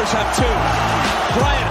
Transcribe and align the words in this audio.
Lakers 0.00 0.12
have 0.14 0.34
two. 0.34 1.38
Bryant 1.38 1.69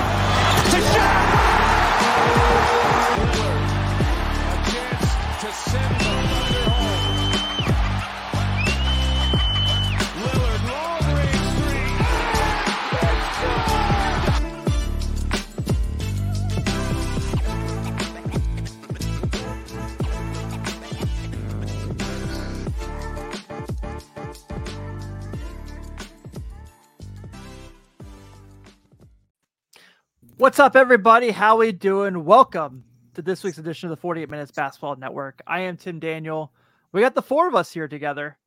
What's 30.60 30.76
up, 30.76 30.76
everybody? 30.76 31.32
How 31.32 31.56
we 31.56 31.72
doing? 31.72 32.26
Welcome 32.26 32.84
to 33.14 33.22
this 33.22 33.46
week's 33.46 33.60
edition 33.60 33.88
of 33.88 33.92
the 33.92 34.02
48 34.02 34.30
Minutes 34.30 34.52
Basketball 34.52 34.98
Network. 34.98 35.42
I 35.48 35.62
am 35.62 35.78
Tim 35.78 36.02
Daniel. 36.02 36.52
We 36.92 37.00
got 37.00 37.16
the 37.16 37.22
four 37.22 37.48
of 37.48 37.56
us 37.56 37.72
here 37.72 37.88
together, 37.88 38.38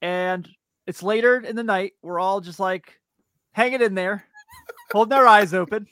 and 0.00 0.48
it's 0.86 1.02
later 1.02 1.38
in 1.38 1.56
the 1.56 1.64
night. 1.64 1.94
We're 2.02 2.20
all 2.20 2.40
just 2.40 2.60
like 2.60 3.00
hanging 3.50 3.82
in 3.82 3.96
there, 3.96 4.24
holding 4.92 5.18
our 5.18 5.26
eyes 5.26 5.54
open. 5.54 5.88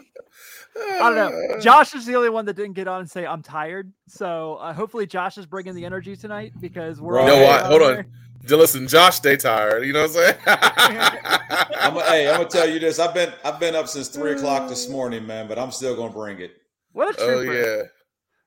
I 0.77 1.13
don't 1.13 1.17
know. 1.17 1.59
Josh 1.61 1.97
is 1.97 2.07
the 2.07 2.15
only 2.15 2.31
one 2.31 2.45
that 2.45 2.55
didn't 2.55 2.75
get 2.75 2.87
on 2.87 3.01
and 3.01 3.11
say 3.11 3.27
I'm 3.27 3.43
tired. 3.43 3.93
So 4.07 4.59
uh, 4.61 4.73
hopefully 4.73 5.09
Josh 5.09 5.39
is 5.39 5.47
bringing 5.47 5.75
the 5.75 5.85
energy 5.85 6.15
tonight 6.15 6.53
because 6.61 7.01
we're. 7.01 7.15
You 7.15 7.21
all 7.21 7.27
know 7.27 7.43
what? 7.43 7.67
Hold 7.67 7.81
there. 7.81 7.99
on. 7.99 8.05
J- 8.05 8.09
Listen, 8.49 8.89
Josh, 8.89 9.17
stay 9.17 9.37
tired. 9.37 9.85
You 9.87 9.93
know 9.93 10.07
what 10.07 10.11
I'm 10.11 10.15
saying? 10.15 10.37
I'm, 10.47 11.95
hey, 11.95 12.29
I'm 12.29 12.39
gonna 12.39 12.49
tell 12.49 12.69
you 12.69 12.79
this. 12.79 12.99
I've 12.99 13.15
been 13.15 13.33
I've 13.45 13.61
been 13.61 13.75
up 13.75 13.89
since 13.89 14.09
three 14.09 14.33
o'clock 14.33 14.69
this 14.69 14.89
morning, 14.89 15.27
man. 15.27 15.49
But 15.49 15.59
I'm 15.59 15.71
still 15.71 15.95
gonna 15.95 16.13
bring 16.13 16.41
it. 16.41 16.57
What 16.93 17.11
a 17.11 17.13
trooper! 17.15 17.33
oh 17.33 17.45
trooper! 17.45 17.79
yeah. 17.79 17.83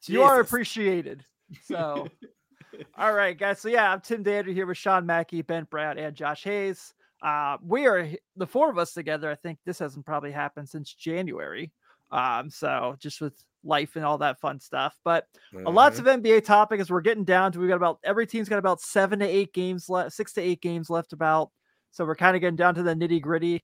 You 0.08 0.23
are 0.23 0.40
appreciated. 0.40 1.26
So, 1.64 2.08
all 2.98 3.14
right, 3.14 3.38
guys. 3.38 3.60
So, 3.60 3.70
yeah, 3.70 3.92
I'm 3.92 4.02
Tim 4.02 4.23
Dander 4.23 4.52
here 4.52 4.66
with 4.66 4.78
Sean 4.78 5.06
Mackey, 5.06 5.42
Ben 5.42 5.66
Brad, 5.70 5.98
and 5.98 6.16
Josh 6.16 6.44
Hayes. 6.44 6.94
Uh, 7.22 7.58
we 7.62 7.88
are 7.88 8.08
the 8.36 8.46
four 8.46 8.70
of 8.70 8.78
us 8.78 8.94
together. 8.94 9.32
I 9.32 9.36
think 9.36 9.58
this 9.66 9.80
hasn't 9.80 10.06
probably 10.06 10.32
happened 10.32 10.70
since 10.70 10.94
January. 10.94 11.72
Um, 12.12 12.50
so 12.50 12.96
just 13.00 13.20
with 13.22 13.34
life 13.66 13.95
and 13.95 14.05
all 14.05 14.17
that 14.19 14.39
fun 14.39 14.59
stuff. 14.59 14.95
But 15.03 15.27
a 15.66 15.69
lots 15.69 15.99
of 15.99 16.05
NBA 16.05 16.45
topic 16.45 16.80
as 16.80 16.89
we're 16.89 17.02
getting 17.02 17.23
down 17.25 17.52
to. 17.52 17.59
We 17.59 17.67
got 17.67 17.75
about 17.75 17.99
every 18.03 18.27
team's 18.27 18.49
got 18.49 18.59
about 18.59 18.81
seven 18.81 19.19
to 19.19 19.25
eight 19.25 19.53
games 19.53 19.89
left, 19.89 20.13
six 20.13 20.33
to 20.33 20.41
eight 20.41 20.61
games 20.61 20.89
left. 20.89 21.13
About 21.13 21.52
so 21.91 22.05
we're 22.05 22.16
kind 22.16 22.36
of 22.36 22.41
getting 22.41 22.55
down 22.55 22.75
to 22.75 22.83
the 22.83 22.93
nitty 22.93 23.21
gritty. 23.21 23.63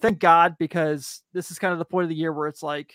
Thank 0.00 0.18
God 0.18 0.56
because 0.58 1.22
this 1.32 1.50
is 1.50 1.58
kind 1.58 1.72
of 1.72 1.78
the 1.78 1.84
point 1.84 2.04
of 2.04 2.08
the 2.08 2.14
year 2.14 2.32
where 2.32 2.48
it's 2.48 2.62
like, 2.62 2.94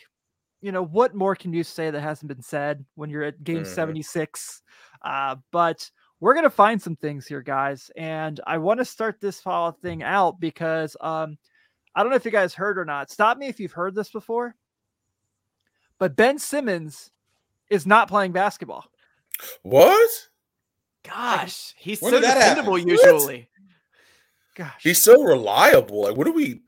you 0.62 0.72
know, 0.72 0.84
what 0.84 1.14
more 1.14 1.36
can 1.36 1.54
you 1.54 1.64
say 1.64 1.92
that 1.92 2.02
hasn't 2.02 2.28
been 2.30 2.42
said 2.42 2.84
when 2.96 3.10
you're 3.10 3.24
at 3.24 3.44
game 3.44 3.64
Mhm. 3.64 3.68
76? 3.68 4.62
Uh, 5.04 5.36
but 5.52 5.90
we're 6.20 6.34
gonna 6.34 6.50
find 6.50 6.82
some 6.82 6.96
things 6.96 7.28
here, 7.28 7.42
guys, 7.42 7.92
and 7.96 8.40
I 8.48 8.58
want 8.58 8.80
to 8.80 8.86
start 8.86 9.20
this 9.20 9.42
follow 9.42 9.72
thing 9.72 10.02
out 10.02 10.40
because 10.40 10.96
um, 11.02 11.38
I 11.94 12.02
don't 12.02 12.10
know 12.10 12.16
if 12.16 12.26
you 12.26 12.32
guys 12.32 12.54
heard 12.54 12.78
or 12.78 12.86
not. 12.86 13.12
Stop 13.12 13.38
me 13.38 13.48
if 13.48 13.60
you've 13.60 13.72
heard 13.72 13.96
this 13.96 14.10
before. 14.10 14.56
But 16.00 16.16
Ben 16.16 16.40
Simmons 16.40 17.12
is 17.70 17.86
not 17.86 18.08
playing 18.08 18.32
basketball. 18.32 18.86
What? 19.64 20.10
Gosh, 21.04 21.74
he's 21.78 22.02
When 22.02 22.12
so 22.12 22.20
did 22.20 22.26
that 22.26 22.36
dependable 22.40 22.74
What? 22.74 22.86
usually. 22.88 23.50
Gosh. 24.56 24.82
He's 24.82 25.04
so 25.04 25.22
reliable. 25.22 26.04
Like, 26.04 26.16
what 26.16 26.26
do 26.26 26.34
we 26.34 26.62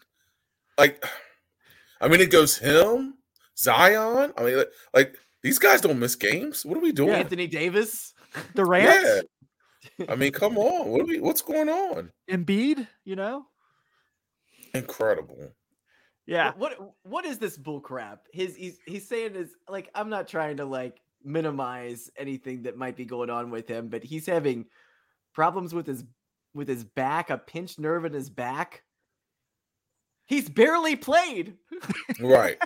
like? 0.78 1.04
I 2.02 2.08
mean, 2.08 2.22
it 2.22 2.30
goes 2.30 2.58
him, 2.58 3.16
Zion. 3.58 4.34
I 4.38 4.44
mean, 4.44 4.58
like, 4.58 4.68
like 4.94 5.16
these 5.42 5.58
guys 5.58 5.82
don't 5.82 5.98
miss 6.00 6.16
games. 6.16 6.66
What 6.66 6.78
are 6.78 6.82
we 6.82 6.92
doing? 6.92 7.12
Anthony 7.12 7.48
Davis. 7.48 8.14
Durant, 8.56 8.84
Yeah. 9.98 10.06
I 10.10 10.16
mean, 10.16 10.32
come 10.32 10.58
on. 10.58 10.90
What 10.90 11.02
are 11.02 11.06
we? 11.06 11.20
What's 11.20 11.42
going 11.42 11.70
on? 11.70 12.12
Embiid, 12.30 12.88
you 13.06 13.16
know? 13.16 13.46
Incredible. 14.74 15.54
Yeah. 16.28 16.52
What 16.58 16.80
what- 16.80 16.94
what 17.04 17.26
is 17.26 17.40
this 17.40 17.58
bull 17.58 17.80
crap? 17.82 18.28
His 18.34 18.56
he's 18.56 18.78
he's 18.86 19.08
saying 19.08 19.36
is 19.36 19.50
like 19.68 19.90
I'm 19.96 20.10
not 20.10 20.28
trying 20.28 20.58
to 20.58 20.66
like 20.66 21.00
minimize 21.24 22.10
anything 22.18 22.64
that 22.64 22.78
might 22.78 22.96
be 22.96 23.06
going 23.06 23.30
on 23.30 23.50
with 23.50 23.68
him, 23.68 23.88
but 23.90 24.04
he's 24.04 24.26
having 24.28 24.66
problems 25.34 25.74
with 25.74 25.88
his 25.88 26.04
with 26.54 26.68
his 26.68 26.84
back, 26.84 27.30
a 27.30 27.38
pinched 27.38 27.80
nerve 27.80 28.04
in 28.06 28.14
his 28.14 28.30
back. 28.30 28.84
He's 30.26 30.50
barely 30.50 30.96
played. 30.96 31.56
Right. 32.20 32.58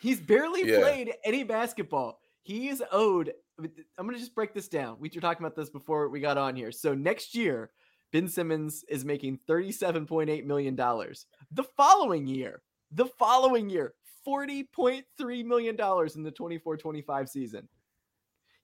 He's 0.00 0.20
barely 0.20 0.68
Yeah. 0.68 0.80
played 0.80 1.14
any 1.24 1.44
basketball. 1.44 2.18
He 2.42 2.68
is 2.68 2.82
owed. 2.92 3.32
I'm 3.58 3.70
going 4.06 4.14
to 4.14 4.18
just 4.20 4.34
break 4.34 4.52
this 4.52 4.68
down. 4.68 4.96
We 4.98 5.10
were 5.14 5.20
talking 5.20 5.44
about 5.46 5.54
this 5.56 5.70
before 5.70 6.08
we 6.08 6.20
got 6.20 6.36
on 6.36 6.56
here. 6.56 6.72
So 6.72 6.92
next 6.94 7.34
year, 7.36 7.70
Ben 8.12 8.26
Simmons 8.28 8.84
is 8.88 9.04
making 9.04 9.38
$37.8 9.48 10.44
million. 10.44 10.74
The 10.76 11.64
following 11.76 12.26
year, 12.26 12.62
the 12.94 13.06
following 13.06 13.68
year, 13.68 13.94
$40.3 14.26 15.44
million 15.44 15.76
in 16.14 16.22
the 16.22 16.30
24 16.30 16.76
25 16.76 17.28
season. 17.28 17.68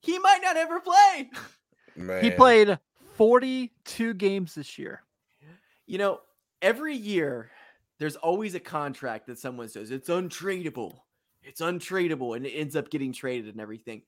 He 0.01 0.19
might 0.19 0.41
not 0.43 0.57
ever 0.57 0.81
play. 0.81 1.31
Man. 1.97 2.25
He 2.25 2.31
played 2.31 2.79
42 3.17 4.15
games 4.15 4.55
this 4.55 4.79
year. 4.79 5.03
You 5.87 5.99
know, 5.99 6.21
every 6.63 6.95
year 6.95 7.51
there's 7.99 8.17
always 8.17 8.55
a 8.55 8.61
contract 8.61 9.27
that 9.27 9.39
someone 9.39 9.69
says 9.69 9.91
it's 9.91 10.09
untradeable. 10.09 11.01
It's 11.43 11.61
untradeable 11.61 12.37
and 12.37 12.47
it 12.47 12.51
ends 12.51 12.77
up 12.77 12.91
getting 12.91 13.13
traded 13.13 13.53
and 13.53 13.61
everything. 13.61 14.03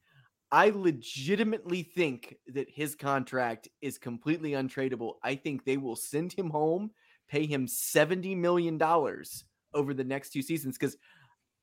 I 0.51 0.71
legitimately 0.71 1.83
think 1.83 2.37
that 2.49 2.69
his 2.71 2.95
contract 2.95 3.69
is 3.81 3.99
completely 3.99 4.53
untradeable. 4.53 5.15
I 5.23 5.35
think 5.35 5.65
they 5.65 5.79
will 5.79 5.97
send 5.97 6.33
him 6.33 6.51
home, 6.51 6.91
pay 7.29 7.47
him 7.47 7.67
70 7.67 8.35
million 8.35 8.79
dollars 8.79 9.45
over 9.75 9.95
the 9.95 10.05
next 10.05 10.31
two 10.31 10.43
seasons 10.43 10.77
cuz 10.79 10.97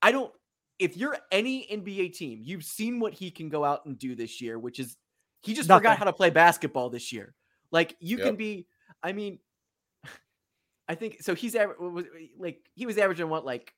I 0.02 0.12
don't 0.12 0.34
if 0.80 0.96
you're 0.96 1.18
any 1.32 1.68
NBA 1.70 2.14
team, 2.16 2.40
you've 2.42 2.64
seen 2.64 3.00
what 3.02 3.14
he 3.14 3.30
can 3.32 3.50
go 3.50 3.66
out 3.66 3.86
and 3.86 4.00
do 4.00 4.16
this 4.16 4.40
year, 4.42 4.58
which 4.58 4.80
is 4.80 4.96
he 5.42 5.54
just 5.54 5.68
Nothing. 5.68 5.82
forgot 5.82 5.98
how 6.00 6.06
to 6.06 6.14
play 6.14 6.30
basketball 6.30 6.90
this 6.90 7.12
year. 7.12 7.36
Like 7.72 7.96
you 8.00 8.18
can 8.18 8.36
be 8.36 8.68
I 9.04 9.12
mean 9.12 9.40
I 10.88 10.96
think 10.96 11.22
so. 11.22 11.36
He's 11.36 11.56
aver- 11.56 11.76
was 11.80 12.06
like 12.38 12.62
he 12.76 12.86
was 12.86 12.98
averaging 12.98 13.30
what 13.30 13.46
like 13.46 13.74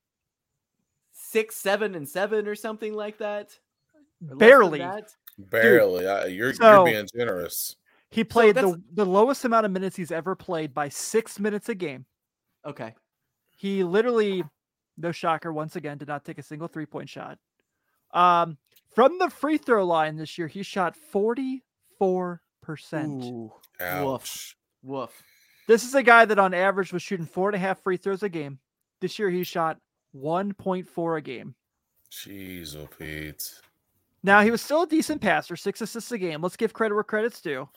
six, 1.11 1.55
seven, 1.57 1.95
and 1.95 2.07
seven 2.07 2.47
or 2.47 2.55
something 2.55 2.93
like 2.93 3.17
that. 3.17 3.57
Or 3.93 3.99
less 3.99 4.29
than 4.29 4.37
Barely. 4.37 4.79
that? 4.79 5.15
barely. 5.37 6.07
I, 6.07 6.25
you're 6.25 6.53
So- 6.53 6.85
you're 6.85 6.93
being 6.93 7.07
generous. 7.15 7.75
He 8.11 8.23
played 8.23 8.55
that's- 8.55 8.73
the, 8.73 8.81
the 8.93 9.05
lowest 9.05 9.43
amount 9.45 9.65
of 9.65 9.71
minutes 9.71 9.95
he's 9.95 10.11
ever 10.11 10.35
played 10.35 10.73
by 10.73 10.89
six 10.89 11.39
minutes 11.39 11.69
a 11.69 11.75
game. 11.75 12.05
Okay, 12.65 12.93
He 13.61 13.83
literally, 13.83 14.43
no 14.97 15.11
shocker, 15.11 15.53
once 15.53 15.75
again, 15.75 15.99
did 15.99 16.07
not 16.07 16.25
take 16.25 16.39
a 16.39 16.43
single 16.43 16.67
three 16.67 16.87
point 16.87 17.07
shot. 17.07 17.37
Um, 18.11 18.57
from 18.95 19.19
the 19.19 19.29
free 19.29 19.59
throw 19.59 19.85
line 19.85 20.15
this 20.15 20.35
year, 20.39 20.47
he 20.47 20.63
shot 20.63 20.95
44%. 21.13 21.61
Ooh, 22.01 23.53
Ouch. 23.79 24.57
woof. 24.81 25.21
This 25.67 25.83
is 25.83 25.93
a 25.93 26.01
guy 26.01 26.25
that 26.25 26.39
on 26.39 26.55
average 26.55 26.91
was 26.91 27.03
shooting 27.03 27.27
four 27.27 27.49
and 27.49 27.55
a 27.55 27.59
half 27.59 27.83
free 27.83 27.97
throws 27.97 28.23
a 28.23 28.29
game. 28.29 28.57
This 28.99 29.19
year, 29.19 29.29
he 29.29 29.43
shot 29.43 29.77
1.4 30.15 31.17
a 31.19 31.21
game. 31.21 31.53
Jeez, 32.11 32.75
oh 32.75 32.89
Pete. 32.97 33.47
Now, 34.23 34.41
he 34.41 34.49
was 34.49 34.63
still 34.63 34.81
a 34.81 34.87
decent 34.87 35.21
passer, 35.21 35.55
six 35.55 35.81
assists 35.81 36.11
a 36.11 36.17
game. 36.17 36.41
Let's 36.41 36.57
give 36.57 36.73
credit 36.73 36.95
where 36.95 37.03
credit's 37.03 37.41
due. 37.41 37.69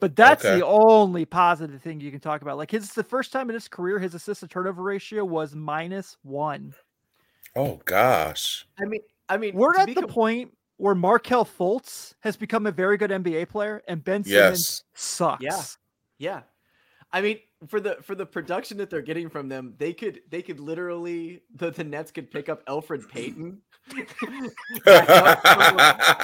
But 0.00 0.14
that's 0.14 0.44
Okay. 0.44 0.58
the 0.60 0.66
only 0.66 1.24
positive 1.24 1.82
thing 1.82 2.00
you 2.00 2.10
can 2.10 2.20
talk 2.20 2.42
about. 2.42 2.56
Like 2.56 2.70
his 2.70 2.92
the 2.92 3.02
first 3.02 3.32
time 3.32 3.50
in 3.50 3.54
his 3.54 3.66
career, 3.68 3.98
his 3.98 4.14
assist 4.14 4.40
to 4.40 4.48
turnover 4.48 4.82
ratio 4.82 5.24
was 5.24 5.54
minus 5.54 6.16
one. 6.22 6.74
Oh 7.56 7.80
gosh. 7.84 8.66
I 8.80 8.84
mean, 8.84 9.00
I 9.28 9.36
mean, 9.36 9.54
We're 9.56 9.74
at 9.76 9.88
the 9.88 9.94
com- 10.02 10.08
point 10.08 10.56
where 10.76 10.94
Markelle 10.94 11.44
Fultz 11.44 12.14
has 12.20 12.36
become 12.36 12.66
a 12.66 12.70
very 12.70 12.96
good 12.96 13.10
NBA 13.10 13.48
player, 13.48 13.82
and 13.88 14.02
Ben 14.04 14.22
Simmons 14.24 14.60
Yes. 14.60 14.82
sucks. 14.94 15.42
Yeah, 15.42 15.62
yeah. 16.18 16.42
I 17.12 17.20
mean, 17.20 17.38
for 17.68 17.78
the 17.80 17.96
for 18.02 18.14
the 18.14 18.24
production 18.26 18.78
that 18.78 18.88
they're 18.90 19.02
getting 19.02 19.28
from 19.28 19.48
them, 19.48 19.74
they 19.78 19.92
could 19.92 20.20
they 20.30 20.40
could 20.42 20.58
literally 20.60 21.42
the, 21.54 21.70
the 21.70 21.84
Nets 21.84 22.10
could 22.10 22.30
pick 22.30 22.48
up 22.48 22.64
Elfrid 22.66 23.08
Payton. 23.10 23.60
Back 24.84 25.10
up 25.10 25.42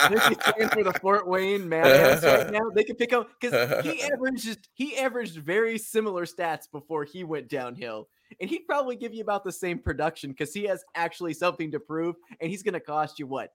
from- 0.09 0.17
If 0.17 0.27
he's 0.29 0.37
playing 0.39 0.69
for 0.71 0.85
the 0.85 0.93
Fort 1.01 1.27
Wayne 1.29 1.69
Mad 1.69 1.87
Ants 1.87 2.25
right 2.25 2.51
now, 2.53 2.71
they 2.75 2.85
could 2.85 2.99
pick 2.99 3.13
up 3.13 3.29
because 3.41 3.85
he 3.85 4.03
averaged 4.03 4.69
he 4.75 4.97
averaged 4.97 5.37
very 5.39 5.79
similar 5.79 6.25
stats 6.25 6.71
before 6.71 7.05
he 7.05 7.25
went 7.25 7.49
downhill, 7.49 8.09
and 8.41 8.49
he'd 8.49 8.67
probably 8.67 8.97
give 8.97 9.13
you 9.15 9.23
about 9.23 9.45
the 9.45 9.53
same 9.53 9.79
production 9.79 10.31
because 10.31 10.53
he 10.55 10.65
has 10.65 10.85
actually 10.95 11.35
something 11.35 11.71
to 11.73 11.81
prove, 11.81 12.17
and 12.41 12.51
he's 12.51 12.63
going 12.63 12.75
to 12.75 12.81
cost 12.81 13.19
you 13.19 13.27
what 13.27 13.53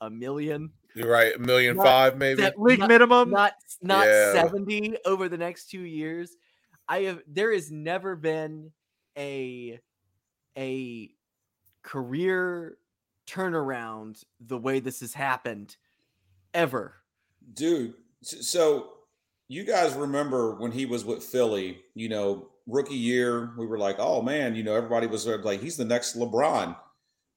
a 0.00 0.08
million, 0.08 0.70
You're 0.94 1.10
right. 1.10 1.34
A 1.34 1.38
million 1.40 1.76
Not 1.76 1.84
five, 1.86 2.16
maybe. 2.18 2.42
that- 2.42 2.60
League 2.60 2.78
Not- 2.78 2.88
minimum. 2.88 3.30
not 3.30 3.54
not 3.82 4.06
Yeah. 4.06 4.32
seventy 4.32 4.96
over 5.04 5.28
the 5.28 5.38
next 5.38 5.70
two 5.70 5.80
years. 5.82 6.36
I 6.88 7.00
have 7.02 7.22
there 7.26 7.52
has 7.52 7.70
never 7.70 8.16
been 8.16 8.72
a 9.16 9.78
a 10.56 11.10
career 11.82 12.78
turnaround 13.26 14.24
the 14.40 14.58
way 14.58 14.80
this 14.80 15.00
has 15.00 15.14
happened 15.14 15.76
ever. 16.54 16.94
dude. 17.54 17.94
So 18.22 18.92
you 19.48 19.64
guys 19.64 19.94
remember 19.94 20.54
when 20.56 20.72
he 20.72 20.86
was 20.86 21.04
with 21.04 21.22
Philly? 21.22 21.82
You 21.94 22.08
know, 22.08 22.48
rookie 22.66 22.94
year, 22.94 23.52
we 23.56 23.66
were 23.66 23.78
like, 23.78 23.96
"Oh 23.98 24.22
man," 24.22 24.54
you 24.54 24.62
know, 24.62 24.74
everybody 24.74 25.06
was 25.06 25.26
like, 25.26 25.60
"He's 25.60 25.76
the 25.76 25.84
next 25.84 26.16
LeBron." 26.16 26.76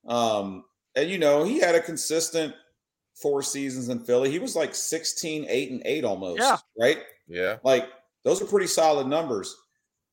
Um, 0.07 0.65
and 0.95 1.09
you 1.09 1.18
know, 1.18 1.44
he 1.44 1.59
had 1.59 1.75
a 1.75 1.81
consistent 1.81 2.56
four 3.15 3.44
seasons 3.44 3.89
in 3.89 4.00
Philly. 4.00 4.31
He 4.31 4.39
was 4.39 4.56
like 4.56 4.74
16, 4.74 5.45
8 5.47 5.71
and 5.71 5.81
8 5.86 6.04
almost. 6.04 6.39
Yeah. 6.39 6.57
Right? 6.80 7.00
Yeah. 7.27 7.57
Like 7.63 7.89
those 8.23 8.41
are 8.41 8.45
pretty 8.45 8.68
solid 8.68 9.07
numbers. 9.07 9.56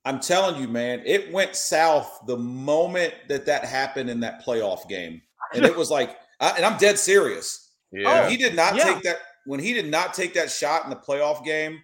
I'm 0.05 0.21
telling 0.21 0.61
you, 0.61 0.69
man, 0.69 1.03
it 1.05 1.33
went 1.33 1.55
south 1.55 2.21
the 2.27 2.37
moment 2.37 3.15
that 3.29 3.45
that 3.47 3.65
happened 3.65 4.09
in 4.09 4.21
that 4.21 4.45
playoff 4.45 4.89
game, 4.89 5.21
and 5.55 5.65
it 5.65 5.77
was 5.77 5.91
like, 5.91 6.17
I, 6.41 6.51
and 6.51 6.65
I'm 6.65 6.79
dead 6.79 6.99
serious. 6.99 7.73
Yeah. 7.93 8.23
When 8.23 8.31
he 8.31 8.37
did 8.37 8.55
not 8.55 8.77
yeah. 8.77 8.85
take 8.85 9.03
that 9.03 9.19
when 9.45 9.61
he 9.61 9.73
did 9.73 9.91
not 9.91 10.15
take 10.15 10.35
that 10.35 10.51
shot 10.51 10.85
in 10.85 10.91
the 10.91 10.97
playoff 10.97 11.45
game, 11.45 11.81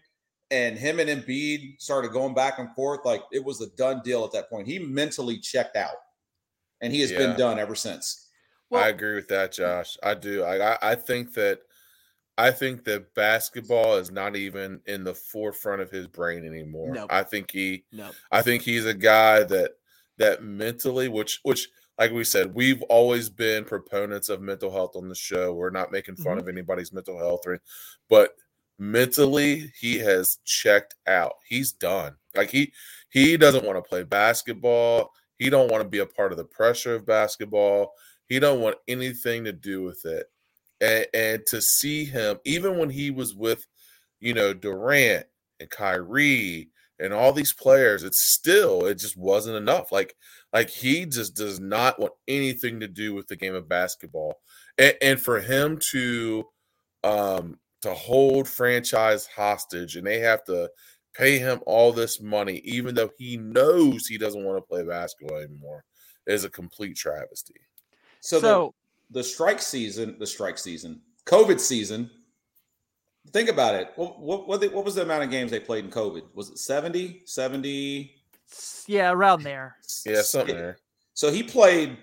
and 0.51 0.79
him 0.79 1.01
and 1.01 1.11
Embiid 1.11 1.81
started 1.81 2.13
going 2.13 2.35
back 2.35 2.59
and 2.59 2.75
forth, 2.75 3.01
like 3.05 3.23
it 3.33 3.45
was 3.45 3.61
a 3.61 3.69
done 3.77 4.01
deal 4.05 4.25
at 4.25 4.33
that 4.33 4.49
point. 4.49 4.67
He 4.67 4.79
mentally 4.79 5.39
checked 5.39 5.77
out, 5.77 5.97
and 6.81 6.93
he 6.93 7.01
has 7.01 7.11
Yeah. 7.11 7.19
been 7.19 7.37
done 7.37 7.59
ever 7.59 7.75
since. 7.75 8.29
I 8.73 8.89
agree 8.89 9.15
with 9.15 9.29
that, 9.29 9.53
Josh. 9.53 9.97
I 10.03 10.15
do. 10.15 10.43
I, 10.43 10.73
I 10.73 10.79
I 10.93 10.95
think 10.95 11.35
that 11.35 11.61
I 12.37 12.51
think 12.51 12.85
that 12.85 13.15
basketball 13.15 13.97
is 13.97 14.11
not 14.11 14.37
even 14.37 14.81
in 14.87 15.05
the 15.05 15.15
forefront 15.15 15.83
of 15.83 15.91
his 15.91 16.07
brain 16.07 16.45
anymore. 16.45 16.93
Nope. 16.93 17.13
I 17.13 17.23
think 17.23 17.51
he 17.51 17.85
No. 17.93 18.11
I 18.31 18.43
think 18.43 18.63
he's 18.63 18.87
a 18.87 18.95
guy 18.95 19.45
that 19.45 19.73
that 20.19 20.43
mentally, 20.43 21.09
which 21.09 21.41
which 21.43 21.69
like 21.99 22.13
we 22.13 22.25
said, 22.25 22.55
we've 22.55 22.83
always 22.83 23.29
been 23.29 23.65
proponents 23.65 24.29
of 24.29 24.41
mental 24.41 24.71
health 24.71 24.97
on 24.97 25.09
the 25.09 25.15
show. 25.15 25.53
We're 25.53 25.71
not 25.71 25.93
making 25.93 26.17
fun 26.17 26.33
mm-hmm. 26.33 26.41
of 26.41 26.49
anybody's 26.49 26.93
mental 26.93 27.17
health, 27.19 27.43
or, 27.47 27.61
but 28.09 28.35
mentally, 28.79 29.73
he 29.79 29.99
has 29.99 30.39
checked 30.45 30.97
out. 31.07 31.35
He's 31.47 31.73
done. 31.73 32.17
Like 32.35 32.51
he 32.51 32.73
he 33.11 33.37
doesn't 33.37 33.65
want 33.65 33.77
to 33.77 33.89
play 33.89 34.03
basketball. 34.03 35.13
He 35.39 35.51
don't 35.51 35.71
want 35.71 35.83
to 35.83 35.89
be 35.89 35.99
a 35.99 36.07
part 36.07 36.33
of 36.33 36.39
the 36.39 36.45
pressure 36.45 36.95
of 36.95 37.07
basketball. 37.07 37.93
He 38.27 38.41
don't 38.41 38.61
want 38.61 38.77
anything 38.89 39.45
to 39.45 39.53
do 39.53 39.83
with 39.83 40.05
it. 40.05 40.27
And, 40.81 41.07
and 41.15 41.47
to 41.47 41.61
see 41.63 42.05
him, 42.05 42.39
even 42.45 42.79
when 42.79 42.91
he 42.91 43.11
was 43.11 43.35
with, 43.35 43.67
you 44.21 44.35
know, 44.35 44.53
Durant 44.53 45.27
and 45.61 45.71
Kyrie 45.71 46.71
and 46.99 47.13
all 47.13 47.33
these 47.33 47.53
players, 47.53 48.03
it's 48.03 48.33
still 48.35 48.87
it 48.87 48.99
just 48.99 49.17
wasn't 49.17 49.57
enough. 49.57 49.93
Like 49.93 50.15
like 50.53 50.71
he 50.71 51.07
just 51.07 51.35
does 51.37 51.61
not 51.61 51.99
want 51.99 52.13
anything 52.29 52.81
to 52.81 52.89
do 52.89 53.15
with 53.15 53.29
the 53.29 53.37
game 53.37 53.55
of 53.55 53.69
basketball. 53.69 54.41
And, 54.79 54.95
and 55.03 55.21
for 55.21 55.41
him 55.41 55.79
to 55.91 56.45
um 57.03 57.59
to 57.83 57.93
hold 57.93 58.49
franchise 58.49 59.27
hostage 59.27 59.97
and 59.97 60.07
they 60.07 60.19
have 60.21 60.43
to 60.45 60.71
pay 61.15 61.39
him 61.39 61.61
all 61.67 61.93
this 61.93 62.21
money, 62.21 62.61
even 62.65 62.95
though 62.95 63.11
he 63.19 63.37
knows 63.37 64.07
he 64.07 64.19
doesn't 64.19 64.45
want 64.45 64.59
to 64.59 64.63
play 64.63 64.83
basketball 64.83 65.39
anymore, 65.39 65.85
is 66.27 66.45
a 66.45 66.51
complete 66.51 66.97
travesty. 66.97 67.61
So, 68.21 68.41
So, 68.41 68.75
the, 69.15 69.21
the 69.21 69.25
strike 69.25 69.63
season, 69.63 70.17
the 70.19 70.27
strike 70.27 70.59
season, 70.59 71.01
COVID 71.27 71.61
season. 71.61 72.11
Think 73.31 73.49
about 73.49 73.75
it. 73.75 73.91
What 73.97 74.21
what 74.21 74.47
what, 74.47 74.61
the- 74.61 74.69
what 74.69 74.85
was 74.85 74.97
the 74.97 75.03
amount 75.03 75.25
of 75.25 75.31
games 75.31 75.51
they 75.51 75.61
played 75.61 75.85
in 75.85 75.91
COVID? 75.91 76.23
Was 76.35 76.51
it 76.51 76.59
70? 76.59 77.23
70? 77.25 78.15
yeah, 78.87 79.11
around 79.11 79.43
there. 79.43 79.77
Yeah, 80.05 80.21
something 80.23 80.55
there. 80.57 80.77
So 81.15 81.31
he 81.33 81.43
played 81.43 81.97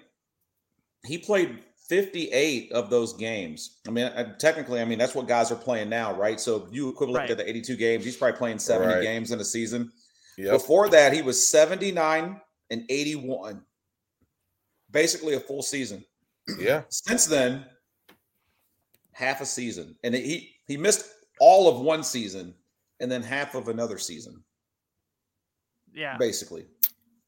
he 1.06 1.18
played 1.20 1.60
58 1.90 2.72
of 2.72 2.90
those 2.90 3.14
games. 3.14 3.80
I 3.88 3.92
mean, 3.92 4.06
uh, 4.06 4.36
technically, 4.38 4.82
I 4.82 4.86
mean 4.86 4.98
that's 4.98 5.14
what 5.14 5.28
guys 5.28 5.52
are 5.52 5.56
playing 5.56 5.90
now, 5.90 6.14
right? 6.16 6.40
So 6.40 6.66
if 6.66 6.74
you 6.74 6.90
equivalent 6.90 7.28
to 7.28 7.36
Right. 7.36 7.44
the 7.46 7.50
82 7.50 7.76
games, 7.76 8.04
he's 8.06 8.18
probably 8.18 8.38
playing 8.38 8.58
70 8.60 8.94
Right. 8.96 9.04
games 9.04 9.32
in 9.32 9.40
a 9.40 9.46
season. 9.46 9.92
Yep. 10.38 10.52
Before 10.54 10.90
that, 10.90 11.14
he 11.14 11.22
was 11.22 11.46
79 11.48 12.42
and 12.72 12.86
81. 12.90 13.64
Basically 14.90 15.36
a 15.36 15.40
full 15.40 15.62
season. 15.62 16.04
Yeah. 16.60 16.84
Since 16.90 17.26
then, 17.26 17.66
half 19.14 19.42
a 19.42 19.46
season. 19.46 19.96
And 20.04 20.14
he 20.16 20.52
he 20.68 20.78
missed 20.78 21.06
all 21.40 21.68
of 21.68 21.80
one 21.82 22.04
season 22.04 22.54
and 23.00 23.12
then 23.12 23.24
half 23.24 23.56
of 23.56 23.68
another 23.68 23.98
season, 23.98 24.44
Yeah. 25.94 26.18
basically. 26.18 26.66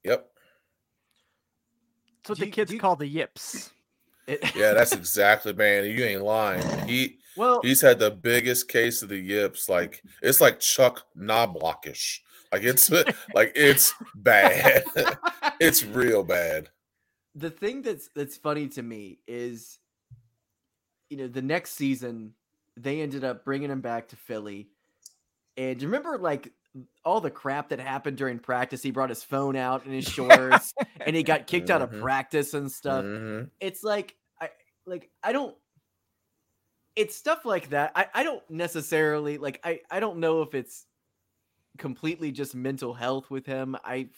Yep. 0.03 0.29
That's 2.23 2.29
what 2.29 2.37
Do 2.39 2.45
the 2.45 2.51
kids 2.51 2.71
you- 2.71 2.79
call 2.79 2.95
the 2.95 3.07
yips. 3.07 3.71
It- 4.27 4.55
Yeah, 4.55 4.73
that's 4.73 4.93
exactly 4.93 5.53
man. 5.53 5.85
You 5.85 6.03
ain't 6.05 6.21
lying. 6.23 6.87
He 6.87 7.17
well, 7.35 7.61
he's 7.63 7.81
had 7.81 7.99
the 7.99 8.11
biggest 8.11 8.67
case 8.69 9.01
of 9.01 9.09
the 9.09 9.17
yips. 9.17 9.67
Like 9.67 10.01
it's 10.21 10.39
like 10.39 10.59
Chuck 10.59 11.03
Knoblauchish. 11.17 12.19
Like 12.51 12.63
it's 12.63 12.89
like 13.33 13.51
it's 13.55 13.93
bad. 14.15 14.83
it's 15.59 15.83
real 15.83 16.23
bad. 16.23 16.69
The 17.35 17.49
thing 17.49 17.81
that's 17.81 18.09
that's 18.15 18.37
funny 18.37 18.67
to 18.69 18.81
me 18.83 19.19
is 19.27 19.79
you 21.09 21.17
know 21.17 21.27
the 21.27 21.41
next 21.41 21.71
season 21.73 22.33
they 22.77 23.01
ended 23.01 23.23
up 23.23 23.45
bringing 23.45 23.69
him 23.69 23.81
back 23.81 24.07
to 24.09 24.15
philly. 24.15 24.69
And 25.57 25.79
you 25.81 25.87
remember 25.87 26.17
like 26.17 26.51
all 27.05 27.21
the 27.21 27.29
crap 27.29 27.69
that 27.69 27.79
happened 27.79 28.17
during 28.17 28.39
practice? 28.39 28.81
He 28.81 28.89
brought 28.89 29.09
his 29.09 29.23
phone 29.23 29.55
out 29.55 29.85
in 29.85 29.91
his 29.91 30.05
shorts 30.05 30.73
and 31.05 31.15
he 31.15 31.21
got 31.21 31.45
kicked 31.45 31.69
out 31.69 31.83
of 31.83 31.91
Mhm. 31.91 32.01
practice 32.01 32.53
and 32.55 32.71
stuff. 32.71 33.05
Mhm. 33.05 33.51
it's 33.59 33.83
like 33.83 34.17
i 34.41 34.49
like 34.87 35.11
i 35.23 35.31
don't 35.31 35.55
it's 36.95 37.15
stuff 37.15 37.45
like 37.45 37.69
that. 37.69 37.91
I 37.95 38.07
i 38.13 38.23
don't 38.23 38.47
necessarily 38.49 39.37
like 39.37 39.59
i 39.63 39.81
i 39.89 39.99
don't 39.99 40.17
know 40.17 40.41
if 40.41 40.53
it's 40.53 40.85
completely 41.77 42.31
just 42.31 42.55
mental 42.55 42.93
health 42.93 43.29
with 43.29 43.45
him. 43.45 43.75
I 43.83 44.09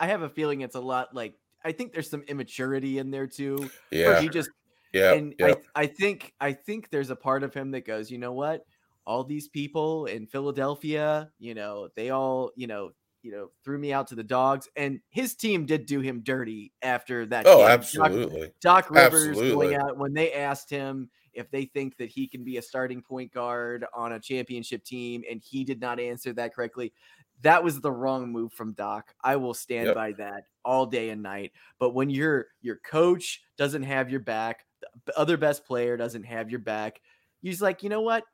i 0.00 0.06
have 0.08 0.22
a 0.22 0.28
feeling 0.30 0.60
it's 0.62 0.74
a 0.76 0.80
lot 0.80 1.14
like 1.14 1.38
i 1.64 1.72
think 1.72 1.92
there's 1.92 2.10
some 2.10 2.22
immaturity 2.28 2.98
in 2.98 3.10
there 3.10 3.26
too 3.26 3.70
Yeah. 3.90 4.20
he 4.20 4.28
just 4.28 4.50
Yeah. 4.92 5.12
and 5.14 5.34
yeah. 5.38 5.54
I, 5.74 5.82
I 5.82 5.86
think 5.86 6.32
I 6.40 6.52
think 6.52 6.90
there's 6.90 7.10
a 7.10 7.16
part 7.16 7.42
of 7.42 7.54
him 7.54 7.70
that 7.72 7.86
goes, 7.86 8.10
you 8.10 8.18
know 8.18 8.32
what? 8.32 8.62
All 9.06 9.24
these 9.24 9.48
people 9.48 10.04
in 10.06 10.26
Philadelphia, 10.26 11.30
you 11.38 11.54
know, 11.54 11.88
they 11.96 12.10
all, 12.10 12.50
you 12.56 12.66
know, 12.66 12.90
you 13.22 13.32
know, 13.32 13.48
threw 13.64 13.78
me 13.78 13.92
out 13.92 14.08
to 14.08 14.14
the 14.14 14.22
dogs, 14.22 14.68
and 14.76 15.00
his 15.08 15.34
team 15.34 15.64
did 15.66 15.86
do 15.86 16.00
him 16.00 16.20
dirty 16.22 16.72
after 16.82 17.24
that. 17.26 17.46
Oh, 17.46 17.58
game. 17.58 17.66
Doc- 17.66 17.70
absolutely. 17.70 18.52
Doc 18.60 18.90
Rivers 18.90 19.28
Absolutely. 19.28 19.50
going 19.68 19.74
out 19.76 19.96
when 19.96 20.12
they 20.12 20.32
asked 20.34 20.68
him 20.70 21.08
if 21.32 21.50
they 21.50 21.64
think 21.64 21.96
that 21.96 22.10
he 22.10 22.28
can 22.28 22.44
be 22.44 22.58
a 22.58 22.62
starting 22.62 23.00
point 23.00 23.32
guard 23.32 23.86
on 23.94 24.12
a 24.12 24.20
championship 24.20 24.84
team, 24.84 25.22
and 25.30 25.40
he 25.42 25.64
did 25.64 25.80
not 25.80 25.98
answer 25.98 26.32
that 26.34 26.54
correctly. 26.54 26.92
That 27.40 27.64
was 27.64 27.80
the 27.80 27.90
wrong 27.90 28.30
move 28.30 28.52
from 28.52 28.72
Doc. 28.74 29.14
I 29.24 29.36
will 29.36 29.54
stand 29.54 29.86
Yep. 29.86 29.94
by 29.96 30.12
that 30.12 30.44
all 30.64 30.86
day 30.86 31.10
and 31.10 31.22
night. 31.22 31.52
But 31.78 31.90
when 31.90 32.08
your 32.10 32.46
your 32.60 32.76
coach 32.76 33.42
doesn't 33.58 33.82
have 33.82 34.10
your 34.10 34.20
back, 34.20 34.64
the 35.06 35.18
other 35.18 35.36
best 35.36 35.64
player 35.64 35.96
doesn't 35.96 36.24
have 36.24 36.50
your 36.50 36.60
back, 36.60 37.00
he's 37.40 37.60
like, 37.62 37.82
you 37.82 37.88
know 37.88 38.02
what? 38.02 38.24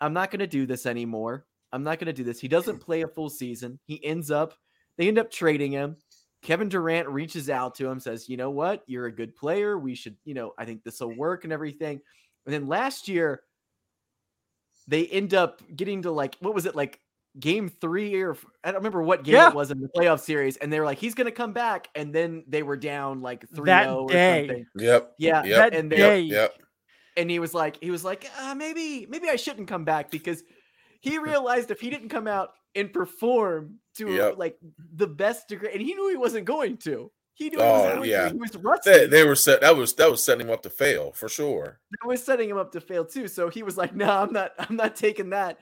I'm 0.00 0.12
not 0.12 0.30
going 0.30 0.40
to 0.40 0.46
do 0.46 0.66
this 0.66 0.86
anymore. 0.86 1.46
I'm 1.72 1.84
not 1.84 1.98
going 1.98 2.06
to 2.06 2.12
do 2.12 2.24
this. 2.24 2.40
He 2.40 2.48
doesn't 2.48 2.78
play 2.84 3.02
a 3.02 3.08
full 3.08 3.30
season. 3.30 3.78
He 3.86 4.04
ends 4.04 4.30
up, 4.30 4.54
they 4.96 5.06
end 5.06 5.18
up 5.18 5.30
trading 5.30 5.72
him. 5.72 5.96
Kevin 6.42 6.68
Durant 6.70 7.06
reaches 7.08 7.50
out 7.50 7.74
to 7.76 7.86
him, 7.86 8.00
says, 8.00 8.28
you 8.28 8.36
know 8.38 8.50
what? 8.50 8.82
You're 8.86 9.06
a 9.06 9.12
good 9.14 9.36
player. 9.36 9.78
We 9.78 9.94
should, 9.94 10.16
you 10.24 10.32
know, 10.34 10.54
I 10.58 10.64
think 10.64 10.82
this 10.82 11.00
will 11.00 11.14
work 11.14 11.44
and 11.44 11.52
everything. 11.52 12.00
And 12.46 12.54
then 12.54 12.66
last 12.66 13.06
year, 13.08 13.42
they 14.88 15.06
end 15.06 15.34
up 15.34 15.60
getting 15.76 16.02
to 16.02 16.10
like, 16.10 16.36
what 16.40 16.54
was 16.54 16.64
it, 16.66 16.74
like 16.74 16.98
game 17.38 17.68
three 17.68 18.20
or 18.22 18.36
I 18.64 18.68
don't 18.72 18.80
remember 18.80 19.02
what 19.02 19.22
game 19.22 19.34
Yeah. 19.34 19.48
it 19.50 19.54
was 19.54 19.70
in 19.70 19.80
the 19.80 19.88
playoff 19.88 20.20
series. 20.20 20.56
And 20.56 20.72
they 20.72 20.80
were 20.80 20.86
like, 20.86 20.98
he's 20.98 21.14
going 21.14 21.26
to 21.26 21.30
come 21.32 21.52
back. 21.52 21.88
And 21.94 22.12
then 22.14 22.44
they 22.48 22.62
were 22.62 22.76
down 22.76 23.20
like 23.22 23.48
3 23.54 23.66
That 23.66 23.84
0 23.84 23.94
or 24.02 24.08
day. 24.08 24.46
something. 24.48 24.66
Yep. 24.76 25.12
Yeah. 25.18 25.44
Yep. 25.44 25.56
That 25.72 25.78
and 25.78 25.92
they- 25.92 25.96
day. 25.96 26.20
Yep. 26.20 26.54
And 27.16 27.30
he 27.30 27.38
was 27.38 27.52
like, 27.54 27.76
he 27.82 27.90
was 27.90 28.04
like, 28.04 28.30
uh, 28.40 28.54
maybe, 28.54 29.06
maybe 29.08 29.28
I 29.28 29.36
shouldn't 29.36 29.68
come 29.68 29.84
back 29.84 30.10
because 30.10 30.42
he 31.00 31.18
realized 31.18 31.70
if 31.70 31.80
he 31.80 31.90
didn't 31.90 32.08
come 32.08 32.26
out 32.26 32.50
and 32.74 32.92
perform 32.92 33.74
to 33.96 34.08
Yep. 34.12 34.38
like 34.38 34.56
the 34.94 35.06
best 35.08 35.48
degree, 35.48 35.70
and 35.72 35.82
he 35.82 35.94
knew 35.94 36.08
he 36.08 36.16
wasn't 36.16 36.44
going 36.46 36.76
to. 36.78 37.10
He 37.34 37.48
knew 37.50 37.58
he 37.58 37.64
Oh, 37.64 37.82
wasn't 37.82 38.06
yeah. 38.06 38.28
to. 38.28 38.34
He 38.34 38.38
was 38.38 38.54
rusty. 38.56 38.90
They, 38.90 39.06
they 39.06 39.24
were 39.24 39.34
set. 39.34 39.60
That 39.62 39.76
was 39.76 39.94
that 39.94 40.10
was 40.10 40.22
setting 40.22 40.46
him 40.46 40.52
up 40.52 40.62
to 40.62 40.70
fail 40.70 41.10
for 41.12 41.28
sure. 41.28 41.80
That 41.90 42.06
was 42.08 42.22
setting 42.22 42.48
him 42.50 42.58
up 42.58 42.70
to 42.72 42.80
fail 42.80 43.04
too. 43.04 43.26
So 43.28 43.48
he 43.48 43.62
was 43.62 43.76
like, 43.76 43.94
"No, 43.94 44.08
I'm 44.08 44.32
not. 44.32 44.52
I'm 44.58 44.76
not 44.76 44.94
taking 44.94 45.30
that." 45.30 45.58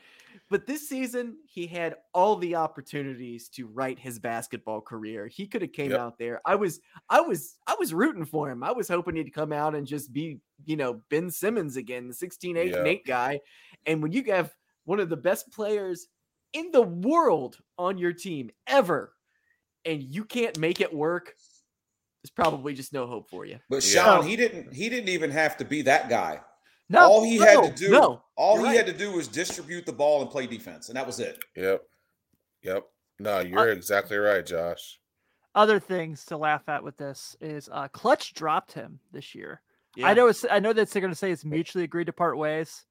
But 0.50 0.66
this 0.66 0.88
season, 0.88 1.36
he 1.44 1.66
had 1.66 1.96
all 2.14 2.36
the 2.36 2.54
opportunities 2.54 3.48
to 3.50 3.66
write 3.66 3.98
his 3.98 4.18
basketball 4.18 4.80
career. 4.80 5.26
He 5.26 5.46
could 5.46 5.60
have 5.62 5.72
came 5.72 5.90
Yep. 5.90 6.00
out 6.00 6.18
there. 6.18 6.40
I 6.46 6.54
was, 6.54 6.80
I 7.10 7.20
was, 7.20 7.58
I 7.66 7.76
was 7.78 7.92
rooting 7.92 8.24
for 8.24 8.50
him. 8.50 8.62
I 8.62 8.72
was 8.72 8.88
hoping 8.88 9.16
he'd 9.16 9.34
come 9.34 9.52
out 9.52 9.74
and 9.74 9.86
just 9.86 10.12
be, 10.12 10.40
you 10.64 10.76
know, 10.76 11.02
Ben 11.10 11.30
Simmons 11.30 11.76
again, 11.76 12.08
the 12.08 12.14
16, 12.14 12.56
8, 12.56 12.74
and 12.74 12.86
Yeah. 12.86 12.92
8 12.92 13.06
guy. 13.06 13.40
And 13.84 14.02
when 14.02 14.12
you 14.12 14.24
have 14.24 14.54
one 14.84 15.00
of 15.00 15.10
the 15.10 15.16
best 15.18 15.52
players 15.52 16.08
in 16.54 16.70
the 16.70 16.82
world 16.82 17.58
on 17.76 17.98
your 17.98 18.14
team 18.14 18.50
ever, 18.66 19.12
and 19.84 20.02
you 20.02 20.24
can't 20.24 20.58
make 20.58 20.80
it 20.80 20.92
work, 20.92 21.34
there's 22.22 22.30
probably 22.30 22.72
just 22.74 22.92
no 22.94 23.06
hope 23.06 23.28
for 23.28 23.44
you. 23.44 23.58
But 23.68 23.84
Yeah. 23.84 24.04
Sean, 24.04 24.26
he 24.26 24.34
didn't 24.34 24.72
he 24.72 24.88
didn't 24.88 25.10
even 25.10 25.30
have 25.30 25.56
to 25.58 25.64
be 25.64 25.82
that 25.82 26.08
guy. 26.08 26.40
No, 26.90 27.00
all 27.00 27.22
he 27.24 27.36
had 27.36 27.62
to 27.64 27.72
do, 27.74 27.90
no, 27.90 28.22
all 28.36 28.56
you're 28.56 28.62
he 28.70 28.76
right. 28.78 28.86
had 28.86 28.86
to 28.86 28.92
do 29.04 29.12
was 29.12 29.28
distribute 29.28 29.84
the 29.86 29.92
ball 29.92 30.22
and 30.22 30.30
play 30.30 30.46
defense, 30.46 30.88
and 30.88 30.96
that 30.96 31.06
was 31.06 31.20
it. 31.20 31.38
Yep. 31.56 31.82
Yep. 32.62 32.84
No, 33.20 33.40
you're 33.40 33.68
exactly 33.70 34.16
right, 34.16 34.44
Josh. 34.46 34.98
other 35.54 35.78
things 35.80 36.24
to 36.26 36.36
laugh 36.36 36.68
at 36.68 36.82
with 36.82 36.96
this 36.96 37.36
is 37.40 37.68
uh, 37.72 37.88
Klutch 37.88 38.32
dropped 38.34 38.72
him 38.72 39.00
this 39.12 39.34
year. 39.34 39.60
Yeah. 39.96 40.08
I 40.08 40.14
know 40.14 40.28
it's 40.28 40.44
I 40.50 40.60
know 40.60 40.72
that 40.72 40.88
they're 40.90 41.00
going 41.02 41.12
to 41.12 41.18
say 41.18 41.30
it's 41.32 41.44
mutually 41.44 41.84
agreed 41.84 42.06
to 42.06 42.12
part 42.12 42.38
ways. 42.38 42.84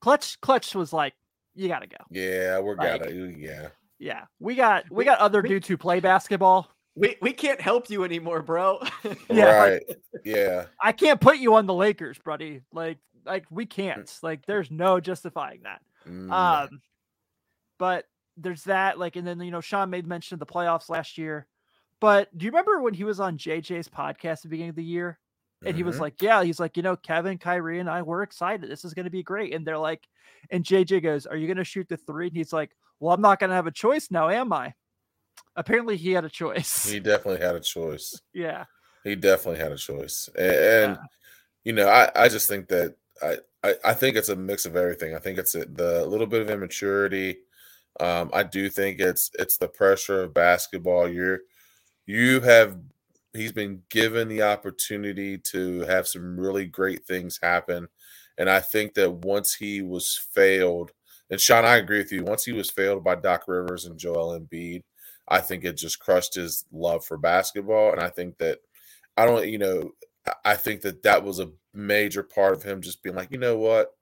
Klutch 0.00 0.40
Klutch 0.40 0.74
was 0.74 0.92
like, 0.92 1.14
you 1.54 1.68
got 1.68 1.80
to 1.80 1.86
go. 1.86 1.96
Yeah, 2.10 2.58
we're 2.58 2.74
Like- 2.76 3.00
gotta. 3.02 3.34
Yeah. 3.38 3.68
Yeah, 3.98 4.24
we 4.40 4.54
got 4.56 4.84
we 4.90 4.96
We- 4.98 5.04
got 5.04 5.18
other 5.20 5.40
we- 5.40 5.48
dudes 5.48 5.68
who 5.68 5.76
play 5.76 6.00
basketball. 6.00 6.68
We 6.96 7.16
we 7.22 7.32
can't 7.32 7.60
help 7.60 7.88
you 7.90 8.04
anymore, 8.04 8.42
bro. 8.42 8.80
Yeah, 9.30 9.44
right. 9.56 9.82
yeah. 10.24 10.66
I 10.82 10.92
can't 10.92 11.20
put 11.20 11.38
you 11.38 11.54
on 11.54 11.66
the 11.66 11.74
Lakers, 11.74 12.18
buddy. 12.24 12.60
Like 12.72 12.98
like 13.24 13.44
we 13.50 13.66
Mm. 13.66 13.70
can't. 13.70 14.18
Like 14.22 14.46
there's 14.46 14.70
no 14.70 15.00
justifying 15.00 15.62
that. 15.64 15.80
Mm, 16.06 16.30
Um, 16.32 16.80
but 17.78 18.04
there's 18.36 18.64
that. 18.64 18.98
Like, 18.98 19.16
and 19.16 19.26
then 19.26 19.40
you 19.40 19.50
know, 19.50 19.60
Sean 19.60 19.90
made 19.90 20.06
mention 20.06 20.34
of 20.34 20.40
the 20.40 20.46
playoffs 20.46 20.88
last 20.88 21.18
year. 21.18 21.46
But 22.00 22.36
do 22.36 22.44
you 22.44 22.50
remember 22.50 22.80
when 22.82 22.94
he 22.94 23.04
was 23.04 23.20
on 23.20 23.38
JJ's 23.38 23.88
podcast 23.88 24.24
at 24.38 24.42
the 24.42 24.48
beginning 24.48 24.70
of 24.70 24.76
the 24.76 24.84
year? 24.84 25.18
And 25.64 25.74
he 25.76 25.82
was 25.82 25.96
mhm. 25.96 26.00
like, 26.00 26.20
Yeah, 26.20 26.42
he's 26.44 26.60
like, 26.60 26.76
you 26.76 26.82
know, 26.82 26.96
Kevin, 26.96 27.38
Kyrie, 27.38 27.80
and 27.80 27.88
I 27.88 28.02
were 28.02 28.22
excited. 28.22 28.68
This 28.68 28.84
is 28.84 28.92
gonna 28.92 29.08
be 29.08 29.22
great. 29.22 29.54
And 29.54 29.66
they're 29.66 29.78
like, 29.78 30.06
and 30.50 30.62
JJ 30.64 31.02
goes, 31.02 31.24
Are 31.26 31.36
you 31.36 31.48
gonna 31.48 31.64
shoot 31.64 31.88
the 31.88 31.96
three? 31.96 32.26
And 32.26 32.36
he's 32.36 32.52
like, 32.52 32.72
Well, 33.00 33.14
I'm 33.14 33.22
not 33.22 33.38
gonna 33.38 33.54
have 33.54 33.66
a 33.66 33.70
choice 33.72 34.10
now, 34.10 34.28
am 34.28 34.52
I? 34.52 34.74
Apparently 35.56 35.96
he 35.96 36.12
had 36.12 36.24
a 36.24 36.28
choice. 36.28 36.84
he 36.90 37.00
definitely 37.00 37.40
had 37.46 37.54
a 37.54 37.60
choice. 37.60 38.20
yeah. 38.34 38.64
He 39.04 39.14
definitely 39.16 39.60
had 39.60 39.72
a 39.72 39.76
choice. 39.78 40.28
A- 40.36 40.84
And, 40.84 40.98
you 41.62 41.72
know, 41.72 41.88
I, 41.88 42.10
I 42.14 42.28
just 42.28 42.48
think 42.48 42.68
that 42.68 42.96
I, 43.22 43.74
I, 43.84 43.94
think 43.94 44.16
it's 44.16 44.28
a 44.28 44.36
mix 44.36 44.66
of 44.66 44.76
everything. 44.76 45.14
I 45.14 45.18
think 45.18 45.38
it's 45.38 45.54
a, 45.54 45.64
the 45.64 46.04
little 46.06 46.26
bit 46.26 46.42
of 46.42 46.50
immaturity. 46.50 47.38
Um, 48.00 48.30
I 48.32 48.42
do 48.42 48.68
think 48.68 49.00
it's 49.00 49.30
it's 49.38 49.56
the 49.56 49.68
pressure 49.68 50.22
of 50.22 50.34
basketball. 50.34 51.08
You're 51.08 51.40
you 52.06 52.40
have 52.40 52.76
he's 53.32 53.52
been 53.52 53.82
given 53.90 54.28
the 54.28 54.42
opportunity 54.42 55.38
to 55.38 55.80
have 55.82 56.06
some 56.06 56.38
really 56.38 56.66
great 56.66 57.04
things 57.04 57.38
happen. 57.42 57.88
And 58.38 58.48
I 58.48 58.60
think 58.60 58.94
that 58.94 59.10
once 59.10 59.54
he 59.54 59.82
was 59.82 60.20
failed, 60.32 60.92
and 61.30 61.40
Sean, 61.40 61.64
I 61.64 61.76
agree 61.76 61.98
with 61.98 62.12
you, 62.12 62.24
once 62.24 62.44
he 62.44 62.52
was 62.52 62.70
failed 62.70 63.04
by 63.04 63.16
Doc 63.16 63.44
Rivers 63.46 63.84
and 63.86 63.98
Joel 63.98 64.38
Embiid, 64.38 64.82
I 65.28 65.40
think 65.40 65.64
it 65.64 65.76
just 65.76 65.98
crushed 65.98 66.34
his 66.34 66.64
love 66.72 67.04
for 67.04 67.16
basketball. 67.16 67.92
And 67.92 68.00
I 68.00 68.08
think 68.08 68.38
that 68.38 68.58
I 69.16 69.24
don't, 69.24 69.46
you 69.48 69.58
know, 69.58 69.92
I 70.44 70.54
think 70.54 70.82
that 70.82 71.02
that 71.02 71.24
was 71.24 71.40
a 71.40 71.50
major 71.74 72.22
part 72.22 72.54
of 72.54 72.62
him 72.62 72.80
just 72.80 73.02
being 73.02 73.16
like, 73.16 73.30
you 73.30 73.38
know 73.38 73.56
what, 73.58 73.94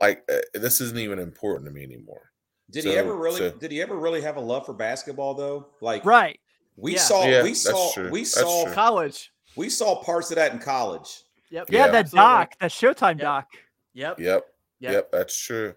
like 0.00 0.24
uh, 0.32 0.38
this 0.54 0.80
isn't 0.80 0.98
even 0.98 1.18
important 1.18 1.66
to 1.66 1.72
me 1.72 1.82
anymore. 1.82 2.30
Did 2.70 2.84
he 2.84 2.96
ever 2.96 3.14
really? 3.16 3.38
so- 3.38 3.50
did 3.52 3.70
he 3.72 3.80
ever 3.82 3.96
really 3.96 4.20
have 4.22 4.36
a 4.36 4.40
love 4.40 4.66
for 4.66 4.72
basketball 4.74 5.34
though? 5.34 5.68
Like 5.80 6.04
Right. 6.04 6.38
we 6.76 6.92
Yeah. 6.94 6.98
saw, 7.00 7.24
Yeah, 7.24 7.42
we 7.42 7.54
saw, 7.54 7.92
true. 7.92 8.10
we 8.10 8.24
saw, 8.24 8.64
true. 8.64 8.74
College. 8.74 9.32
we 9.56 9.68
saw 9.70 10.02
parts 10.02 10.30
of 10.30 10.36
that 10.36 10.52
in 10.52 10.58
college. 10.58 11.22
Yep. 11.50 11.70
Yeah, 11.70 11.86
Yeah. 11.86 11.92
that 11.92 12.10
doc, 12.10 12.52
that 12.60 12.70
Showtime 12.70 13.14
Yep. 13.16 13.20
doc. 13.20 13.48
Yep. 13.94 14.20
Yep, 14.20 14.54
Yep. 14.80 14.92
yep, 14.92 15.10
that's 15.10 15.36
true. 15.36 15.74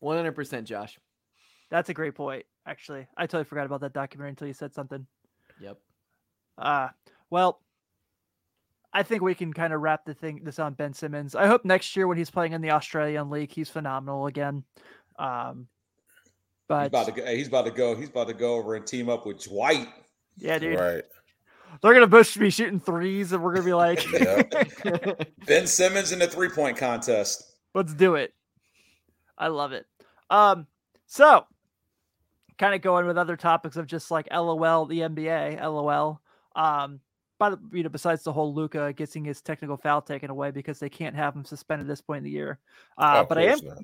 One 0.00 0.16
hundred 0.16 0.32
percent, 0.32 0.66
Josh. 0.66 0.98
That's 1.70 1.88
a 1.90 1.94
great 1.94 2.14
point, 2.14 2.44
actually. 2.66 3.06
I 3.16 3.26
totally 3.26 3.44
forgot 3.44 3.66
about 3.66 3.80
that 3.82 3.92
documentary 3.92 4.30
until 4.30 4.48
you 4.48 4.54
said 4.54 4.74
something. 4.74 5.06
Yep. 5.60 5.78
Uh 6.58 6.88
well, 7.30 7.60
I 8.96 9.02
think 9.02 9.22
we 9.22 9.34
can 9.34 9.52
kind 9.52 9.72
of 9.72 9.80
wrap 9.80 10.04
the 10.04 10.14
thing 10.14 10.40
this 10.44 10.58
on 10.60 10.74
Ben 10.74 10.94
Simmons. 10.94 11.34
I 11.34 11.46
hope 11.48 11.64
next 11.64 11.96
year 11.96 12.06
when 12.06 12.16
he's 12.16 12.30
playing 12.30 12.52
in 12.52 12.60
the 12.60 12.70
Australian 12.70 13.28
League, 13.28 13.50
he's 13.52 13.68
phenomenal 13.68 14.26
again. 14.26 14.64
Um 15.18 15.66
He's 16.66 16.68
but 16.68 16.86
about 16.86 17.06
to 17.06 17.12
go. 17.12 17.26
He's 17.26 17.48
about 17.48 17.66
to 17.66 17.70
go. 17.70 17.94
He's 17.94 18.08
about 18.08 18.28
to 18.28 18.32
go 18.34 18.54
over 18.54 18.74
and 18.74 18.86
team 18.86 19.10
up 19.10 19.26
with 19.26 19.44
Dwight. 19.44 19.86
yeah, 20.38 20.58
dude, 20.58 20.78
Right. 20.80 21.02
they're 21.82 21.92
gonna 21.92 22.06
both 22.06 22.38
be 22.38 22.48
shooting 22.48 22.80
threes, 22.80 23.32
and 23.32 23.42
we're 23.42 23.52
gonna 23.52 23.66
be 23.66 23.74
like, 23.74 24.02
Ben 25.46 25.66
Simmons 25.66 26.12
in 26.12 26.20
the 26.20 26.26
three 26.26 26.48
point 26.48 26.78
contest. 26.78 27.44
let's 27.74 27.92
do 27.92 28.14
it. 28.14 28.32
I 29.36 29.48
love 29.48 29.72
it. 29.72 29.84
Um, 30.30 30.66
so 31.06 31.44
kind 32.56 32.74
of 32.74 32.80
going 32.80 33.04
with 33.06 33.18
other 33.18 33.36
topics 33.36 33.76
of 33.76 33.86
just 33.86 34.10
like 34.10 34.28
LOL, 34.32 34.86
the 34.86 35.00
NBA, 35.00 35.60
LOL. 35.60 36.22
Um, 36.56 37.00
but 37.38 37.58
you 37.72 37.82
know, 37.82 37.88
besides 37.88 38.22
the 38.22 38.32
whole 38.32 38.54
Luka 38.54 38.92
getting 38.92 39.24
his 39.24 39.40
technical 39.42 39.76
foul 39.76 40.02
taken 40.02 40.30
away 40.30 40.50
because 40.50 40.78
they 40.78 40.88
can't 40.88 41.16
have 41.16 41.34
him 41.34 41.44
suspended 41.44 41.86
at 41.86 41.88
this 41.88 42.00
point 42.00 42.18
in 42.18 42.24
the 42.24 42.30
year. 42.30 42.58
Uh, 42.98 43.22
Oh, 43.22 43.26
but 43.28 43.38
I 43.38 43.42
am 43.42 43.58
not. 43.62 43.78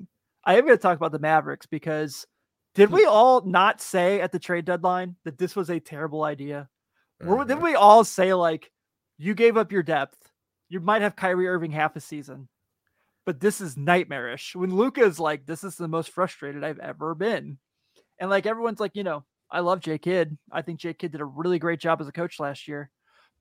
I 0.45 0.55
am 0.57 0.65
going 0.65 0.77
to 0.77 0.81
talk 0.81 0.97
about 0.97 1.11
the 1.11 1.19
Mavericks 1.19 1.65
because 1.67 2.25
did 2.73 2.89
we 2.91 3.05
all 3.05 3.41
not 3.41 3.81
say 3.81 4.21
at 4.21 4.31
the 4.31 4.39
trade 4.39 4.65
deadline 4.65 5.15
that 5.25 5.37
this 5.37 5.55
was 5.55 5.69
a 5.69 5.79
terrible 5.79 6.23
idea? 6.23 6.69
Mhm. 7.21 7.47
Didn't 7.47 7.63
we 7.63 7.75
all 7.75 8.03
say 8.03 8.33
like 8.33 8.71
you 9.17 9.35
gave 9.35 9.57
up 9.57 9.71
your 9.71 9.83
depth? 9.83 10.17
You 10.69 10.79
might 10.79 11.01
have 11.03 11.15
Kyrie 11.15 11.47
Irving 11.47 11.71
half 11.71 11.95
a 11.95 11.99
season, 11.99 12.47
but 13.25 13.39
this 13.41 13.59
is 13.61 13.77
nightmarish. 13.77 14.55
When 14.55 14.73
Luka 14.73 15.01
is 15.01 15.19
like, 15.19 15.45
this 15.45 15.63
is 15.63 15.75
the 15.75 15.87
most 15.89 16.09
frustrated 16.11 16.63
I've 16.63 16.79
ever 16.79 17.13
been, 17.13 17.59
and 18.19 18.29
like 18.29 18.45
everyone's 18.45 18.79
like, 18.79 18.95
you 18.95 19.03
know, 19.03 19.25
I 19.51 19.59
love 19.59 19.81
Jay 19.81 19.97
Kidd. 19.97 20.37
I 20.51 20.61
think 20.61 20.79
Jay 20.79 20.93
Kidd 20.93 21.11
did 21.11 21.21
a 21.21 21.25
really 21.25 21.59
great 21.59 21.81
job 21.81 21.99
as 22.01 22.07
a 22.07 22.11
coach 22.13 22.39
last 22.39 22.67
year. 22.69 22.89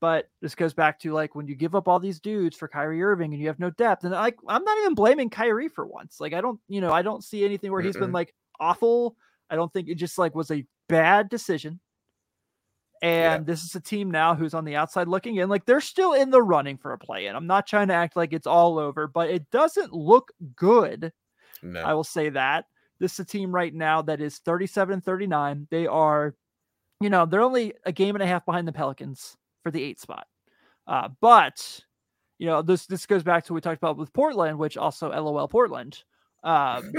But 0.00 0.30
this 0.40 0.54
goes 0.54 0.72
back 0.72 0.98
to 1.00 1.12
like 1.12 1.34
when 1.34 1.46
you 1.46 1.54
give 1.54 1.74
up 1.74 1.86
all 1.86 2.00
these 2.00 2.20
dudes 2.20 2.56
for 2.56 2.68
Kyrie 2.68 3.02
Irving 3.02 3.32
and 3.32 3.40
you 3.40 3.48
have 3.48 3.58
no 3.58 3.70
depth. 3.70 4.04
And 4.04 4.12
like 4.12 4.38
I'm 4.48 4.64
not 4.64 4.78
even 4.78 4.94
blaming 4.94 5.28
Kyrie 5.28 5.68
for 5.68 5.86
once. 5.86 6.20
Like 6.20 6.32
I 6.32 6.40
don't, 6.40 6.58
you 6.68 6.80
know, 6.80 6.90
I 6.90 7.02
don't 7.02 7.22
see 7.22 7.44
anything 7.44 7.70
where 7.70 7.82
he's 7.82 7.96
been 7.96 8.12
like 8.12 8.34
awful. 8.58 9.16
I 9.50 9.56
don't 9.56 9.70
think 9.72 9.88
it 9.88 9.96
just 9.96 10.16
like 10.16 10.34
was 10.34 10.50
a 10.50 10.64
bad 10.88 11.28
decision. 11.28 11.80
And 13.02 13.46
this 13.46 13.62
is 13.62 13.74
a 13.74 13.80
team 13.80 14.10
now 14.10 14.34
who's 14.34 14.52
on 14.52 14.64
the 14.64 14.76
outside 14.76 15.08
looking 15.08 15.36
in. 15.36 15.48
Like 15.48 15.64
they're 15.64 15.80
still 15.80 16.12
in 16.12 16.30
the 16.30 16.42
running 16.42 16.76
for 16.76 16.92
a 16.92 16.98
play 16.98 17.26
in. 17.26 17.36
I'm 17.36 17.46
not 17.46 17.66
trying 17.66 17.88
to 17.88 17.94
act 17.94 18.16
like 18.16 18.32
it's 18.32 18.46
all 18.46 18.78
over, 18.78 19.06
but 19.06 19.30
it 19.30 19.50
doesn't 19.50 19.92
look 19.92 20.32
good. 20.56 21.12
No. 21.62 21.82
I 21.82 21.94
will 21.94 22.04
say 22.04 22.30
that. 22.30 22.66
This 23.00 23.14
is 23.14 23.20
a 23.20 23.24
team 23.24 23.54
right 23.54 23.74
now 23.74 24.02
that 24.02 24.20
is 24.20 24.38
37 24.38 24.94
and 24.94 25.04
39. 25.04 25.66
They 25.70 25.86
are, 25.86 26.34
you 27.00 27.08
know, 27.08 27.24
they're 27.24 27.40
only 27.40 27.72
a 27.84 27.92
game 27.92 28.14
and 28.14 28.22
a 28.22 28.26
half 28.26 28.44
behind 28.44 28.68
the 28.68 28.72
Pelicans 28.72 29.36
for 29.62 29.70
the 29.70 29.82
eight 29.82 30.00
spot. 30.00 30.26
Uh, 30.86 31.08
but 31.20 31.80
you 32.38 32.46
know, 32.46 32.62
this 32.62 32.86
this 32.86 33.06
goes 33.06 33.22
back 33.22 33.44
to 33.44 33.52
what 33.52 33.56
we 33.56 33.60
talked 33.60 33.82
about 33.82 33.96
with 33.96 34.12
Portland, 34.12 34.58
which 34.58 34.76
also 34.76 35.10
LOL 35.10 35.48
Portland. 35.48 36.02
Um, 36.42 36.92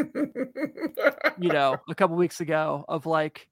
you 1.39 1.49
know, 1.51 1.77
a 1.89 1.95
couple 1.95 2.15
weeks 2.15 2.41
ago 2.41 2.85
of 2.87 3.05
like, 3.05 3.47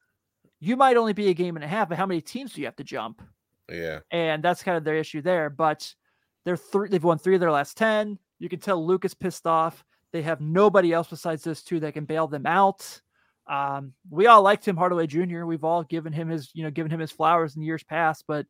you 0.59 0.75
might 0.75 0.97
only 0.97 1.13
be 1.13 1.29
a 1.29 1.33
game 1.33 1.55
and 1.55 1.65
a 1.65 1.67
half, 1.67 1.89
but 1.89 1.97
how 1.97 2.05
many 2.05 2.21
teams 2.21 2.53
do 2.53 2.61
you 2.61 2.67
have 2.67 2.75
to 2.75 2.83
jump? 2.83 3.21
yeah. 3.71 3.99
and 4.11 4.43
that's 4.43 4.63
kind 4.63 4.77
of 4.77 4.83
their 4.83 4.95
issue 4.95 5.21
there. 5.21 5.49
But 5.49 5.93
they're 6.45 6.57
three; 6.57 6.89
they've 6.89 7.03
won 7.03 7.17
three 7.17 7.35
of 7.35 7.41
their 7.41 7.51
last 7.51 7.77
ten. 7.77 8.17
You 8.39 8.49
can 8.49 8.59
tell 8.59 8.85
Luka's 8.85 9.13
pissed 9.13 9.47
off. 9.47 9.83
They 10.11 10.21
have 10.21 10.41
nobody 10.41 10.93
else 10.93 11.07
besides 11.07 11.43
those 11.43 11.61
two 11.61 11.79
that 11.81 11.93
can 11.93 12.05
bail 12.05 12.27
them 12.27 12.45
out. 12.45 13.01
Um, 13.47 13.93
we 14.09 14.27
all 14.27 14.41
liked 14.41 14.63
Tim 14.63 14.77
Hardaway 14.77 15.07
Jr. 15.07 15.45
We've 15.45 15.63
all 15.63 15.83
given 15.83 16.13
him 16.13 16.29
his, 16.29 16.51
you 16.53 16.63
know, 16.63 16.71
given 16.71 16.91
him 16.91 16.99
his 16.99 17.11
flowers 17.11 17.55
in 17.55 17.63
years 17.63 17.83
past, 17.83 18.25
but 18.27 18.45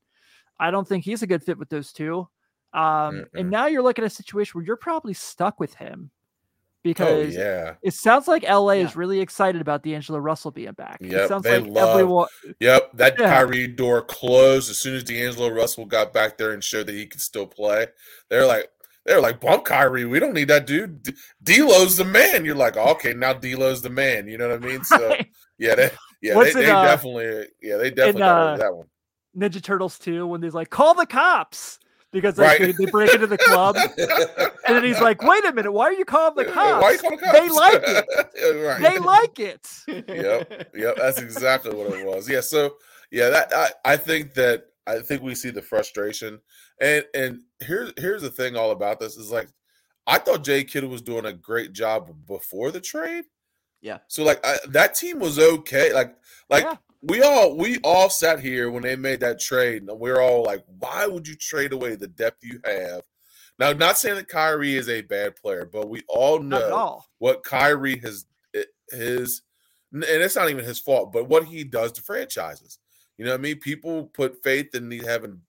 I 0.59 0.71
don't 0.71 0.87
think 0.87 1.05
he's 1.05 1.21
a 1.23 1.27
good 1.27 1.43
fit 1.43 1.57
with 1.57 1.69
those 1.69 1.93
two. 1.93 2.27
Um, 2.73 3.25
and 3.33 3.49
now 3.49 3.65
you're 3.67 3.81
looking 3.81 4.03
at 4.05 4.11
a 4.11 4.15
situation 4.15 4.51
where 4.59 4.65
you're 4.65 4.75
probably 4.75 5.13
stuck 5.13 5.59
with 5.59 5.73
him 5.73 6.11
Oh 6.11 6.81
because 6.83 7.35
yeah. 7.35 7.73
it 7.81 7.93
sounds 7.93 8.27
like 8.27 8.43
LA 8.43 8.73
Yeah. 8.73 8.85
is 8.85 8.95
really 8.95 9.19
excited 9.19 9.59
about 9.59 9.83
D'Angelo 9.83 10.19
Russell 10.19 10.51
being 10.51 10.71
back. 10.73 10.99
it 11.01 11.11
Yep, 11.11 11.27
sounds 11.27 11.43
they 11.43 11.59
like 11.59 11.71
love- 11.71 11.89
everyone. 11.99 12.27
Yep. 12.59 12.91
That 12.93 13.15
Yeah. 13.19 13.27
Kyrie 13.29 13.67
door 13.67 14.01
closed 14.01 14.69
as 14.69 14.77
soon 14.77 14.95
as 14.95 15.03
D'Angelo 15.03 15.49
Russell 15.49 15.85
got 15.85 16.13
back 16.13 16.37
there 16.37 16.51
and 16.51 16.63
showed 16.63 16.85
that 16.87 16.95
he 16.95 17.05
could 17.07 17.21
still 17.21 17.47
play. 17.47 17.87
They're 18.29 18.45
like, 18.45 18.69
they're 19.05 19.19
like, 19.21 19.39
bump 19.41 19.65
Kyrie. 19.65 20.05
We 20.05 20.19
don't 20.19 20.33
need 20.33 20.49
that 20.49 20.67
dude. 20.67 21.01
D- 21.03 21.13
D'Lo's 21.43 21.97
the 21.97 22.05
man. 22.05 22.45
You're 22.45 22.55
like, 22.55 22.77
okay, 22.77 23.13
now 23.13 23.33
D'Lo's 23.33 23.81
the 23.81 23.89
man. 23.89 24.27
You 24.27 24.37
know 24.37 24.49
what 24.49 24.63
I 24.63 24.65
mean? 24.67 24.83
So 24.83 25.15
yeah, 25.57 25.75
they, 25.75 25.91
yeah, 26.21 26.35
What's 26.35 26.53
they, 26.53 26.61
it, 26.61 26.65
they 26.65 26.71
uh, 26.71 26.83
definitely, 26.83 27.47
yeah, 27.61 27.77
they 27.77 27.89
definitely 27.89 28.09
in, 28.21 28.27
got 28.27 28.37
uh, 28.41 28.49
over 28.51 28.57
that 28.59 28.75
one. 28.75 28.87
Ninja 29.37 29.61
Turtles 29.61 29.99
2 29.99 30.25
when 30.27 30.41
he's 30.41 30.53
like, 30.53 30.69
call 30.69 30.93
the 30.93 31.05
cops 31.05 31.79
because 32.11 32.37
like, 32.37 32.59
Right. 32.59 32.75
they, 32.77 32.85
they 32.85 32.91
break 32.91 33.13
into 33.13 33.27
the 33.27 33.37
club. 33.37 33.75
and 33.77 34.75
then 34.75 34.83
he's 34.83 34.99
like, 34.99 35.21
wait 35.21 35.45
a 35.45 35.53
minute, 35.53 35.71
why 35.71 35.85
are 35.85 35.93
you 35.93 36.05
calling 36.05 36.35
the 36.35 36.45
cops? 36.51 36.81
Why 36.83 36.91
you 36.91 36.97
calling 36.97 37.17
the 37.19 37.31
They 37.31 37.47
cops? 37.47 37.55
like 37.55 37.81
it. 37.85 38.65
right. 38.65 38.81
They 38.81 38.99
like 38.99 39.39
it. 39.39 39.67
Yep. 39.87 40.71
Yep, 40.75 40.95
that's 40.97 41.19
exactly 41.21 41.73
what 41.75 41.93
it 41.93 42.05
was. 42.05 42.27
Yeah, 42.29 42.41
so 42.41 42.75
yeah, 43.11 43.29
that 43.29 43.53
I, 43.53 43.93
I 43.93 43.97
think 43.97 44.33
that 44.35 44.65
I 44.87 44.99
think 44.99 45.21
we 45.21 45.35
see 45.35 45.49
the 45.51 45.61
frustration. 45.61 46.39
And 46.81 47.03
and 47.13 47.41
here's 47.59 47.91
here's 47.97 48.21
the 48.21 48.29
thing 48.31 48.55
all 48.55 48.71
about 48.71 48.99
this 48.99 49.17
is 49.17 49.31
like 49.31 49.49
I 50.07 50.17
thought 50.17 50.43
Jay 50.43 50.63
Kidd 50.63 50.83
was 50.85 51.01
doing 51.03 51.25
a 51.25 51.33
great 51.33 51.73
job 51.73 52.11
before 52.25 52.71
the 52.71 52.79
trade. 52.81 53.25
Yeah. 53.81 53.99
So 54.07 54.23
like 54.23 54.39
I, 54.45 54.57
that 54.69 54.95
team 54.95 55.19
was 55.19 55.37
okay. 55.37 55.93
Like 55.93 56.15
like 56.49 56.63
Yeah. 56.63 56.75
We 57.01 57.21
all 57.21 57.55
we 57.55 57.77
all 57.83 58.09
sat 58.09 58.39
here 58.39 58.69
when 58.69 58.83
they 58.83 58.95
made 58.95 59.21
that 59.21 59.39
trade, 59.39 59.83
and 59.83 59.99
we're 59.99 60.21
all 60.21 60.43
like, 60.43 60.63
"Why 60.79 61.07
would 61.07 61.27
you 61.27 61.35
trade 61.35 61.71
away 61.71 61.95
the 61.95 62.07
depth 62.07 62.43
you 62.43 62.59
have?" 62.65 63.03
Now, 63.57 63.73
not 63.73 63.97
saying 63.97 64.15
that 64.15 64.29
Kyrie 64.29 64.75
is 64.75 64.87
a 64.89 65.01
bad 65.01 65.35
player, 65.35 65.65
but 65.65 65.89
we 65.89 66.01
all 66.07 66.39
know 66.39 66.73
all. 66.73 67.05
what 67.19 67.43
Kyrie 67.43 67.99
has 67.99 68.25
eh, 68.55 68.63
his, 68.89 69.41
and 69.91 70.03
it's 70.03 70.35
not 70.35 70.49
even 70.49 70.63
his 70.63 70.79
fault, 70.79 71.11
but 71.11 71.27
what 71.27 71.45
he 71.45 71.63
does 71.63 71.91
to 71.93 72.01
franchises. 72.01 72.79
You 73.17 73.25
know 73.25 73.31
what 73.31 73.41
I 73.41 73.43
mean? 73.43 73.59
People 73.59 74.05
put 74.05 74.41
faith 74.43 74.73
in 74.73 74.89
having, 74.99 75.41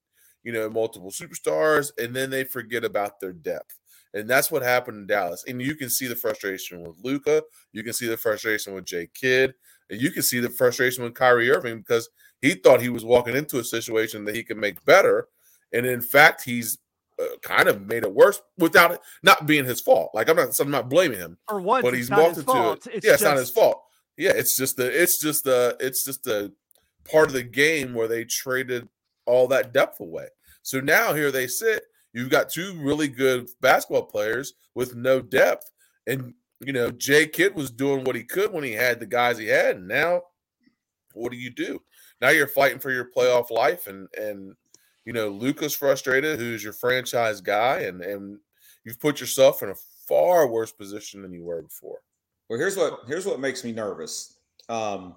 you 0.43 0.53
know, 0.53 0.69
multiple 0.69 1.13
superstars, 1.13 1.93
and 1.99 2.15
then 2.15 2.31
they 2.31 2.43
forget 2.43 2.85
about 2.85 3.21
their 3.21 3.33
depth. 3.33 3.79
And 4.13 4.29
that's 4.29 4.51
what 4.51 4.63
happened 4.63 4.99
in 4.99 5.07
Dallas. 5.07 5.45
And 5.47 5.63
you 5.63 5.77
can 5.77 5.89
see 5.89 6.09
the 6.09 6.17
frustration 6.17 6.83
with 6.83 6.97
Luka. 7.03 7.45
You 7.73 7.85
can 7.85 7.93
see 7.93 8.09
the 8.09 8.17
frustration 8.17 8.75
with 8.75 8.87
Jay 8.87 9.09
Kidd. 9.15 9.55
And 9.91 10.01
you 10.01 10.11
can 10.11 10.23
see 10.23 10.41
the 10.41 10.49
frustration 10.51 11.05
with 11.05 11.15
Kyrie 11.15 11.51
Irving 11.51 11.79
because 11.79 12.09
he 12.41 12.55
thought 12.55 12.81
he 12.81 12.89
was 12.89 13.05
walking 13.05 13.37
into 13.37 13.59
a 13.59 13.65
situation 13.65 14.25
that 14.25 14.35
he 14.35 14.45
could 14.45 14.57
make 14.57 14.85
better. 14.85 15.29
And 15.73 15.85
in 15.87 16.01
fact, 16.01 16.45
he's 16.45 16.79
uh, 17.21 17.25
kind 17.43 17.69
of 17.69 17.87
made 17.87 18.03
it 18.03 18.15
worse 18.15 18.41
without 18.57 18.93
it 18.93 19.01
not 19.23 19.47
being 19.47 19.65
his 19.67 19.81
fault. 19.81 20.11
Like 20.15 20.29
I'm 20.29 20.37
not, 20.37 20.49
I'm 20.59 20.71
not 20.71 20.89
blaming 20.89 21.19
him, 21.19 21.37
Or 21.49 21.61
once, 21.61 21.83
but 21.85 21.95
he's 21.95 22.09
not 22.11 22.21
walked 22.21 22.31
his 22.37 22.39
into 22.45 22.53
fault. 22.53 22.87
it. 22.87 22.95
It's 22.95 23.07
yeah, 23.07 23.13
it's 23.15 23.23
not 23.23 23.37
his 23.37 23.49
just- 23.49 23.55
fault. 23.55 23.83
Yeah, 24.17 24.33
it's 24.35 24.57
just 24.57 24.77
the, 24.77 25.03
it's 25.03 25.19
just 25.21 25.45
the, 25.45 25.77
it's 25.81 26.05
just 26.05 26.25
the 26.25 26.53
part 27.11 27.29
of 27.29 27.33
the 27.33 27.43
game 27.43 27.95
where 27.95 28.09
they 28.09 28.25
traded 28.25 28.87
all 29.27 29.49
that 29.49 29.73
depth 29.73 30.01
away. 30.01 30.27
So 30.63 30.81
now 30.81 31.15
here 31.15 31.31
they 31.31 31.47
sit. 31.47 31.85
You've 32.13 32.29
got 32.29 32.51
two 32.51 32.75
really 32.83 33.09
good 33.09 33.49
basketball 33.63 34.03
players 34.07 34.53
with 34.75 34.95
no 34.95 35.21
depth, 35.21 35.71
and 36.07 36.35
you 36.61 36.73
know 36.73 36.91
Jay 36.91 37.27
Kidd 37.27 37.55
was 37.55 37.71
doing 37.71 38.05
what 38.05 38.17
he 38.17 38.25
could 38.25 38.53
when 38.53 38.65
he 38.65 38.73
had 38.73 39.01
the 39.01 39.07
guys 39.07 39.39
he 39.39 39.47
had, 39.47 39.77
and 39.77 39.89
now 39.89 40.23
what 41.13 41.33
do 41.33 41.39
you 41.39 41.51
do? 41.51 41.83
Now 42.21 42.31
you're 42.31 42.47
fighting 42.47 42.79
for 42.79 42.91
your 42.91 43.11
playoff 43.11 43.51
life, 43.51 43.87
and 43.87 44.09
and 44.17 44.55
you 45.05 45.13
know 45.13 45.29
Luka's 45.29 45.75
frustrated, 45.75 46.39
who's 46.39 46.63
your 46.63 46.73
franchise 46.73 47.41
guy, 47.41 47.81
and 47.81 48.03
and 48.03 48.39
you've 48.85 49.01
put 49.01 49.21
yourself 49.21 49.63
in 49.63 49.71
a 49.71 49.75
far 50.07 50.47
worse 50.47 50.73
position 50.73 51.23
than 51.23 51.33
you 51.33 51.43
were 51.45 51.63
before. 51.63 52.01
Well, 52.49 52.59
here's 52.59 52.77
what 52.77 53.01
here's 53.07 53.27
what 53.27 53.41
makes 53.41 53.65
me 53.65 53.73
nervous. 53.73 54.39
Um, 54.69 55.17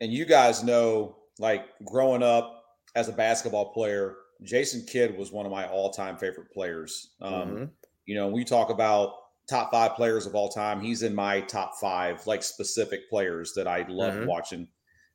and 0.00 0.12
you 0.12 0.24
guys 0.24 0.62
know, 0.62 1.16
like 1.38 1.66
growing 1.84 2.22
up 2.22 2.64
as 2.94 3.08
a 3.08 3.12
basketball 3.12 3.72
player, 3.72 4.16
Jason 4.42 4.86
Kidd 4.86 5.16
was 5.16 5.32
one 5.32 5.44
of 5.44 5.52
my 5.52 5.66
all-time 5.68 6.16
favorite 6.16 6.50
players. 6.52 7.14
Um, 7.20 7.32
Mhm. 7.32 7.70
You 8.06 8.14
know, 8.14 8.28
we 8.28 8.44
talk 8.44 8.70
about 8.70 9.14
top 9.48 9.70
five 9.70 9.94
players 9.94 10.26
of 10.26 10.34
all 10.34 10.48
time. 10.48 10.80
He's 10.80 11.02
in 11.02 11.14
my 11.14 11.40
top 11.40 11.74
five, 11.80 12.26
like 12.26 12.42
specific 12.42 13.08
players 13.08 13.54
that 13.54 13.66
I 13.66 13.86
love 13.88 14.14
Mhm. 14.14 14.26
watching. 14.26 14.68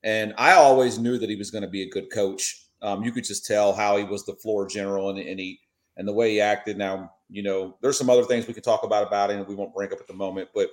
And 0.03 0.33
I 0.37 0.53
always 0.53 0.99
knew 0.99 1.17
that 1.17 1.29
he 1.29 1.35
was 1.35 1.51
going 1.51 1.61
to 1.61 1.69
be 1.69 1.83
a 1.83 1.89
good 1.89 2.11
coach. 2.11 2.65
Um, 2.81 3.03
you 3.03 3.11
could 3.11 3.23
just 3.23 3.45
tell 3.45 3.73
how 3.73 3.95
he 3.97 4.03
was 4.03 4.25
the 4.25 4.35
floor 4.35 4.67
general 4.67 5.09
and, 5.09 5.19
and 5.19 5.39
he 5.39 5.59
and 5.95 6.07
the 6.07 6.13
way 6.13 6.31
he 6.31 6.41
acted. 6.41 6.77
Now, 6.77 7.13
you 7.29 7.43
know, 7.43 7.77
there's 7.81 7.97
some 7.97 8.09
other 8.09 8.23
things 8.23 8.47
we 8.47 8.53
can 8.53 8.63
talk 8.63 8.83
about 8.83 9.07
about 9.07 9.29
it, 9.29 9.37
and 9.37 9.47
we 9.47 9.55
won't 9.55 9.73
bring 9.73 9.93
up 9.93 9.99
at 9.99 10.07
the 10.07 10.13
moment. 10.13 10.49
But 10.53 10.69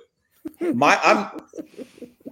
my, 0.59 0.99
I'm, 1.03 1.39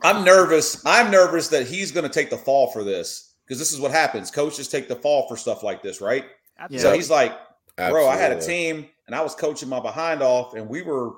I'm 0.03 0.25
nervous. 0.25 0.81
I'm 0.85 1.11
nervous 1.11 1.47
that 1.49 1.67
he's 1.67 1.91
going 1.91 2.03
to 2.05 2.13
take 2.13 2.29
the 2.29 2.37
fall 2.37 2.71
for 2.71 2.83
this 2.83 3.35
because 3.45 3.59
this 3.59 3.71
is 3.71 3.79
what 3.79 3.91
happens. 3.91 4.31
Coaches 4.31 4.67
take 4.67 4.87
the 4.87 4.95
fall 4.95 5.27
for 5.27 5.37
stuff 5.37 5.61
like 5.63 5.81
this, 5.83 6.01
right? 6.01 6.25
So 6.79 6.89
he's 6.95 7.09
like, 7.09 7.37
bro, 7.91 8.07
I 8.09 8.17
had 8.17 8.31
a 8.31 8.35
team 8.45 8.87
and 9.09 9.15
I 9.15 9.21
was 9.21 9.33
coaching 9.33 9.67
my 9.67 9.79
behind 9.79 10.21
off, 10.21 10.53
and 10.53 10.69
we 10.69 10.83
were 10.83 11.13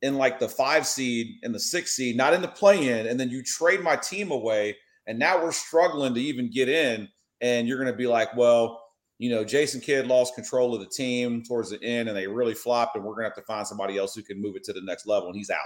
in 0.00 0.16
like 0.16 0.38
the 0.38 0.48
five 0.48 0.86
seed 0.86 1.26
and 1.42 1.54
the 1.54 1.60
six 1.60 1.94
seed, 1.94 2.16
not 2.16 2.32
in 2.32 2.40
the 2.40 2.48
play 2.48 2.88
in. 2.88 3.06
And 3.06 3.20
then 3.20 3.28
you 3.28 3.42
trade 3.42 3.82
my 3.82 3.96
team 3.96 4.30
away, 4.30 4.78
and 5.06 5.18
now 5.18 5.42
we're 5.42 5.52
struggling 5.52 6.14
to 6.14 6.20
even 6.22 6.50
get 6.50 6.70
in. 6.70 7.06
And 7.42 7.68
you're 7.68 7.76
going 7.76 7.92
to 7.92 7.98
be 7.98 8.06
like, 8.06 8.34
well, 8.34 8.82
you 9.18 9.28
know, 9.28 9.44
Jason 9.44 9.82
Kidd 9.82 10.06
lost 10.06 10.34
control 10.34 10.74
of 10.74 10.80
the 10.80 10.88
team 10.88 11.42
towards 11.44 11.68
the 11.68 11.82
end, 11.82 12.08
and 12.08 12.16
they 12.16 12.26
really 12.26 12.54
flopped, 12.54 12.96
and 12.96 13.04
we're 13.04 13.12
going 13.12 13.24
to 13.24 13.28
have 13.28 13.36
to 13.36 13.42
find 13.42 13.66
somebody 13.66 13.98
else 13.98 14.14
who 14.14 14.22
can 14.22 14.40
move 14.40 14.56
it 14.56 14.64
to 14.64 14.72
the 14.72 14.80
next 14.80 15.06
level, 15.06 15.28
and 15.28 15.36
he's 15.36 15.50
out. 15.50 15.58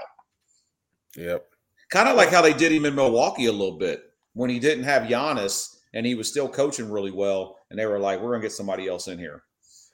Yep. 1.16 1.46
Kind 1.90 2.08
of 2.08 2.16
like 2.16 2.30
how 2.30 2.42
they 2.42 2.54
did 2.54 2.72
him 2.72 2.86
in 2.86 2.96
Milwaukee 2.96 3.46
a 3.46 3.52
little 3.52 3.78
bit 3.78 4.02
when 4.32 4.50
he 4.50 4.58
didn't 4.58 4.84
have 4.84 5.04
Giannis 5.04 5.76
and 5.94 6.04
he 6.04 6.16
was 6.16 6.28
still 6.28 6.48
coaching 6.48 6.90
really 6.90 7.12
well, 7.12 7.56
and 7.70 7.78
they 7.78 7.86
were 7.86 8.00
like, 8.00 8.20
we're 8.20 8.30
going 8.30 8.42
to 8.42 8.46
get 8.46 8.52
somebody 8.52 8.88
else 8.88 9.06
in 9.06 9.18
here. 9.18 9.44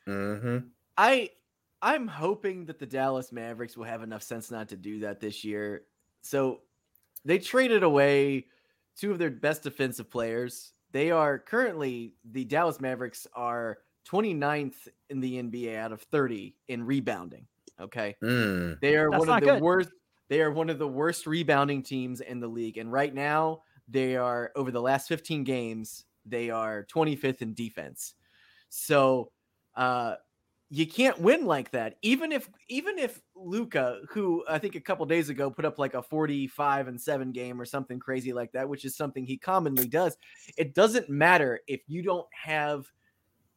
hmm 0.06 0.58
I 0.96 1.30
I'm 1.84 2.08
hoping 2.08 2.64
that 2.64 2.78
the 2.78 2.86
Dallas 2.86 3.30
Mavericks 3.30 3.76
will 3.76 3.84
have 3.84 4.02
enough 4.02 4.22
sense 4.22 4.50
not 4.50 4.70
to 4.70 4.76
do 4.76 5.00
that 5.00 5.20
this 5.20 5.44
year. 5.44 5.82
So 6.22 6.62
they 7.26 7.38
traded 7.38 7.82
away 7.82 8.46
two 8.96 9.12
of 9.12 9.18
their 9.18 9.30
best 9.30 9.62
defensive 9.62 10.10
players. 10.10 10.72
They 10.92 11.10
are 11.10 11.38
currently 11.38 12.14
the 12.24 12.46
Dallas 12.46 12.80
Mavericks 12.80 13.26
are 13.34 13.78
29th 14.08 14.88
in 15.10 15.20
the 15.20 15.42
NBA 15.42 15.76
out 15.76 15.92
of 15.92 16.00
30 16.00 16.56
in 16.68 16.86
rebounding. 16.86 17.46
Okay. 17.78 18.16
Mm. 18.22 18.80
They 18.80 18.96
are 18.96 19.10
That's 19.10 19.26
one 19.26 19.28
of 19.28 19.40
the 19.46 19.52
good. 19.52 19.62
worst. 19.62 19.90
They 20.30 20.40
are 20.40 20.50
one 20.50 20.70
of 20.70 20.78
the 20.78 20.88
worst 20.88 21.26
rebounding 21.26 21.82
teams 21.82 22.22
in 22.22 22.40
the 22.40 22.48
league. 22.48 22.78
And 22.78 22.90
right 22.90 23.12
now, 23.12 23.60
they 23.88 24.16
are 24.16 24.52
over 24.56 24.70
the 24.70 24.80
last 24.80 25.06
15 25.08 25.44
games, 25.44 26.06
they 26.24 26.48
are 26.48 26.86
25th 26.90 27.42
in 27.42 27.52
defense. 27.52 28.14
So 28.70 29.32
uh 29.76 30.14
you 30.74 30.88
can't 30.88 31.20
win 31.20 31.46
like 31.46 31.70
that. 31.70 31.98
Even 32.02 32.32
if 32.32 32.50
even 32.68 32.98
if 32.98 33.22
Luka, 33.36 34.00
who 34.10 34.44
I 34.48 34.58
think 34.58 34.74
a 34.74 34.80
couple 34.80 35.06
days 35.06 35.28
ago 35.28 35.48
put 35.48 35.64
up 35.64 35.78
like 35.78 35.94
a 35.94 36.02
45 36.02 36.88
and 36.88 37.00
7 37.00 37.30
game 37.30 37.60
or 37.60 37.64
something 37.64 38.00
crazy 38.00 38.32
like 38.32 38.50
that, 38.52 38.68
which 38.68 38.84
is 38.84 38.96
something 38.96 39.24
he 39.24 39.38
commonly 39.38 39.86
does, 39.86 40.16
it 40.58 40.74
doesn't 40.74 41.08
matter 41.08 41.60
if 41.68 41.82
you 41.86 42.02
don't 42.02 42.26
have 42.32 42.90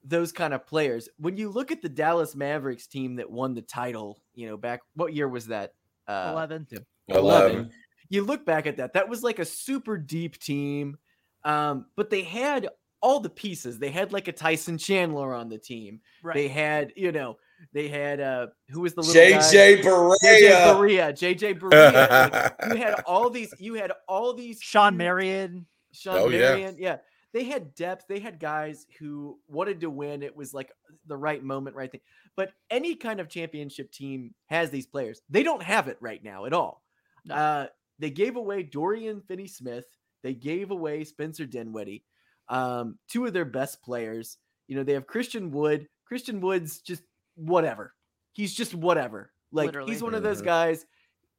those 0.04 0.32
kind 0.32 0.54
of 0.54 0.68
players. 0.68 1.10
When 1.18 1.38
you 1.38 1.50
look 1.50 1.72
at 1.72 1.82
the 1.82 1.90
Dallas 1.90 2.36
Mavericks 2.36 2.86
team 2.86 3.16
that 3.16 3.32
won 3.32 3.56
the 3.56 3.64
title, 3.64 4.22
you 4.36 4.48
know, 4.48 4.56
back 4.56 4.82
what 4.94 5.12
year 5.12 5.28
was 5.28 5.48
that? 5.48 5.74
Uh, 6.08 6.30
11. 6.34 6.68
11. 7.08 7.72
You 8.10 8.24
look 8.26 8.46
back 8.46 8.68
at 8.68 8.78
that, 8.78 8.94
that 8.94 9.10
was 9.10 9.24
like 9.24 9.40
a 9.40 9.46
super 9.46 9.98
deep 9.98 10.38
team. 10.38 11.00
Um, 11.44 11.88
but 11.96 12.12
they 12.12 12.22
had 12.22 12.70
all 13.02 13.20
the 13.20 13.30
pieces. 13.30 13.80
They 13.80 13.92
had 13.92 14.12
like 14.12 14.28
a 14.28 14.32
Tyson 14.32 14.78
Chandler 14.78 15.34
on 15.34 15.50
the 15.50 15.58
team. 15.58 16.02
Right. 16.24 16.34
They 16.36 16.48
had, 16.48 16.94
you 16.96 17.12
know, 17.12 17.38
they 17.74 17.88
had 17.88 18.20
uh 18.22 18.48
who 18.70 18.82
was 18.82 18.94
the 18.94 19.02
little 19.02 19.14
guy? 19.14 19.38
JJ 19.40 19.82
JJ 19.82 19.84
Barea. 19.84 20.76
Barea. 20.76 21.12
JJ 21.12 21.60
Barea. 21.60 22.32
Like, 22.32 22.74
you 22.74 22.82
had 22.82 23.00
all 23.06 23.30
these, 23.30 23.54
you 23.60 23.76
had 23.76 23.92
all 24.08 24.34
these 24.34 24.60
Shawn 24.62 24.98
Marion. 24.98 25.66
Sean 25.92 26.18
Oh, 26.18 26.30
yeah. 26.30 26.40
Marion. 26.40 26.76
Yeah. 26.78 26.98
They 27.34 27.44
had 27.44 27.76
depth. 27.76 28.06
They 28.08 28.20
had 28.20 28.40
guys 28.40 28.86
who 29.00 29.38
wanted 29.48 29.82
to 29.82 29.90
win. 29.90 30.24
It 30.24 30.36
was 30.36 30.54
like 30.54 30.72
the 31.08 31.18
right 31.18 31.44
moment, 31.44 31.76
right 31.76 31.92
thing. 31.92 32.02
But 32.36 32.54
any 32.70 32.96
kind 32.96 33.20
of 33.20 33.30
championship 33.30 33.92
team 33.92 34.34
has 34.48 34.70
these 34.70 34.88
players. 34.88 35.22
They 35.30 35.44
don't 35.44 35.62
have 35.62 35.88
it 35.88 35.98
right 36.00 36.24
now 36.24 36.46
at 36.46 36.54
all. 36.54 36.84
No. 37.26 37.36
Uh, 37.36 37.68
they 38.00 38.10
gave 38.12 38.36
away 38.38 38.64
Dorian 38.64 39.22
Finney 39.22 39.48
Smith. 39.48 39.86
They 40.24 40.34
gave 40.34 40.72
away 40.72 41.04
Spencer 41.04 41.46
Dinwiddie, 41.46 42.04
um, 42.50 42.98
two 43.08 43.26
of 43.26 43.34
their 43.34 43.46
best 43.46 43.82
players. 43.82 44.38
You 44.68 44.76
know, 44.76 44.84
they 44.84 44.94
have 44.94 45.08
Christian 45.08 45.52
Wood. 45.52 45.88
Christian 46.06 46.42
Wood's 46.42 46.80
just 46.80 47.04
whatever. 47.36 47.94
He's 48.34 48.54
just 48.54 48.74
whatever. 48.76 49.32
Like 49.52 49.68
Literally. 49.68 49.92
he's 49.92 50.04
one 50.04 50.14
of 50.14 50.24
those 50.24 50.42
Mhm. 50.42 50.46
guys. 50.46 50.86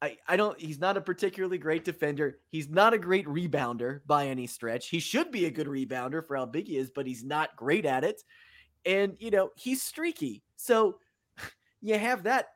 I, 0.00 0.16
I 0.28 0.36
don't 0.36 0.58
he's 0.60 0.78
not 0.78 0.96
a 0.96 1.00
particularly 1.00 1.58
great 1.58 1.84
defender. 1.84 2.38
He's 2.50 2.68
not 2.68 2.94
a 2.94 2.98
great 2.98 3.26
rebounder 3.26 4.00
by 4.06 4.28
any 4.28 4.46
stretch. 4.46 4.88
He 4.88 5.00
should 5.00 5.32
be 5.32 5.46
a 5.46 5.50
good 5.50 5.66
rebounder 5.66 6.24
for 6.24 6.36
how 6.36 6.46
big 6.46 6.68
he 6.68 6.76
is, 6.76 6.90
but 6.90 7.06
he's 7.06 7.24
not 7.24 7.56
great 7.56 7.84
at 7.84 8.04
it. 8.04 8.22
And 8.86 9.16
you 9.18 9.30
know, 9.30 9.50
he's 9.56 9.82
streaky. 9.82 10.42
So 10.56 11.00
you 11.82 11.98
have 11.98 12.22
that. 12.24 12.46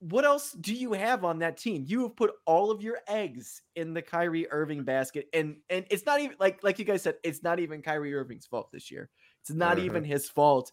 What 0.00 0.24
else 0.24 0.52
do 0.52 0.74
you 0.74 0.92
have 0.92 1.24
on 1.24 1.38
that 1.38 1.56
team? 1.56 1.84
You 1.86 2.02
have 2.02 2.16
put 2.16 2.32
all 2.44 2.70
of 2.70 2.82
your 2.82 2.98
eggs 3.08 3.62
in 3.76 3.94
the 3.94 4.02
Kyrie 4.02 4.50
Irving 4.50 4.84
basket. 4.84 5.28
And 5.32 5.56
and 5.70 5.86
it's 5.90 6.04
not 6.04 6.20
even 6.20 6.36
like 6.38 6.62
like 6.62 6.78
you 6.78 6.84
guys 6.84 7.02
said, 7.02 7.16
it's 7.22 7.42
not 7.42 7.60
even 7.60 7.82
Kyrie 7.82 8.14
Irving's 8.14 8.46
fault 8.46 8.70
this 8.72 8.90
year. 8.90 9.08
It's 9.40 9.50
not 9.50 9.78
even 9.78 10.02
mm-hmm. 10.02 10.12
his 10.12 10.28
fault. 10.28 10.72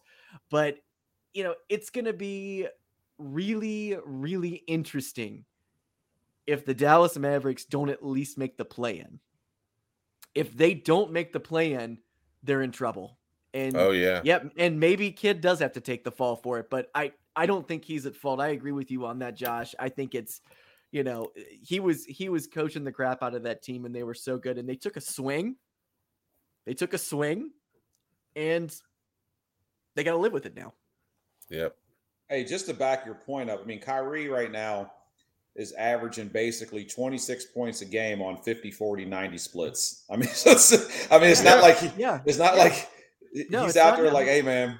But 0.50 0.76
you 1.32 1.42
know, 1.42 1.54
it's 1.68 1.90
gonna 1.90 2.12
be 2.12 2.66
really, 3.18 3.96
really 4.04 4.62
interesting 4.66 5.44
if 6.46 6.64
the 6.64 6.74
Dallas 6.74 7.16
Mavericks 7.16 7.64
don't 7.64 7.88
at 7.88 8.04
least 8.04 8.38
make 8.38 8.56
the 8.56 8.64
play 8.64 8.98
in. 8.98 9.20
If 10.34 10.54
they 10.56 10.74
don't 10.74 11.12
make 11.12 11.32
the 11.32 11.40
play 11.40 11.72
in, 11.74 11.98
they're 12.42 12.62
in 12.62 12.72
trouble. 12.72 13.18
And 13.54 13.76
Oh 13.76 13.92
yeah. 13.92 14.20
yep, 14.24 14.52
and 14.56 14.80
maybe 14.80 15.12
Kidd 15.12 15.40
does 15.40 15.60
have 15.60 15.72
to 15.72 15.80
take 15.80 16.04
the 16.04 16.10
fall 16.10 16.36
for 16.36 16.58
it, 16.58 16.68
but 16.68 16.90
I 16.94 17.12
I 17.36 17.46
don't 17.46 17.66
think 17.66 17.84
he's 17.84 18.06
at 18.06 18.14
fault. 18.16 18.40
I 18.40 18.48
agree 18.48 18.72
with 18.72 18.90
you 18.90 19.06
on 19.06 19.18
that, 19.20 19.34
Josh. 19.36 19.74
I 19.78 19.88
think 19.88 20.14
it's 20.14 20.40
you 20.92 21.02
know, 21.02 21.32
eh, 21.36 21.42
he 21.60 21.80
was 21.80 22.04
he 22.04 22.28
was 22.28 22.46
coaching 22.46 22.84
the 22.84 22.92
crap 22.92 23.22
out 23.22 23.34
of 23.34 23.42
that 23.42 23.62
team 23.62 23.84
and 23.84 23.94
they 23.94 24.04
were 24.04 24.14
so 24.14 24.38
good 24.38 24.58
and 24.58 24.68
they 24.68 24.76
took 24.76 24.96
a 24.96 25.00
swing. 25.00 25.56
They 26.66 26.74
took 26.74 26.94
a 26.94 26.98
swing 26.98 27.50
and 28.36 28.74
they 29.96 30.04
got 30.04 30.12
to 30.12 30.18
live 30.18 30.32
with 30.32 30.46
it 30.46 30.54
now. 30.56 30.72
Yep. 31.50 31.76
Hey, 32.28 32.44
just 32.44 32.66
to 32.66 32.74
back 32.74 33.04
your 33.04 33.16
point 33.16 33.50
up, 33.50 33.60
I 33.62 33.66
mean, 33.66 33.80
Kyrie 33.80 34.28
right 34.28 34.50
now, 34.50 34.92
is 35.56 35.72
averaging 35.72 36.28
basically 36.28 36.84
26 36.84 37.46
points 37.46 37.80
a 37.80 37.84
game 37.84 38.20
on 38.22 38.36
50, 38.42 38.70
40, 38.70 39.04
90 39.04 39.38
splits. 39.38 40.04
I 40.10 40.16
mean, 40.16 40.28
it's, 40.28 40.72
I 41.12 41.18
mean, 41.18 41.30
it's 41.30 41.44
not 41.44 41.62
like 41.62 41.78
he, 41.78 41.90
Yeah. 41.96 42.20
it's 42.24 42.38
not 42.38 42.56
like 42.56 42.88
No, 43.50 43.64
he's 43.64 43.76
out 43.76 43.96
there 43.96 44.06
him. 44.06 44.14
like, 44.14 44.26
hey 44.26 44.42
man, 44.42 44.78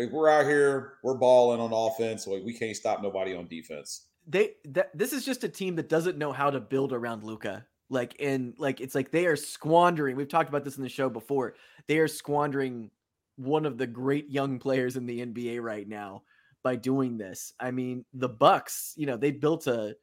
like 0.00 0.10
we're 0.12 0.28
out 0.28 0.44
here, 0.46 0.94
we're 1.02 1.14
balling 1.18 1.60
on 1.60 1.72
offense, 1.72 2.24
so 2.24 2.40
we 2.42 2.52
can't 2.52 2.76
stop 2.76 3.02
nobody 3.02 3.34
on 3.34 3.46
defense. 3.46 4.06
they 4.26 4.52
that 4.66 4.96
this 4.96 5.12
is 5.12 5.24
just 5.24 5.44
a 5.44 5.48
team 5.48 5.76
that 5.76 5.88
doesn't 5.88 6.18
know 6.18 6.32
how 6.32 6.50
to 6.50 6.60
build 6.60 6.92
around 6.92 7.24
Luka. 7.24 7.66
Like 7.88 8.14
and 8.20 8.54
like 8.58 8.80
it's 8.80 8.94
like 8.94 9.10
they 9.10 9.26
are 9.26 9.36
squandering. 9.36 10.14
We've 10.16 10.28
talked 10.28 10.48
about 10.48 10.64
this 10.64 10.76
in 10.76 10.82
the 10.82 10.88
show 10.88 11.08
before. 11.08 11.54
They 11.88 11.98
are 11.98 12.08
squandering 12.08 12.90
one 13.36 13.64
of 13.66 13.78
the 13.78 13.86
great 13.86 14.28
young 14.30 14.58
players 14.58 14.96
in 14.96 15.06
the 15.06 15.20
NBA 15.24 15.60
right 15.62 15.88
now 15.88 16.22
by 16.62 16.76
doing 16.76 17.16
this. 17.18 17.52
I 17.58 17.70
mean, 17.70 18.04
the 18.12 18.28
Bucks, 18.28 18.92
you 18.96 19.06
know, 19.06 19.16
they 19.16 19.30
built 19.32 19.66
a 19.66 19.96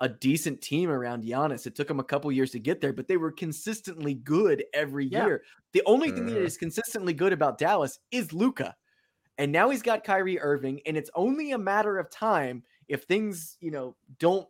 a 0.00 0.08
decent 0.08 0.60
team 0.60 0.90
around 0.90 1.22
Giannis. 1.24 1.66
It 1.66 1.74
took 1.76 1.86
them 1.88 2.00
a 2.00 2.04
couple 2.04 2.30
years 2.32 2.50
to 2.52 2.58
get 2.58 2.80
there, 2.80 2.92
but 2.92 3.06
they 3.08 3.16
were 3.16 3.30
consistently 3.30 4.14
good 4.14 4.64
every 4.74 5.06
Yeah. 5.06 5.24
year. 5.26 5.42
The 5.72 5.82
only 5.86 6.10
thing 6.10 6.26
that 6.26 6.34
Mhm. 6.36 6.58
consistently 6.58 7.12
good 7.14 7.32
about 7.32 7.58
Dallas 7.58 7.98
is 8.10 8.32
Luka. 8.32 8.74
And 9.38 9.50
now 9.50 9.70
he's 9.70 9.82
got 9.82 10.04
Kyrie 10.04 10.38
Irving, 10.40 10.80
and 10.86 10.96
it's 10.96 11.10
only 11.14 11.52
a 11.52 11.58
matter 11.58 11.98
of 11.98 12.08
time 12.10 12.62
if 12.88 13.02
things, 13.04 13.56
you 13.60 13.70
know, 13.70 13.96
don't 14.18 14.46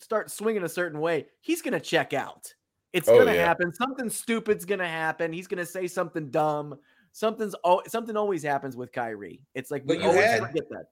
start 0.00 0.30
swinging 0.30 0.64
a 0.64 0.68
certain 0.68 1.00
way, 1.00 1.26
he's 1.40 1.62
going 1.62 1.72
to 1.72 1.80
check 1.80 2.12
out. 2.12 2.52
It's 2.92 3.08
Oh, 3.08 3.14
going 3.14 3.26
to 3.28 3.34
yeah. 3.34 3.46
happen. 3.46 3.72
Something 3.74 4.10
stupid's 4.10 4.64
going 4.64 4.78
to 4.80 4.88
happen. 4.88 5.32
He's 5.32 5.46
going 5.46 5.58
to 5.58 5.66
say 5.66 5.86
something 5.86 6.30
dumb. 6.30 6.78
Something's 7.12 7.54
al- 7.64 7.82
something 7.88 8.16
always 8.16 8.42
happens 8.42 8.76
with 8.76 8.92
Kyrie. 8.92 9.40
It's 9.54 9.70
like 9.70 9.86
But 9.86 9.96
we 9.98 10.02
you 10.04 10.08
always 10.10 10.24
had- 10.24 10.40
forget 10.40 10.68
that. 10.70 10.84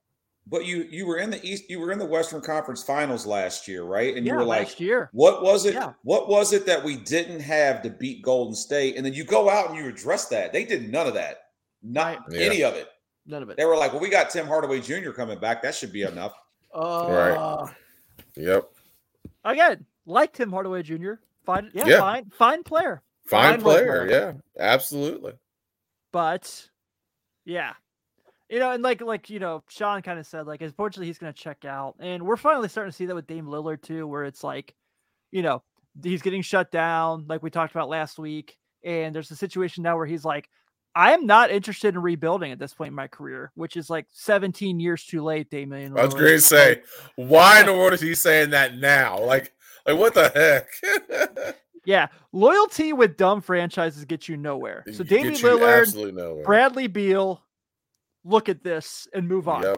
But 0.49 0.65
you 0.65 0.87
you 0.91 1.07
were 1.09 1.17
in 1.19 1.31
the 1.31 1.45
East, 1.45 1.65
you 1.69 1.81
were 1.81 1.91
in 1.91 1.99
the 1.99 2.05
Western 2.07 2.41
Conference 2.41 2.81
Finals 2.85 3.27
last 3.27 3.67
year, 3.67 3.83
right? 3.83 4.15
And 4.17 4.25
you 4.25 4.33
were 4.33 4.45
like, 4.45 4.67
last 4.69 4.81
year. 4.81 5.11
what 5.13 5.43
was 5.43 5.67
it? 5.67 5.75
Yeah. 5.75 5.95
What 6.05 6.29
was 6.29 6.53
it 6.53 6.65
that 6.67 6.85
we 6.85 6.97
didn't 6.99 7.41
have 7.41 7.83
to 7.83 7.91
beat 7.91 8.23
Golden 8.23 8.55
State? 8.55 8.95
And 8.97 9.05
then 9.05 9.13
you 9.13 9.25
go 9.25 9.51
out 9.51 9.71
and 9.71 9.77
you 9.77 9.89
address 9.89 10.27
that. 10.29 10.53
They 10.53 10.65
did 10.65 10.89
none 10.89 11.09
of 11.09 11.15
that. 11.15 11.49
Not 11.83 12.27
Yeah. 12.31 12.41
any 12.43 12.63
of 12.63 12.75
it. 12.75 12.87
None 13.27 13.43
of 13.43 13.51
it. 13.51 13.57
They 13.57 13.65
were 13.65 13.77
like, 13.77 13.93
well, 13.93 14.01
we 14.01 14.09
got 14.09 14.31
Tim 14.31 14.47
Hardaway 14.47 14.81
Jr. 14.81 15.11
coming 15.11 15.39
back. 15.39 15.63
That 15.63 15.75
should 15.75 15.93
be 15.93 16.03
enough. 16.03 16.35
Oh, 16.73 17.69
Yep. 18.37 18.69
Again, 19.45 19.85
like 20.07 20.33
Tim 20.33 20.51
Hardaway 20.51 20.83
Jr. 20.83 21.15
Fine, 21.45 21.71
yeah, 21.75 21.87
Yeah. 21.87 22.01
fine, 22.01 22.31
fine 22.31 22.63
player. 22.63 23.03
Fine 23.27 23.43
Fine 23.61 23.65
with 23.65 23.65
player. 23.65 24.09
Yeah. 24.09 24.33
Absolutely. 24.59 25.33
but 26.13 26.69
yeah 27.45 27.73
you 28.49 28.59
know 28.59 28.71
and 28.73 28.83
like 28.83 29.01
like 29.01 29.29
you 29.31 29.39
know 29.39 29.63
sean 29.69 30.01
kind 30.03 30.19
of 30.19 30.27
said 30.27 30.47
like 30.47 30.63
unfortunately 30.63 31.07
he's 31.07 31.19
going 31.19 31.33
to 31.33 31.39
check 31.39 31.65
out 31.65 31.95
and 32.01 32.23
we're 32.25 32.37
finally 32.37 32.69
starting 32.69 32.91
to 32.91 32.97
see 32.97 33.07
that 33.07 33.15
with 33.15 33.27
dame 33.27 33.47
lillard 33.47 33.83
too 33.83 34.07
where 34.07 34.25
it's 34.25 34.43
like 34.45 34.75
you 35.33 35.43
know 35.43 35.63
he's 36.03 36.23
getting 36.23 36.43
shut 36.43 36.71
down 36.73 37.25
like 37.29 37.43
we 37.43 37.51
talked 37.51 37.73
about 37.73 37.89
last 37.89 38.19
week 38.19 38.57
and 38.85 39.15
there's 39.15 39.31
a 39.31 39.37
situation 39.37 39.83
now 39.83 39.97
where 39.97 40.07
he's 40.07 40.25
like 40.25 40.49
i 40.97 41.13
am 41.13 41.27
not 41.27 41.51
interested 41.53 41.95
in 41.95 42.01
rebuilding 42.03 42.51
at 42.51 42.59
this 42.59 42.75
point 42.75 42.89
in 42.89 42.95
my 42.95 43.07
career 43.07 43.53
which 43.55 43.77
is 43.77 43.89
like 43.89 44.07
17 44.13 44.81
years 44.81 45.05
too 45.05 45.23
late 45.23 45.49
damian 45.51 45.97
I 45.97 46.05
was 46.05 46.15
going 46.15 46.27
to 46.27 46.41
say, 46.41 46.83
why 47.15 47.61
in 47.61 47.67
the 47.67 47.73
world 47.79 47.93
is 47.93 48.01
he 48.01 48.15
saying 48.17 48.51
that 48.51 48.77
now? 48.79 49.21
Like, 49.23 49.53
like 49.87 49.97
what 49.99 50.15
the 50.15 50.29
heck? 50.35 51.57
yeah 51.85 52.09
loyalty 52.33 52.93
with 52.93 53.17
dumb 53.17 53.41
franchises 53.41 54.05
gets 54.05 54.29
you 54.29 54.37
nowhere 54.37 54.83
so 54.91 55.05
damian 55.05 55.35
lillard 55.35 56.13
nowhere. 56.15 56.45
bradley 56.45 56.89
beal 56.89 57.45
look 58.25 58.49
at 58.49 58.65
this 58.65 59.07
and 59.15 59.29
move 59.29 59.47
on 59.49 59.63
Yep. 59.63 59.77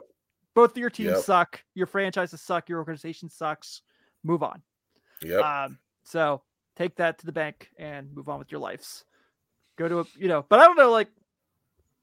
both 0.54 0.70
of 0.70 0.78
your 0.78 0.88
teams 0.88 1.08
Yep. 1.10 1.18
suck. 1.24 1.62
Your 1.74 1.86
franchises 1.86 2.40
suck. 2.40 2.68
Your 2.70 2.78
organization 2.78 3.28
sucks. 3.28 3.82
Move 4.24 4.42
on. 4.42 4.62
Yep. 5.22 5.42
Um, 5.44 5.78
so 6.02 6.42
take 6.74 6.96
that 6.96 7.18
to 7.18 7.26
the 7.26 7.32
bank 7.32 7.68
and 7.78 8.10
move 8.14 8.28
on 8.30 8.38
with 8.38 8.50
your 8.50 8.60
lives. 8.60 9.04
Go 9.78 9.88
to 9.88 10.00
a, 10.00 10.04
you 10.18 10.28
know, 10.28 10.44
but 10.48 10.58
I 10.58 10.64
don't 10.64 10.76
know, 10.76 10.90
like, 10.90 11.08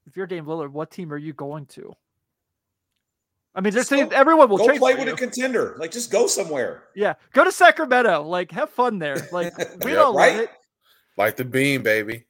if 0.07 0.15
you're 0.15 0.25
Dame 0.27 0.45
Lillard, 0.45 0.71
what 0.71 0.89
team 0.91 1.11
are 1.11 1.17
you 1.17 1.33
going 1.33 1.65
to? 1.67 1.93
I 3.53 3.61
mean, 3.61 3.73
there's 3.73 3.89
Just 3.89 4.09
go- 4.11 4.15
everyone 4.15 4.49
will 4.49 4.57
go 4.57 4.77
play 4.77 4.95
with 4.95 5.07
you. 5.07 5.13
a 5.13 5.17
contender. 5.17 5.75
Like, 5.77 5.91
just 5.91 6.11
go 6.11 6.25
somewhere. 6.27 6.83
Yeah, 6.95 7.13
go 7.33 7.43
to 7.43 7.51
Sacramento. 7.51 8.23
Like, 8.23 8.51
have 8.51 8.69
fun 8.69 8.97
there. 8.99 9.15
Like, 9.31 9.57
we 9.83 9.91
Yep. 9.91 9.99
don't 9.99 10.15
love 10.15 10.15
Right? 10.15 10.39
it. 10.41 10.49
like 11.17 11.35
the 11.37 11.45
beam, 11.45 11.83
baby. 11.83 12.25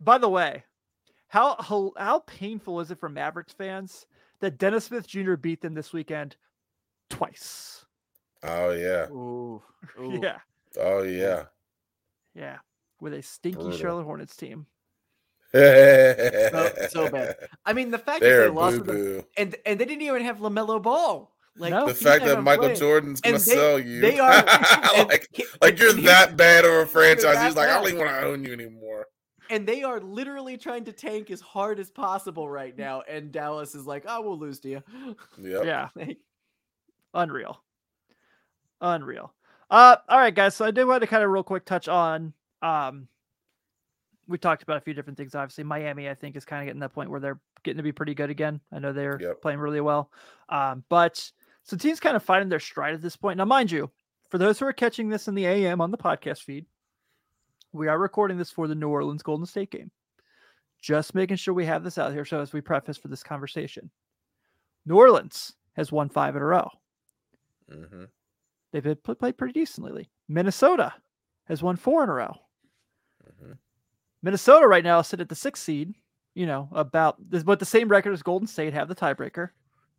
By 0.00 0.16
the 0.18 0.28
way, 0.28 0.64
how, 1.28 1.56
how 1.60 1.92
how 1.98 2.20
painful 2.20 2.80
is 2.80 2.90
it 2.90 2.98
for 2.98 3.08
Mavericks 3.10 3.52
fans 3.52 4.06
that 4.40 4.56
Dennis 4.58 4.86
Smith 4.86 5.06
Jr. 5.06 5.34
beat 5.34 5.60
them 5.60 5.74
this 5.74 5.92
weekend 5.92 6.36
twice? 7.10 7.84
Oh 8.42 8.70
yeah. 8.72 9.08
Ooh, 9.10 9.62
ooh. 10.00 10.18
Yeah. 10.22 10.38
Oh 10.78 11.02
yeah. 11.02 11.44
Yeah, 12.34 12.58
with 13.00 13.12
a 13.12 13.22
stinky 13.22 13.58
Brutal. 13.60 13.78
Charlotte 13.78 14.04
Hornets 14.04 14.36
team. 14.36 14.64
so 16.90 17.10
bad. 17.10 17.36
I 17.66 17.72
mean, 17.72 17.90
the 17.90 17.98
fact 17.98 18.20
that 18.20 18.26
They're 18.28 18.44
they 18.44 18.48
lost 18.50 18.84
boo 18.84 19.14
them, 19.16 19.24
and 19.36 19.56
and 19.66 19.80
they 19.80 19.84
didn't 19.84 20.02
even 20.02 20.22
have 20.22 20.38
Lamelo 20.38 20.80
Ball. 20.80 21.30
Like 21.56 21.72
No. 21.72 21.86
The 21.88 21.94
fact 21.94 22.24
that 22.24 22.42
Michael 22.42 22.66
playing. 22.66 22.78
Jordan's 22.78 23.20
gonna 23.20 23.38
they- 23.38 23.42
sell 23.44 23.78
you. 23.78 24.00
they 24.00 24.18
are- 24.20 24.32
and 24.96 25.08
like, 25.08 25.28
he- 25.32 25.44
like 25.60 25.78
you're 25.78 25.90
and 25.90 26.06
that 26.06 26.36
bad 26.36 26.64
of 26.64 26.72
a 26.72 26.86
franchise. 26.86 27.34
that 27.34 27.46
He's 27.46 27.56
like, 27.56 27.68
I 27.68 27.74
don't 27.80 27.88
even 27.88 27.98
want 27.98 28.10
to 28.20 28.26
own 28.26 28.44
you 28.44 28.52
anymore. 28.52 29.06
and 29.50 29.66
they 29.66 29.82
are 29.82 30.00
literally 30.00 30.56
trying 30.56 30.84
to 30.84 30.92
tank 30.92 31.30
as 31.30 31.40
hard 31.40 31.80
as 31.80 31.90
possible 31.90 32.48
right 32.48 32.76
now. 32.78 33.02
And 33.08 33.32
Dallas 33.32 33.74
is 33.74 33.84
like, 33.86 34.04
"Oh, 34.06 34.20
we'll 34.22 34.38
lose 34.38 34.60
to 34.60 34.68
you." 34.68 34.82
Yep. 35.38 35.64
Yeah, 35.64 35.88
Like, 35.96 36.18
unreal, 37.12 37.60
unreal. 38.80 39.34
Uh, 39.68 39.96
all 40.08 40.18
right, 40.18 40.34
guys. 40.34 40.54
So 40.54 40.64
I 40.64 40.70
did 40.70 40.84
want 40.84 41.00
to 41.02 41.06
kind 41.08 41.22
of 41.24 41.30
real 41.30 41.42
quick 41.42 41.64
touch 41.64 41.88
on. 41.88 42.32
Um, 42.62 43.08
we 44.30 44.38
talked 44.38 44.62
about 44.62 44.76
a 44.76 44.80
few 44.80 44.94
different 44.94 45.18
things. 45.18 45.34
Obviously, 45.34 45.64
Miami, 45.64 46.08
I 46.08 46.14
think, 46.14 46.36
is 46.36 46.44
kind 46.44 46.62
of 46.62 46.66
getting 46.66 46.80
to 46.80 46.84
that 46.86 46.94
point 46.94 47.10
where 47.10 47.20
they're 47.20 47.40
getting 47.64 47.76
to 47.78 47.82
be 47.82 47.92
pretty 47.92 48.14
good 48.14 48.30
again. 48.30 48.60
I 48.72 48.78
know 48.78 48.92
they're 48.92 49.20
Yep. 49.20 49.42
playing 49.42 49.58
really 49.58 49.80
well. 49.80 50.10
Um, 50.48 50.84
but 50.88 51.30
so 51.64 51.76
teams 51.76 52.00
kind 52.00 52.16
of 52.16 52.22
finding 52.22 52.48
their 52.48 52.60
stride 52.60 52.94
at 52.94 53.02
this 53.02 53.16
point. 53.16 53.36
Now, 53.38 53.44
mind 53.44 53.70
you, 53.70 53.90
for 54.30 54.38
those 54.38 54.58
who 54.58 54.66
are 54.66 54.72
catching 54.72 55.08
this 55.08 55.28
in 55.28 55.34
the 55.34 55.44
AM 55.46 55.80
on 55.80 55.90
the 55.90 55.98
podcast 55.98 56.42
feed, 56.44 56.64
we 57.72 57.88
are 57.88 57.98
recording 57.98 58.38
this 58.38 58.50
for 58.50 58.66
the 58.68 58.74
New 58.74 58.88
Orleans 58.88 59.22
Golden 59.22 59.46
State 59.46 59.70
game. 59.70 59.90
Just 60.80 61.14
making 61.14 61.36
sure 61.36 61.52
we 61.52 61.66
have 61.66 61.84
this 61.84 61.98
out 61.98 62.12
here. 62.12 62.24
So 62.24 62.40
as 62.40 62.52
we 62.52 62.60
preface 62.60 62.96
for 62.96 63.08
this 63.08 63.22
conversation, 63.22 63.90
New 64.86 64.96
Orleans 64.96 65.54
has 65.74 65.92
won 65.92 66.08
five 66.08 66.36
in 66.36 66.42
a 66.42 66.46
row. 66.46 66.68
hmm 67.70 68.04
They've 68.72 68.82
been 68.84 68.96
played 68.96 69.36
pretty 69.36 69.52
decently. 69.52 69.90
lately. 69.90 70.10
Minnesota 70.28 70.94
has 71.46 71.60
won 71.62 71.74
four 71.76 72.04
in 72.04 72.08
a 72.08 72.14
row. 72.14 72.36
Minnesota 74.22 74.66
right 74.66 74.84
now 74.84 75.02
sit 75.02 75.20
at 75.20 75.28
the 75.28 75.34
sixth 75.34 75.62
seed. 75.62 75.94
You 76.34 76.46
know 76.46 76.68
about 76.72 77.16
this, 77.30 77.42
but 77.42 77.58
the 77.58 77.64
same 77.64 77.88
record 77.88 78.12
as 78.12 78.22
Golden 78.22 78.46
State 78.46 78.72
have 78.72 78.88
the 78.88 78.94
tiebreaker. 78.94 79.50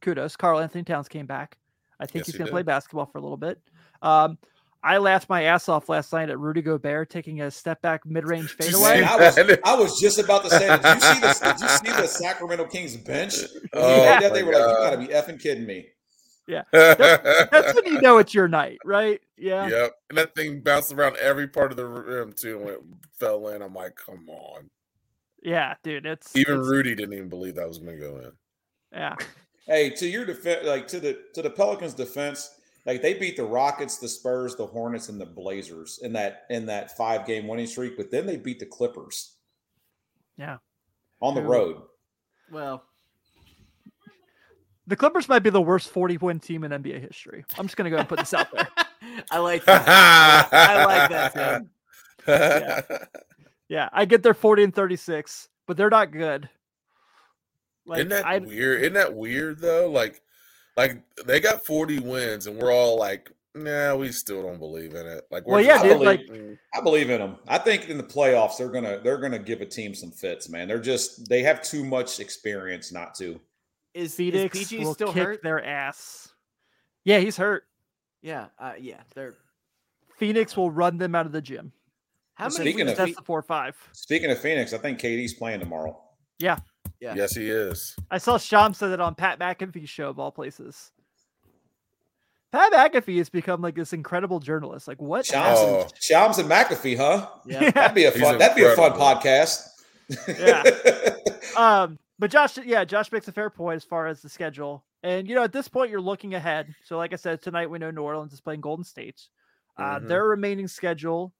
Kudos. 0.02 0.36
Karl-Anthony 0.36 0.84
Towns 0.84 1.08
came 1.08 1.26
back. 1.26 1.58
I 2.00 2.06
think 2.06 2.22
Yes, 2.22 2.28
he's 2.28 2.36
he 2.36 2.40
going 2.40 2.48
to 2.48 2.52
play 2.52 2.64
basketball 2.64 3.06
for 3.06 3.20
a 3.20 3.22
little 3.22 3.38
bit. 3.38 3.60
Um, 4.02 4.38
I 4.84 4.98
laughed 4.98 5.30
my 5.30 5.44
ass 5.44 5.70
off 5.70 5.90
last 5.90 6.12
night 6.12 6.30
at 6.30 6.40
Rudy 6.40 6.62
Gobert 6.62 7.10
taking 7.12 7.42
a 7.42 7.52
step 7.52 7.82
back 7.84 8.04
mid 8.06 8.26
range 8.26 8.56
fadeaway. 8.56 9.04
I 9.04 9.16
was. 9.16 9.38
I 9.64 9.76
was 9.76 10.00
just 10.00 10.18
about 10.18 10.44
to 10.44 10.50
say, 10.50 10.68
did 10.68 10.84
you 10.84 11.02
see 11.02 11.20
the, 11.20 11.40
did 11.44 11.62
you 11.62 11.68
see 11.68 12.02
the 12.02 12.08
Sacramento 12.08 12.66
Kings 12.66 12.98
bench? 12.98 13.36
Oh, 13.74 14.04
made 14.04 14.24
that, 14.24 14.34
they 14.34 14.42
my 14.42 14.50
were 14.50 14.54
like, 14.54 14.70
you 14.70 14.78
got 14.78 14.90
to 14.90 14.98
be 14.98 15.08
effing 15.08 15.42
kidding 15.42 15.66
me. 15.66 15.88
That's 16.72 17.74
when 17.76 17.86
you 17.86 18.02
know 18.02 18.18
it's 18.18 18.34
your 18.34 18.48
night, 18.48 18.80
right? 18.84 19.22
Yeah. 19.38 19.68
Yep. 19.68 19.92
And 20.10 20.18
that 20.18 20.36
thing 20.36 20.62
bounced 20.62 20.92
around 20.94 21.16
every 21.18 21.48
part 21.48 21.72
of 21.72 21.78
the 21.78 21.86
room 21.86 22.34
too 22.34 22.60
and 22.60 22.70
it 22.70 22.82
fell 23.20 23.48
in. 23.50 23.62
I'm 23.62 23.74
like, 23.74 23.96
come 23.96 24.28
on. 24.30 24.70
Yeah, 25.44 25.76
dude. 25.84 26.06
It's 26.06 26.36
Even 26.36 26.56
it's- 26.56 26.68
Rudy 26.68 26.94
didn't 26.96 27.14
even 27.14 27.30
believe 27.30 27.56
that 27.56 27.68
was 27.68 27.78
gonna 27.80 27.98
go 27.98 28.18
in. 28.18 28.32
yeah. 28.92 29.16
Hey, 29.68 29.90
to 29.92 30.08
your 30.08 30.26
defense, 30.26 30.66
like 30.66 30.88
to 30.90 31.00
the 31.00 31.20
to 31.36 31.42
the 31.42 31.50
Pelicans' 31.50 31.94
defense, 31.94 32.60
like 32.86 33.02
they 33.02 33.14
beat 33.14 33.38
the 33.38 33.44
Rockets, 33.46 33.98
the 34.00 34.08
Spurs, 34.10 34.56
the 34.56 34.66
Hornets, 34.66 35.08
and 35.10 35.22
the 35.22 35.26
Blazers 35.26 36.00
in 36.02 36.12
that 36.14 36.46
in 36.50 36.66
that 36.66 36.98
five 36.98 37.26
game 37.26 37.48
winning 37.48 37.68
streak, 37.68 37.96
but 37.96 38.10
then 38.12 38.26
they 38.26 38.38
beat 38.38 38.60
the 38.60 38.66
Clippers. 38.66 39.36
Yeah. 40.38 40.58
on 41.22 41.36
the 41.36 41.42
Who- 41.42 41.48
road. 41.52 41.82
well, 42.52 42.84
The 44.92 44.98
Clippers 44.98 45.30
might 45.30 45.40
be 45.40 45.50
the 45.50 45.62
worst 45.62 45.90
40 45.92 46.18
win 46.18 46.42
team 46.42 46.66
in 46.66 46.72
NBA 46.72 47.00
history. 47.00 47.46
I'm 47.58 47.66
just 47.66 47.78
going 47.78 47.86
to 47.86 47.90
go 47.90 47.98
and 47.98 48.10
put 48.10 48.20
this 48.20 48.34
out 48.34 48.52
there. 48.52 48.68
I 49.32 49.38
like 49.38 49.64
that. 49.64 50.50
I 50.52 50.84
like 50.84 51.10
that, 51.10 51.34
Tim. 51.34 51.70
Yeah. 52.28 52.82
Yeah, 53.70 53.88
I 53.94 54.04
get 54.04 54.22
their 54.22 54.34
40 54.34 54.66
and 54.66 54.76
36, 54.76 55.48
but 55.66 55.78
they're 55.78 55.90
not 55.90 56.12
good. 56.12 56.50
Like 57.86 58.00
Isn't 58.00 58.10
that 58.10 58.26
I 58.26 58.40
weird? 58.40 58.82
Isn't 58.82 58.96
that 58.96 59.14
weird 59.16 59.60
though? 59.60 59.90
Like, 59.90 60.22
like 60.76 61.02
they 61.26 61.40
got 61.40 61.66
40 61.66 62.00
wins, 62.00 62.48
and 62.48 62.58
we're 62.58 62.74
all 62.74 63.00
like, 63.00 63.32
"Nah, 63.56 63.96
we 63.96 64.12
still 64.12 64.44
don't 64.44 64.60
believe 64.60 64.94
in 64.94 65.08
it." 65.08 65.24
Like, 65.32 65.48
we're 65.48 65.54
Well, 65.54 65.64
yeah, 65.64 65.76
just 65.78 65.86
dude, 65.86 66.02
like, 66.02 66.20
like- 66.28 66.38
"Mm, 66.38 66.58
I 66.74 66.82
believe 66.82 67.10
in 67.10 67.22
them. 67.22 67.38
I 67.48 67.60
think 67.60 67.88
in 67.88 67.96
the 67.96 68.04
playoffs 68.04 68.58
they're 68.58 68.68
gonna 68.68 69.00
they're 69.02 69.20
gonna 69.20 69.40
give 69.40 69.62
a 69.62 69.66
team 69.66 69.96
some 69.96 70.12
fits, 70.12 70.50
man. 70.50 70.68
They're 70.68 70.78
just 70.78 71.30
they 71.30 71.42
have 71.44 71.62
too 71.62 71.86
much 71.86 72.20
experience 72.20 72.92
not 72.92 73.16
to. 73.20 73.40
Is, 73.94 74.12
is 74.12 74.16
Phoenix 74.16 74.58
PG 74.58 74.84
will 74.86 74.94
still 74.94 75.14
kick 75.14 75.24
hurt? 75.24 75.44
their 75.44 75.64
ass. 75.64 76.30
Yeah, 77.04 77.20
he's 77.20 77.38
hurt. 77.38 77.64
Yeah, 78.22 78.48
uh, 78.60 78.74
yeah. 78.80 79.02
They're 79.16 79.36
Phoenix 80.18 80.56
will 80.56 80.72
run 80.72 80.98
them 80.98 81.16
out 81.16 81.26
of 81.26 81.32
the 81.32 81.42
gym. 81.42 81.72
how 82.36 82.46
many? 82.46 82.56
Speaking 82.56 82.88
of- 82.88 82.96
That's 82.96 83.16
the 83.16 83.22
four 83.24 83.42
five. 83.42 83.76
Speaking 83.92 84.30
of 84.32 84.40
Phoenix, 84.40 84.74
I 84.74 84.78
think 84.78 85.00
KD's 85.00 85.34
playing 85.34 85.60
tomorrow. 85.60 86.00
Yeah. 86.40 86.60
Yeah. 87.00 87.16
Yes, 87.16 87.36
he 87.36 87.50
is. 87.50 87.96
I 88.12 88.18
saw 88.20 88.38
Sham 88.38 88.74
said 88.76 88.92
it 88.92 89.02
on 89.02 89.16
Pat 89.16 89.40
McAfee's 89.40 89.90
show 89.90 90.10
of 90.10 90.20
all 90.20 90.32
places. 90.32 90.92
Pat 92.52 92.72
McAfee 92.74 93.18
has 93.18 93.30
become 93.30 93.62
like 93.62 93.76
this 93.76 93.94
incredible 93.94 94.40
journalist. 94.40 94.88
Like 94.88 95.02
what? 95.02 95.26
Shams, 95.26 95.58
Oh. 95.60 95.82
and, 95.82 95.94
Shams 96.00 96.38
and 96.38 96.50
McAfee, 96.50 96.98
huh? 96.98 97.28
yeah. 97.46 97.72
That'd 97.72 97.96
be 97.96 98.06
a 98.06 98.12
He's 98.12 98.22
fun. 98.22 98.38
That'd 98.38 98.56
be 98.58 98.64
a 98.64 98.76
fun 98.76 98.92
podcast. 98.94 99.62
Yeah. 100.28 100.64
Um, 101.58 102.00
but 102.22 102.30
Josh, 102.32 102.58
yeah, 102.60 102.86
Josh 102.86 103.12
makes 103.12 103.28
a 103.28 103.32
fair 103.32 103.50
point 103.50 103.76
as 103.78 103.84
far 103.84 104.06
as 104.08 104.22
the 104.22 104.30
schedule. 104.30 104.86
And 105.04 105.28
you 105.28 105.34
know, 105.34 105.44
at 105.44 105.52
this 105.52 105.68
point, 105.68 105.90
you're 105.90 106.00
looking 106.00 106.36
ahead. 106.36 106.74
So, 106.86 106.96
like 106.98 107.12
I 107.12 107.16
said, 107.16 107.42
tonight 107.42 107.70
we 107.70 107.80
know 107.80 107.90
New 107.90 108.04
Orleans 108.04 108.32
is 108.34 108.40
playing 108.42 108.62
Golden 108.62 108.86
State. 108.86 109.20
Uh, 109.76 109.98
Mhm. 110.00 110.08
Their 110.08 110.26
remaining 110.26 110.68
schedule 110.68 111.34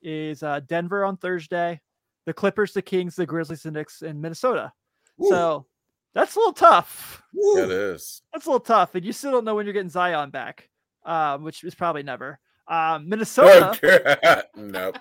is 0.00 0.42
uh, 0.44 0.60
Denver 0.60 1.04
on 1.04 1.16
Thursday, 1.16 1.80
the 2.26 2.32
Clippers, 2.32 2.72
the 2.72 2.82
Kings, 2.82 3.16
the 3.16 3.26
Grizzlies, 3.26 3.64
the 3.64 3.72
Knicks, 3.72 4.02
and 4.02 4.22
Minnesota. 4.22 4.72
Woo, 5.16 5.28
So 5.28 5.66
that's 6.14 6.36
a 6.36 6.38
little 6.38 6.52
tough. 6.52 7.20
woo. 7.34 7.64
It 7.64 7.70
is. 7.72 8.22
That's 8.32 8.46
a 8.46 8.48
little 8.50 8.60
tough, 8.60 8.94
and 8.94 9.04
you 9.04 9.12
still 9.12 9.32
don't 9.32 9.44
know 9.44 9.56
when 9.56 9.66
you're 9.66 9.72
getting 9.72 9.90
Zion 9.90 10.30
back, 10.30 10.68
um, 11.04 11.42
which 11.42 11.64
is 11.64 11.74
probably 11.74 12.04
never. 12.04 12.38
Um, 12.68 13.08
Minnesota, 13.08 13.70
Okay. 13.82 14.42
nope. 14.54 14.98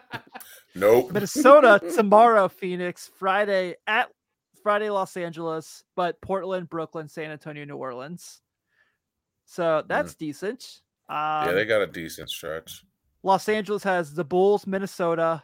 Nope. 0.74 1.12
Minnesota 1.12 1.82
tomorrow, 1.94 2.48
Phoenix, 2.48 3.12
Friday 3.20 3.76
at 3.86 4.10
Friday, 4.68 4.90
Los 4.90 5.16
Angeles, 5.16 5.86
but 5.96 6.20
Portland, 6.20 6.70
Brooklyn, 6.70 7.08
San 7.08 7.32
Antonio, 7.32 7.64
New 7.64 7.78
Orleans. 7.78 8.42
So 9.46 9.82
that's 9.88 10.14
decent. 10.14 10.82
Um, 11.08 11.48
yeah, 11.48 11.52
they 11.54 11.64
got 11.64 11.82
a 11.82 11.88
decent 11.88 12.30
stretch. 12.30 12.84
Los 13.24 13.48
Angeles 13.48 13.82
has 13.84 14.14
the 14.14 14.26
Bulls, 14.26 14.68
Minnesota, 14.68 15.42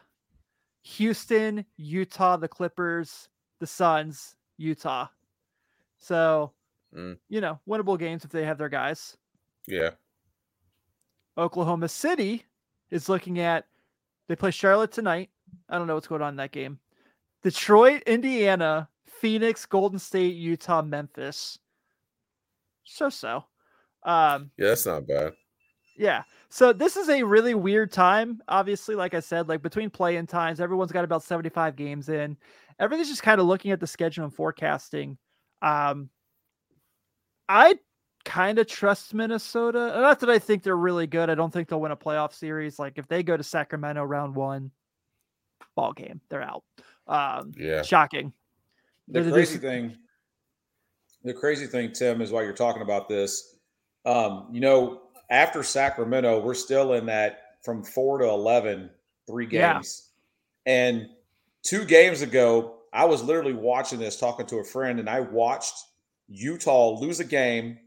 Houston, 0.82 1.64
Utah, 1.78 2.36
the 2.36 2.48
Clippers, 2.48 3.30
the 3.60 3.66
Suns, 3.66 4.36
Utah. 4.58 5.06
So, 5.96 6.52
Mm. 6.94 7.16
you 7.30 7.40
know, 7.40 7.58
winnable 7.66 7.98
games 7.98 8.26
if 8.26 8.30
they 8.30 8.44
have 8.44 8.58
their 8.58 8.68
guys. 8.68 9.16
Yeah. 9.66 9.92
Oklahoma 11.38 11.88
City 11.88 12.44
is 12.90 13.08
looking 13.08 13.38
at 13.38 13.64
they 14.28 14.36
play 14.36 14.50
Charlotte 14.50 14.92
tonight. 14.92 15.30
I 15.70 15.78
don't 15.78 15.86
know 15.86 15.94
what's 15.94 16.08
going 16.08 16.20
on 16.20 16.34
in 16.34 16.36
that 16.36 16.52
game. 16.52 16.78
Detroit, 17.42 18.02
Indiana, 18.02 18.90
Phoenix, 19.24 19.64
Golden 19.64 19.98
State, 19.98 20.34
Utah, 20.34 20.82
Memphis. 20.82 21.58
So 22.84 23.08
so. 23.08 23.46
Um 24.02 24.50
Yeah, 24.58 24.68
that's 24.68 24.84
not 24.84 25.06
bad. 25.06 25.32
yeah. 25.96 26.24
So 26.50 26.74
this 26.74 26.98
is 26.98 27.08
a 27.08 27.22
really 27.22 27.54
weird 27.54 27.90
time. 27.90 28.42
Obviously, 28.48 28.94
like 28.94 29.14
I 29.14 29.20
said, 29.20 29.48
like 29.48 29.62
between 29.62 29.88
play-in 29.88 30.26
times, 30.26 30.60
everyone's 30.60 30.92
got 30.92 31.04
about 31.04 31.22
75 31.22 31.74
games 31.74 32.10
in. 32.10 32.36
Everything's 32.78 33.08
just 33.08 33.22
kind 33.22 33.40
of 33.40 33.46
looking 33.46 33.70
at 33.70 33.80
the 33.80 33.86
schedule 33.86 34.24
and 34.24 34.34
forecasting. 34.34 35.16
Um 35.62 36.10
I 37.48 37.78
kind 38.26 38.58
of 38.58 38.66
trust 38.66 39.14
Minnesota. 39.14 39.78
Not 40.02 40.20
that 40.20 40.28
I 40.28 40.38
think 40.38 40.62
they're 40.62 40.76
really 40.76 41.06
good. 41.06 41.30
I 41.30 41.34
don't 41.34 41.50
think 41.50 41.70
they'll 41.70 41.80
win 41.80 41.92
a 41.92 41.96
playoff 41.96 42.34
series. 42.34 42.78
Like 42.78 42.98
if 42.98 43.08
they 43.08 43.22
go 43.22 43.38
to 43.38 43.42
Sacramento 43.42 44.04
round 44.04 44.34
one, 44.34 44.70
ball 45.74 45.94
game, 45.94 46.20
they're 46.28 46.42
out. 46.42 46.62
Um 47.06 47.52
Yeah. 47.56 47.80
shocking. 47.80 48.34
The 49.08 49.30
crazy 49.30 49.54
dis- 49.54 49.62
thing, 49.62 49.96
the 51.22 51.34
crazy 51.34 51.66
thing, 51.66 51.92
Tim, 51.92 52.20
is 52.20 52.30
while 52.30 52.42
you're 52.42 52.52
talking 52.52 52.82
about 52.82 53.08
this, 53.08 53.56
um, 54.04 54.48
you 54.50 54.60
know, 54.60 55.02
after 55.30 55.62
Sacramento, 55.62 56.40
we're 56.40 56.54
still 56.54 56.94
in 56.94 57.06
that 57.06 57.56
from 57.62 57.82
four 57.82 58.18
to 58.18 58.26
11, 58.26 58.90
three 59.26 59.46
Yeah. 59.50 59.74
games. 59.74 60.10
And 60.66 61.08
two 61.62 61.84
games 61.84 62.22
ago, 62.22 62.78
I 62.92 63.04
was 63.06 63.22
literally 63.22 63.54
watching 63.54 63.98
this, 63.98 64.18
talking 64.18 64.46
to 64.46 64.58
a 64.58 64.64
friend, 64.64 65.00
and 65.00 65.08
I 65.08 65.20
watched 65.20 65.74
Utah 66.28 66.90
lose 66.98 67.20
a 67.20 67.24
game, 67.24 67.78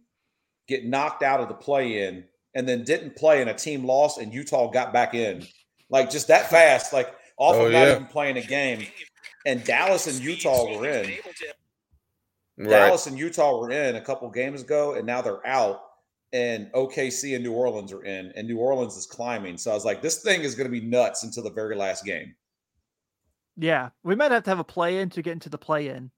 get 0.67 0.85
knocked 0.85 1.23
out 1.23 1.39
of 1.39 1.47
the 1.47 1.53
play 1.53 2.07
in, 2.07 2.25
and 2.55 2.67
then 2.67 2.83
didn't 2.83 3.15
play, 3.15 3.41
and 3.41 3.49
a 3.49 3.53
team 3.53 3.85
lost, 3.85 4.19
and 4.19 4.33
Utah 4.33 4.67
got 4.69 4.91
back 4.93 5.13
in. 5.13 5.45
Like 5.89 6.09
just 6.09 6.27
that 6.27 6.49
fast, 6.49 6.91
like 6.91 7.07
off 7.37 7.55
Oh, 7.55 7.65
of 7.67 7.71
not 7.71 7.87
yeah. 7.87 7.91
even 7.95 8.05
playing 8.07 8.37
a 8.37 8.41
game. 8.41 8.85
And 9.47 9.63
Dallas 9.63 10.07
and 10.07 10.19
Utah 10.19 10.77
were 10.77 10.85
in. 10.85 11.09
Right. 12.57 12.69
Dallas 12.69 13.07
and 13.07 13.17
Utah 13.17 13.57
were 13.57 13.71
in 13.71 13.95
a 13.95 14.01
couple 14.01 14.29
games 14.29 14.61
ago, 14.61 14.95
and 14.95 15.07
now 15.07 15.21
they're 15.21 15.45
out. 15.47 15.81
And 16.33 16.69
OKC 16.73 17.33
and 17.33 17.43
New 17.45 17.53
Orleans 17.53 17.93
are 17.93 18.03
in, 18.03 18.33
and 18.35 18.45
New 18.45 18.57
Orleans 18.57 18.97
is 18.97 19.05
climbing. 19.05 19.57
So 19.57 19.71
I 19.71 19.73
was 19.73 19.85
like, 19.85 20.01
this 20.01 20.21
thing 20.21 20.41
is 20.41 20.53
going 20.55 20.69
to 20.69 20.71
be 20.79 20.85
nuts 20.85 21.23
until 21.23 21.43
the 21.43 21.49
very 21.51 21.77
last 21.77 22.03
game. 22.03 22.35
Yeah. 23.55 23.91
We 24.03 24.15
might 24.15 24.31
have 24.31 24.43
to 24.43 24.49
have 24.49 24.59
a 24.59 24.65
play-in 24.65 25.09
to 25.11 25.21
get 25.21 25.31
into 25.31 25.47
the 25.47 25.57
play-in. 25.57 26.11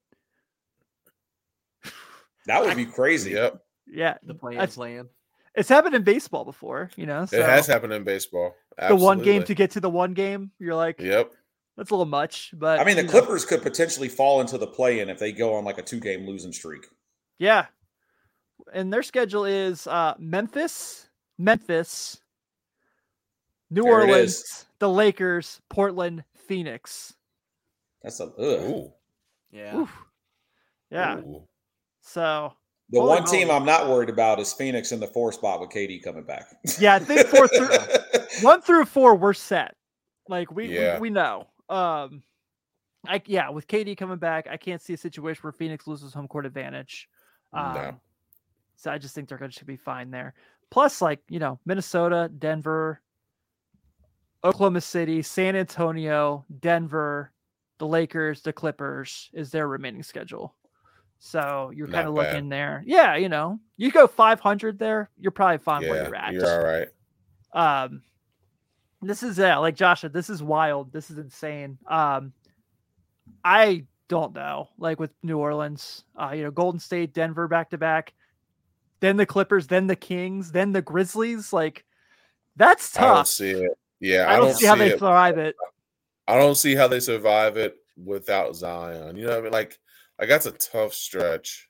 That 2.46 2.62
would 2.62 2.76
be 2.76 2.86
crazy. 2.86 3.30
Yep. 3.30 3.60
Yeah. 3.86 4.18
The 4.24 4.34
plan, 4.34 4.58
I've- 4.58 4.72
plan. 4.72 5.08
It's 5.54 5.68
happened 5.68 5.94
in 5.94 6.02
baseball 6.02 6.44
before, 6.44 6.90
you 6.96 7.06
know. 7.06 7.26
So 7.26 7.36
It 7.36 7.44
has 7.44 7.66
happened 7.66 7.92
in 7.92 8.02
baseball. 8.02 8.54
the 8.88 8.96
one 8.96 9.20
game 9.20 9.44
to 9.44 9.54
get 9.54 9.72
to 9.72 9.80
the 9.80 9.90
one 9.90 10.14
game, 10.14 10.50
you're 10.58 10.74
like, 10.76 11.00
Yep. 11.00 11.32
That's 11.80 11.90
a 11.90 11.94
little 11.94 12.04
much. 12.04 12.50
But 12.52 12.78
I 12.78 12.84
mean, 12.84 12.96
the 12.96 13.02
you 13.02 13.06
know, 13.08 13.12
Clippers 13.12 13.46
could 13.46 13.62
potentially 13.62 14.08
fall 14.08 14.42
into 14.42 14.58
the 14.58 14.66
play 14.66 15.00
in 15.00 15.08
if 15.08 15.18
they 15.18 15.32
go 15.32 15.54
on 15.54 15.64
like 15.64 15.78
a 15.78 15.82
two 15.82 15.98
game 15.98 16.26
losing 16.26 16.52
streak. 16.52 16.86
yeah. 17.38 17.66
And 18.74 18.92
their 18.92 19.02
schedule 19.02 19.46
is 19.46 19.86
uh 19.86 20.14
Memphis, 20.18 21.08
Memphis, 21.38 22.20
New 23.70 23.82
There 23.84 23.92
Orleans, 23.92 24.66
the 24.78 24.88
Lakers, 24.90 25.60
Portland, 25.70 26.24
Phoenix. 26.46 27.14
That's 28.02 28.20
a 28.20 28.24
ugh. 28.24 28.34
Ooh. 28.38 28.92
Yeah. 29.50 29.76
Oof. 29.78 29.90
Yeah. 30.90 31.18
Ooh. 31.18 31.42
So 32.02 32.52
The 32.90 33.00
one 33.00 33.24
team 33.24 33.48
moly. 33.48 33.58
I'm 33.60 33.64
not 33.66 33.88
worried 33.88 34.10
about 34.10 34.38
is 34.40 34.52
Phoenix 34.52 34.92
in 34.92 35.00
the 35.00 35.06
four 35.08 35.32
spot 35.32 35.60
with 35.60 35.70
KD 35.70 36.02
coming 36.02 36.24
back. 36.24 36.46
yeah, 36.78 36.94
I 36.96 36.98
think 36.98 37.26
four 37.28 37.48
through 37.48 37.68
one 38.42 38.60
through 38.60 38.84
four, 38.84 39.14
we're 39.14 39.32
set. 39.32 39.74
Like 40.28 40.50
we, 40.52 40.68
we- 40.68 40.98
we 41.00 41.10
know. 41.10 41.46
Um 41.70 42.22
I 43.08 43.22
yeah, 43.26 43.48
with 43.48 43.66
KD 43.66 43.96
coming 43.96 44.18
back, 44.18 44.46
I 44.50 44.56
can't 44.58 44.82
see 44.82 44.92
a 44.92 44.98
situation 44.98 45.40
where 45.42 45.52
Phoenix 45.52 45.86
loses 45.86 46.12
home 46.12 46.28
court 46.28 46.44
advantage. 46.44 47.08
Um, 47.52 47.72
No. 47.72 48.00
So 48.76 48.90
I 48.90 48.98
just 48.98 49.14
think 49.14 49.28
they're 49.28 49.38
going 49.38 49.50
to 49.50 49.64
be 49.64 49.76
fine 49.76 50.10
there. 50.10 50.34
Plus, 50.70 51.00
like 51.00 51.20
you 51.28 51.38
know, 51.38 51.58
Minnesota, 51.64 52.30
Denver, 52.38 53.00
Oklahoma 54.44 54.80
City, 54.80 55.22
San 55.22 55.56
Antonio, 55.56 56.44
Denver, 56.60 57.32
the 57.78 57.86
Lakers, 57.86 58.42
the 58.42 58.52
Clippers 58.52 59.30
is 59.32 59.50
their 59.50 59.68
remaining 59.68 60.02
schedule. 60.02 60.54
So 61.18 61.70
you're 61.74 61.88
kind 61.88 62.08
of 62.08 62.14
looking 62.14 62.48
there. 62.48 62.82
Yeah, 62.86 63.16
you 63.16 63.28
know, 63.28 63.60
you 63.76 63.90
go 63.90 64.06
500 64.06 64.78
there, 64.78 65.10
you're 65.18 65.30
probably 65.30 65.58
fine 65.58 65.82
where 65.86 65.96
Yeah. 65.98 66.06
you're 66.06 66.16
at. 66.16 66.32
You're 66.32 66.48
all 66.50 66.64
right. 66.64 66.88
Um, 67.52 68.02
this 69.02 69.22
is 69.22 69.38
yeah, 69.38 69.58
like 69.58 69.76
Josh 69.76 70.02
said, 70.02 70.12
this 70.12 70.30
is 70.30 70.42
wild. 70.42 70.92
This 70.92 71.10
is 71.10 71.18
insane. 71.18 71.78
Um, 71.86 72.32
I 73.44 73.84
don't 74.08 74.34
know, 74.34 74.68
like 74.78 74.98
with 75.00 75.12
New 75.22 75.38
Orleans, 75.38 76.04
uh, 76.20 76.32
you 76.34 76.42
know, 76.42 76.50
Golden 76.50 76.80
State, 76.80 77.14
Denver 77.14 77.48
back 77.48 77.70
to 77.70 77.78
back, 77.78 78.12
then 79.00 79.16
the 79.16 79.26
Clippers, 79.26 79.66
then 79.68 79.86
the 79.86 79.96
Kings, 79.96 80.52
then 80.52 80.72
the 80.72 80.82
Grizzlies. 80.82 81.52
Like 81.52 81.84
that's 82.56 82.92
tough. 82.92 83.02
I 83.02 83.06
don't 83.06 83.16
tough. 83.16 83.28
see 83.28 83.50
it. 83.50 83.70
Yeah, 84.00 84.26
I, 84.30 84.36
don't, 84.36 84.54
see 84.54 84.64
how 84.66 84.74
they 84.76 84.92
it. 84.92 84.98
thrive 84.98 85.36
it. 85.38 85.54
I 86.26 86.36
don't 86.38 86.54
see 86.54 86.74
how 86.74 86.88
they 86.88 87.00
survive 87.00 87.58
it 87.58 87.76
without 88.02 88.56
Zion. 88.56 89.14
You 89.16 89.24
know 89.26 89.30
what 89.32 89.38
I 89.38 89.42
mean? 89.42 89.52
Like, 89.52 89.78
like 90.18 90.28
that's 90.30 90.46
a 90.46 90.52
tough 90.52 90.94
stretch. 90.94 91.68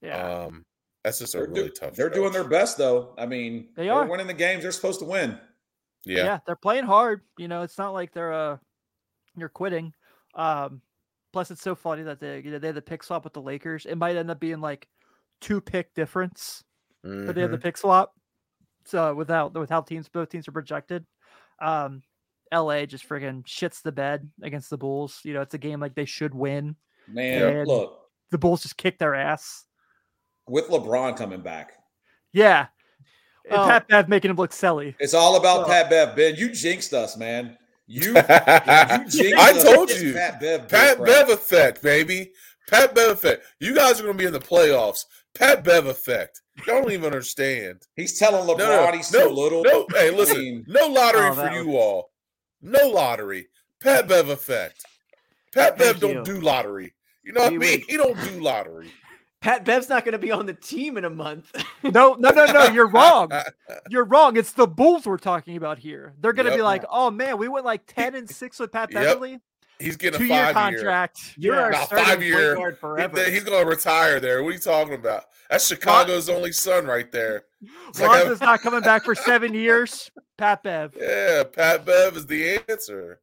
Yeah, 0.00 0.44
Um, 0.46 0.64
that's 1.04 1.18
just 1.18 1.34
a 1.34 1.38
They're, 1.38 1.46
really 1.48 1.62
do- 1.68 1.74
tough. 1.74 1.94
they're 1.94 2.08
doing 2.08 2.32
their 2.32 2.44
best 2.44 2.78
though. 2.78 3.14
I 3.18 3.26
mean, 3.26 3.68
they 3.76 3.88
are 3.90 4.06
winning 4.06 4.26
the 4.26 4.34
games 4.34 4.62
they're 4.62 4.72
supposed 4.72 5.00
to 5.00 5.04
win. 5.06 5.38
Yeah, 6.04 6.24
Yeah. 6.24 6.38
they're 6.46 6.56
playing 6.56 6.84
hard. 6.84 7.22
You 7.38 7.48
know, 7.48 7.62
it's 7.62 7.78
not 7.78 7.92
like 7.92 8.12
they're 8.12 8.32
uh, 8.32 8.56
you're 9.36 9.48
quitting. 9.48 9.92
Um, 10.34 10.82
plus 11.32 11.50
it's 11.50 11.62
so 11.62 11.74
funny 11.74 12.02
that 12.02 12.20
they 12.20 12.40
you 12.40 12.50
know 12.50 12.58
they 12.58 12.68
had 12.68 12.76
the 12.76 12.82
pick 12.82 13.02
swap 13.02 13.24
with 13.24 13.32
the 13.32 13.42
Lakers. 13.42 13.86
It 13.86 13.96
might 13.96 14.16
end 14.16 14.30
up 14.30 14.40
being 14.40 14.60
like 14.60 14.88
two 15.40 15.60
pick 15.60 15.94
difference. 15.94 16.62
but 17.02 17.34
they 17.34 17.40
have 17.40 17.50
the 17.50 17.58
Mhm. 17.58 17.62
pick 17.62 17.76
swap. 17.76 18.14
So 18.84 19.14
without 19.14 19.54
with 19.54 19.70
how 19.70 19.80
teams 19.80 20.08
both 20.08 20.28
teams 20.28 20.46
are 20.48 20.52
projected, 20.52 21.04
um, 21.60 22.02
LA 22.52 22.86
just 22.86 23.08
friggin' 23.08 23.42
shits 23.44 23.82
the 23.82 23.90
bed 23.92 24.30
against 24.42 24.70
the 24.70 24.78
Bulls. 24.78 25.20
You 25.24 25.34
know, 25.34 25.40
it's 25.40 25.54
a 25.54 25.58
game 25.58 25.80
like 25.80 25.94
they 25.94 26.04
should 26.04 26.34
win. 26.34 26.76
Man, 27.08 27.64
look, 27.66 28.08
The 28.30 28.38
Bulls 28.38 28.62
just 28.62 28.76
kick 28.76 28.98
their 28.98 29.14
ass. 29.14 29.66
with 30.46 30.68
LeBron 30.68 31.16
coming 31.16 31.40
back, 31.42 31.72
Yeah. 32.32 32.68
And 33.50 33.58
Oh. 33.60 33.66
Pat 33.66 33.88
Bev 33.88 34.08
making 34.08 34.30
him 34.30 34.36
look 34.36 34.52
silly. 34.52 34.94
it's 35.00 35.14
all 35.14 35.36
about 35.36 35.64
Oh. 35.64 35.68
Pat 35.68 35.90
Bev. 35.90 36.14
Ben, 36.16 36.36
you 36.36 36.50
jinxed 36.52 36.92
us, 36.92 37.16
man. 37.16 37.56
You, 37.86 38.00
you 38.14 38.14
jinxed 38.14 39.34
I 39.38 39.60
told 39.62 39.88
with 39.88 40.02
you. 40.02 40.14
Pat 40.14 40.40
Bev. 40.40 40.68
Pat. 40.68 41.04
Bev 41.04 41.28
effect, 41.30 41.82
baby. 41.82 42.32
Pat 42.68 42.94
Bev 42.94 43.10
effect. 43.10 43.44
You 43.60 43.74
guys 43.74 44.00
are 44.00 44.04
going 44.04 44.16
to 44.16 44.22
be 44.22 44.26
in 44.26 44.32
the 44.32 44.38
playoffs. 44.40 45.04
Pat 45.34 45.64
Bev 45.64 45.86
effect. 45.86 46.40
Y'all 46.66 46.82
don't 46.82 46.92
even 46.92 47.06
understand. 47.06 47.82
He's 47.96 48.18
telling 48.18 48.46
LeBron 48.46 48.58
No, 48.58 48.86
no, 48.86 48.92
he's 48.92 49.08
so 49.08 49.18
no, 49.26 49.30
little. 49.30 49.62
No, 49.64 49.86
hey, 49.90 50.10
listen, 50.10 50.64
no 50.68 50.86
lottery 50.86 51.28
Oh, 51.28 51.34
for 51.34 51.40
that 51.42 51.54
you 51.54 51.76
all. 51.76 52.10
No 52.60 52.88
lottery. 52.88 53.48
Pat 53.82 54.06
Bev 54.06 54.28
effect. 54.28 54.84
Pat 55.52 55.76
Thank 55.76 55.94
Bev 55.94 56.00
don't 56.00 56.26
you. 56.26 56.34
do 56.34 56.40
lottery. 56.40 56.94
You 57.24 57.32
know 57.32 57.40
what 57.42 57.48
I 57.48 57.50
mean? 57.50 57.60
wait. 57.60 57.84
He 57.90 57.96
don't 57.96 58.18
do 58.22 58.40
lottery. 58.40 58.90
Pat 59.42 59.64
Bev's 59.64 59.88
not 59.88 60.04
going 60.04 60.12
to 60.12 60.18
be 60.18 60.30
on 60.32 60.46
the 60.46 60.54
team 60.54 60.96
in 60.96 61.04
a 61.04 61.10
month. 61.10 61.52
No, 61.82 62.14
no, 62.14 62.30
no, 62.30 62.46
no. 62.46 62.64
You're 62.68 62.86
wrong. 62.90 63.30
You're 63.90 64.04
wrong. 64.04 64.36
It's 64.36 64.52
the 64.52 64.66
Bulls 64.66 65.04
we're 65.04 65.18
talking 65.18 65.56
about 65.56 65.78
here. 65.78 66.14
They're 66.20 66.32
gonna 66.32 66.50
Yep. 66.50 66.58
be 66.58 66.62
like, 66.62 66.84
oh 66.88 67.10
man, 67.10 67.36
we 67.38 67.48
went 67.48 67.64
like 67.66 67.82
ten 67.86 68.14
and 68.14 68.28
six 68.30 68.58
with 68.60 68.70
Pat 68.72 68.92
Yep. 68.92 69.02
Beverley. 69.02 69.40
He's 69.80 69.96
getting 69.96 70.20
Two 70.20 70.26
a 70.26 70.28
five 70.28 70.54
year. 70.72 70.80
contract. 70.82 71.34
You're 71.36 71.56
Yeah. 71.56 71.62
our 71.62 71.70
Nah, 71.72 71.84
starting 71.84 72.04
five 72.06 72.14
point 72.18 72.26
year. 72.28 72.54
guard 72.54 72.78
forever. 72.78 73.24
He's 73.30 73.42
going 73.42 73.60
to 73.64 73.68
retire 73.68 74.20
there. 74.20 74.42
What 74.44 74.50
are 74.50 74.52
you 74.52 74.58
talking 74.60 74.94
about? 74.94 75.24
That's 75.50 75.66
Chicago's 75.66 76.28
only 76.28 76.52
son 76.52 76.86
right 76.86 77.10
there. 77.10 77.44
It's 77.88 78.00
like 78.00 78.10
Lonzo's 78.24 78.40
not 78.40 78.60
coming 78.60 78.80
back 78.82 79.04
for 79.04 79.16
seven 79.16 79.54
years. 79.54 80.08
Pat 80.38 80.62
Bev. 80.62 80.94
Yeah, 81.00 81.42
Pat 81.44 81.84
Bev 81.84 82.16
is 82.16 82.26
the 82.26 82.60
answer. 82.70 83.20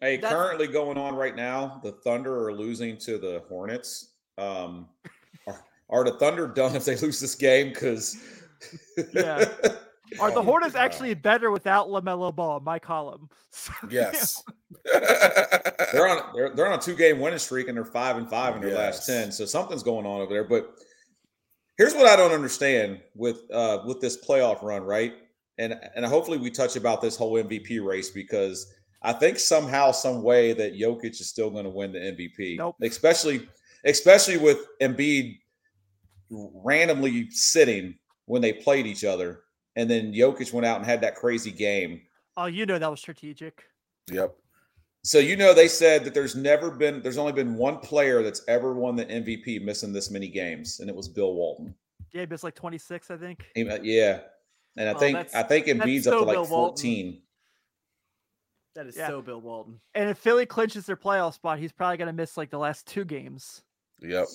Hey, 0.00 0.18
That's- 0.18 0.30
currently 0.30 0.66
going 0.66 0.98
on 0.98 1.14
right 1.16 1.34
now, 1.34 1.80
the 1.82 1.92
Thunder 1.92 2.48
are 2.48 2.52
losing 2.52 2.98
to 2.98 3.16
the 3.16 3.42
Hornets. 3.48 4.10
Um, 4.36 4.88
are, 5.94 6.00
are 6.00 6.04
the 6.04 6.18
Thunder 6.18 6.46
done 6.46 6.76
if 6.76 6.84
they 6.84 6.96
lose 6.96 7.20
this 7.20 7.34
game? 7.34 7.68
Because 7.68 8.16
Yeah. 9.12 9.44
Are 10.20 10.30
the 10.30 10.40
Oh, 10.40 10.42
Hornets 10.42 10.74
actually 10.76 11.14
better 11.14 11.50
without 11.50 11.88
LaMelo 11.88 12.34
Ball? 12.34 12.60
My 12.60 12.78
column. 12.78 13.28
Yes. 13.90 14.42
they're 14.92 16.08
on 16.08 16.32
they're, 16.34 16.54
they're 16.54 16.66
on 16.66 16.78
a 16.78 16.82
two 16.82 16.94
game 16.94 17.20
winning 17.20 17.38
streak 17.38 17.68
and 17.68 17.76
they're 17.76 17.84
five 17.84 18.16
and 18.16 18.28
five 18.28 18.54
in 18.56 18.62
their 18.62 18.74
last 18.74 19.06
ten. 19.06 19.32
So 19.32 19.46
something's 19.46 19.82
going 19.82 20.04
on 20.06 20.20
over 20.20 20.32
there. 20.32 20.44
But 20.44 20.74
here's 21.78 21.94
what 21.94 22.06
I 22.06 22.16
don't 22.16 22.32
understand 22.32 23.00
with 23.14 23.42
uh 23.52 23.82
with 23.86 24.00
this 24.00 24.24
playoff 24.24 24.62
run, 24.62 24.82
right? 24.82 25.14
And 25.58 25.74
and 25.94 26.04
hopefully 26.04 26.38
we 26.38 26.50
touch 26.50 26.76
about 26.76 27.00
this 27.00 27.16
whole 27.16 27.32
MVP 27.34 27.84
race 27.84 28.10
because 28.10 28.72
I 29.02 29.12
think 29.12 29.38
somehow, 29.38 29.92
some 29.92 30.22
way 30.22 30.52
that 30.54 30.74
Jokic 30.74 31.20
is 31.20 31.28
still 31.28 31.50
going 31.50 31.64
to 31.64 31.70
win 31.70 31.92
the 31.92 32.00
MVP. 32.00 32.58
Nope. 32.58 32.76
Especially 32.82 33.48
especially 33.84 34.36
with 34.36 34.58
Embiid 34.82 35.38
randomly 36.54 37.30
sitting 37.30 37.98
when 38.26 38.42
they 38.42 38.52
played 38.52 38.86
each 38.86 39.04
other. 39.04 39.40
And 39.76 39.90
then 39.90 40.12
Jokic 40.12 40.52
went 40.52 40.66
out 40.66 40.76
and 40.78 40.86
had 40.86 41.00
that 41.00 41.16
crazy 41.16 41.50
game. 41.50 42.00
Oh, 42.36 42.46
you 42.46 42.66
know 42.66 42.78
that 42.78 42.90
was 42.90 43.00
strategic. 43.00 43.64
yep. 44.10 44.34
So 45.02 45.18
you 45.18 45.36
know 45.36 45.52
they 45.52 45.68
said 45.68 46.02
that 46.04 46.14
there's 46.14 46.34
never 46.34 46.70
been 46.70 47.02
there's 47.02 47.18
only 47.18 47.32
been 47.32 47.56
one 47.56 47.78
player 47.78 48.22
that's 48.22 48.42
ever 48.48 48.72
won 48.72 48.96
the 48.96 49.04
MVP 49.04 49.62
missing 49.62 49.92
this 49.92 50.10
many 50.10 50.28
games, 50.28 50.80
and 50.80 50.88
it 50.88 50.96
was 50.96 51.08
Bill 51.08 51.34
Walton. 51.34 51.74
Yeah, 52.12 52.22
he 52.22 52.26
missed 52.26 52.42
like 52.44 52.54
26, 52.54 53.10
I 53.10 53.16
think. 53.18 53.44
He- 53.54 53.68
uh, 53.68 53.80
yeah, 53.82 54.20
and 54.78 54.88
I 54.88 54.92
Oh, 54.94 54.98
think 54.98 55.18
I 55.34 55.42
think 55.42 55.66
that's 55.66 55.78
Embiid's 55.78 56.06
up 56.06 56.20
to 56.20 56.24
like 56.24 56.34
Bill 56.36 56.46
Walton. 56.46 56.76
14. 56.84 57.22
that 58.76 58.86
is 58.86 58.96
Yeah. 58.96 59.08
so 59.08 59.20
Bill 59.22 59.40
Walton. 59.40 59.80
And 59.94 60.08
if 60.08 60.18
Philly 60.18 60.46
clinches 60.46 60.86
their 60.86 60.96
playoff 60.96 61.34
spot, 61.34 61.58
he's 61.58 61.72
probably 61.72 61.96
gonna 61.98 62.12
miss 62.12 62.36
like 62.36 62.50
the 62.50 62.58
last 62.58 62.86
two 62.86 63.04
games, 63.04 63.62
Yep. 64.00 64.26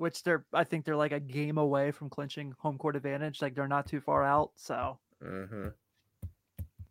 Which 0.00 0.22
they're 0.22 0.46
I 0.54 0.64
think 0.64 0.86
they're 0.86 0.96
like 0.96 1.12
a 1.12 1.20
game 1.20 1.58
away 1.58 1.90
from 1.90 2.08
clinching 2.08 2.54
home 2.58 2.78
court 2.78 2.96
advantage. 2.96 3.42
Like 3.42 3.54
they're 3.54 3.68
not 3.68 3.86
too 3.86 4.00
far 4.00 4.24
out. 4.24 4.52
So 4.56 4.98
hmm 5.22 5.68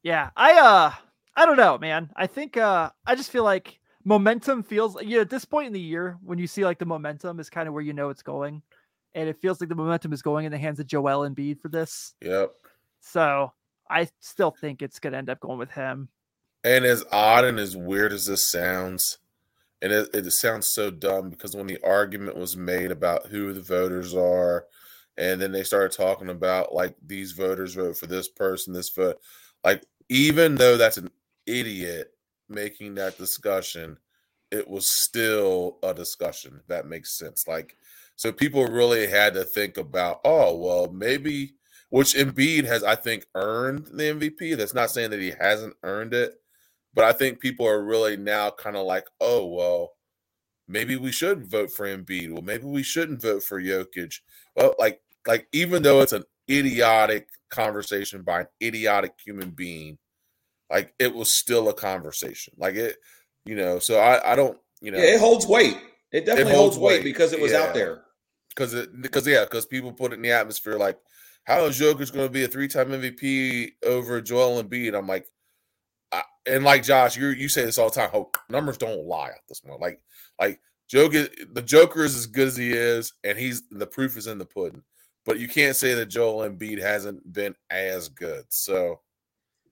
yeah, 0.04 0.30
I 0.38 0.54
uh 0.60 0.93
I 1.36 1.45
don't 1.48 1.58
know, 1.58 1.80
man. 1.80 2.12
I 2.15 2.28
think 2.28 2.56
uh 2.56 2.91
I 3.08 3.15
just 3.15 3.32
feel 3.32 3.43
like 3.43 3.80
momentum 4.06 4.62
feels 4.62 4.95
yeah, 5.02 5.22
at 5.22 5.30
this 5.32 5.43
point 5.43 5.67
in 5.67 5.74
the 5.74 5.80
year 5.80 6.19
when 6.24 6.38
you 6.38 6.45
see 6.45 6.63
like 6.63 6.78
the 6.78 6.86
momentum 6.86 7.39
is 7.39 7.50
kind 7.50 7.67
of 7.67 7.74
where 7.74 7.84
you 7.84 7.93
know 7.93 8.10
it's 8.10 8.22
going. 8.22 8.62
And 9.15 9.28
it 9.28 9.41
feels 9.41 9.60
like 9.60 9.69
the 9.69 9.76
momentum 9.76 10.13
is 10.13 10.22
going 10.22 10.45
in 10.45 10.52
the 10.52 10.60
hands 10.60 10.80
of 10.80 10.86
Joel 10.86 11.28
Embiid 11.28 11.60
for 11.60 11.69
this. 11.69 12.13
Yep. 12.22 12.52
So 13.00 13.52
I 13.89 14.08
still 14.19 14.52
think 14.52 14.84
it's 14.84 15.00
gonna 15.00 15.17
end 15.17 15.32
up 15.32 15.39
going 15.39 15.58
with 15.58 15.72
him. 15.72 16.10
And 16.63 16.86
as 16.86 17.04
odd 17.12 17.45
and 17.45 17.58
as 17.58 17.76
weird 17.76 18.13
as 18.13 18.28
this 18.28 18.52
sounds, 18.52 19.17
and 19.82 19.92
it, 19.92 20.10
it 20.13 20.32
sounds 20.32 20.70
so 20.70 20.92
dumb 20.92 21.30
because 21.30 21.56
when 21.56 21.68
the 21.68 21.80
argument 21.84 22.38
was 22.38 22.58
made 22.58 22.92
about 22.92 23.28
who 23.28 23.54
the 23.54 23.62
voters 23.62 24.13
are, 24.13 24.65
and 25.18 25.42
then 25.42 25.52
they 25.52 25.63
started 25.63 25.96
talking 25.96 26.30
about 26.30 26.74
like 26.74 26.96
these 27.06 27.34
voters 27.34 27.76
vote 27.76 27.98
for 27.98 28.08
this 28.08 28.30
person, 28.30 28.74
this 28.74 28.89
vote, 28.89 29.20
like 29.63 29.86
even 30.10 30.56
though 30.56 30.78
that's 30.78 30.98
an 30.98 31.10
idiot 31.46 32.12
making 32.48 32.96
that 32.96 33.18
discussion, 33.18 33.98
it 34.52 34.68
was 34.68 34.88
still 34.88 35.78
a 35.84 35.94
discussion. 35.94 36.62
That 36.68 36.88
makes 36.88 37.18
sense. 37.18 37.48
Like, 37.48 37.76
so 38.15 38.32
people 38.32 38.65
really 38.65 39.08
had 39.08 39.34
to 39.36 39.44
think 39.44 39.78
about, 39.78 40.22
oh, 40.26 40.56
well, 40.56 40.92
maybe 40.92 41.54
which 41.89 42.13
Embiid 42.15 42.65
has, 42.65 42.84
I 42.84 42.96
think, 42.96 43.26
earned 43.36 43.88
the 43.88 44.04
MVP. 44.04 44.58
That's 44.58 44.74
not 44.74 44.92
saying 44.92 45.12
that 45.12 45.22
he 45.22 45.34
hasn't 45.39 45.76
earned 45.84 46.13
it, 46.13 46.39
but 47.00 47.08
I 47.08 47.14
think 47.14 47.40
people 47.40 47.66
are 47.66 47.82
really 47.82 48.18
now 48.18 48.50
kind 48.50 48.76
of 48.76 48.86
like, 48.86 49.08
oh, 49.22 49.46
well, 49.46 49.94
maybe 50.68 50.98
we 50.98 51.14
should 51.14 51.50
vote 51.50 51.72
for 51.72 51.86
Embiid. 51.86 52.34
Well, 52.34 52.42
maybe 52.42 52.66
we 52.66 52.84
shouldn't 52.84 53.22
vote 53.22 53.42
for 53.42 53.62
Jokic. 53.62 54.16
Well, 54.54 54.76
like, 54.78 55.00
like 55.26 55.48
even 55.54 55.82
though 55.82 56.02
it's 56.02 56.12
an 56.12 56.26
idiotic 56.52 57.30
conversation 57.50 58.24
by 58.24 58.42
an 58.42 58.48
idiotic 58.62 59.14
human 59.24 59.52
being, 59.52 59.98
like 60.70 60.94
it 61.00 61.16
was 61.16 61.34
still 61.34 61.70
a 61.70 61.74
conversation. 61.74 62.54
Like 62.58 62.76
it, 62.76 62.98
you 63.46 63.56
know. 63.56 63.80
So 63.80 63.98
I, 63.98 64.34
I 64.34 64.36
don't, 64.36 64.58
you 64.82 64.92
know, 64.92 64.98
Yeah, 64.98 65.16
it 65.16 65.22
holds 65.22 65.48
weight. 65.48 65.78
It 66.12 66.26
definitely 66.26 66.52
holds, 66.52 66.76
holds 66.76 66.80
weight, 66.80 66.96
weight, 66.96 67.04
because 67.06 67.32
it 67.32 67.40
was 67.40 67.54
yeah. 67.54 67.60
out 67.60 67.74
there. 67.74 68.02
because 68.50 68.74
it 68.74 69.02
because 69.02 69.26
yeah 69.26 69.46
because 69.46 69.66
people 69.66 69.94
put 69.94 70.12
it 70.12 70.16
in 70.16 70.22
the 70.22 70.32
atmosphere 70.32 70.78
like 70.78 70.98
how 71.46 71.64
is 71.64 71.80
Jokic 71.80 72.12
going 72.12 72.28
to 72.28 72.32
be 72.32 72.44
a 72.44 72.48
three 72.50 72.68
time 72.68 72.90
MVP 72.90 73.72
over 73.86 74.22
Joel 74.22 74.62
Embiid? 74.62 74.96
I'm 74.96 75.08
like, 75.08 75.26
and 76.50 76.64
like 76.64 76.84
Josh, 76.84 77.16
you 77.18 77.28
you 77.30 77.50
say 77.50 77.64
this 77.66 77.78
all 77.78 77.90
the 77.90 77.96
time. 77.96 78.10
Oh, 78.14 78.32
numbers 78.50 78.78
don't 78.78 79.06
lie 79.06 79.30
at 79.30 79.42
this 79.48 79.60
point. 79.62 79.80
Like 79.80 80.02
like 80.40 80.60
Jokic, 80.92 81.54
the 81.54 81.62
Joker 81.62 82.04
is 82.04 82.16
as 82.16 82.26
good 82.26 82.48
as 82.48 82.58
he 82.58 82.72
is, 82.74 83.14
and 83.24 83.38
he's 83.38 83.64
the 83.70 83.88
proof 83.88 84.18
is 84.18 84.28
in 84.28 84.38
the 84.38 84.46
pudding. 84.46 84.84
But 85.26 85.40
you 85.40 85.48
can't 85.48 85.76
say 85.76 85.94
that 85.94 86.08
Joel 86.08 86.50
Embiid 86.50 86.82
hasn't 86.82 87.32
been 87.32 87.54
as 87.70 88.10
good. 88.10 88.46
So 88.50 89.02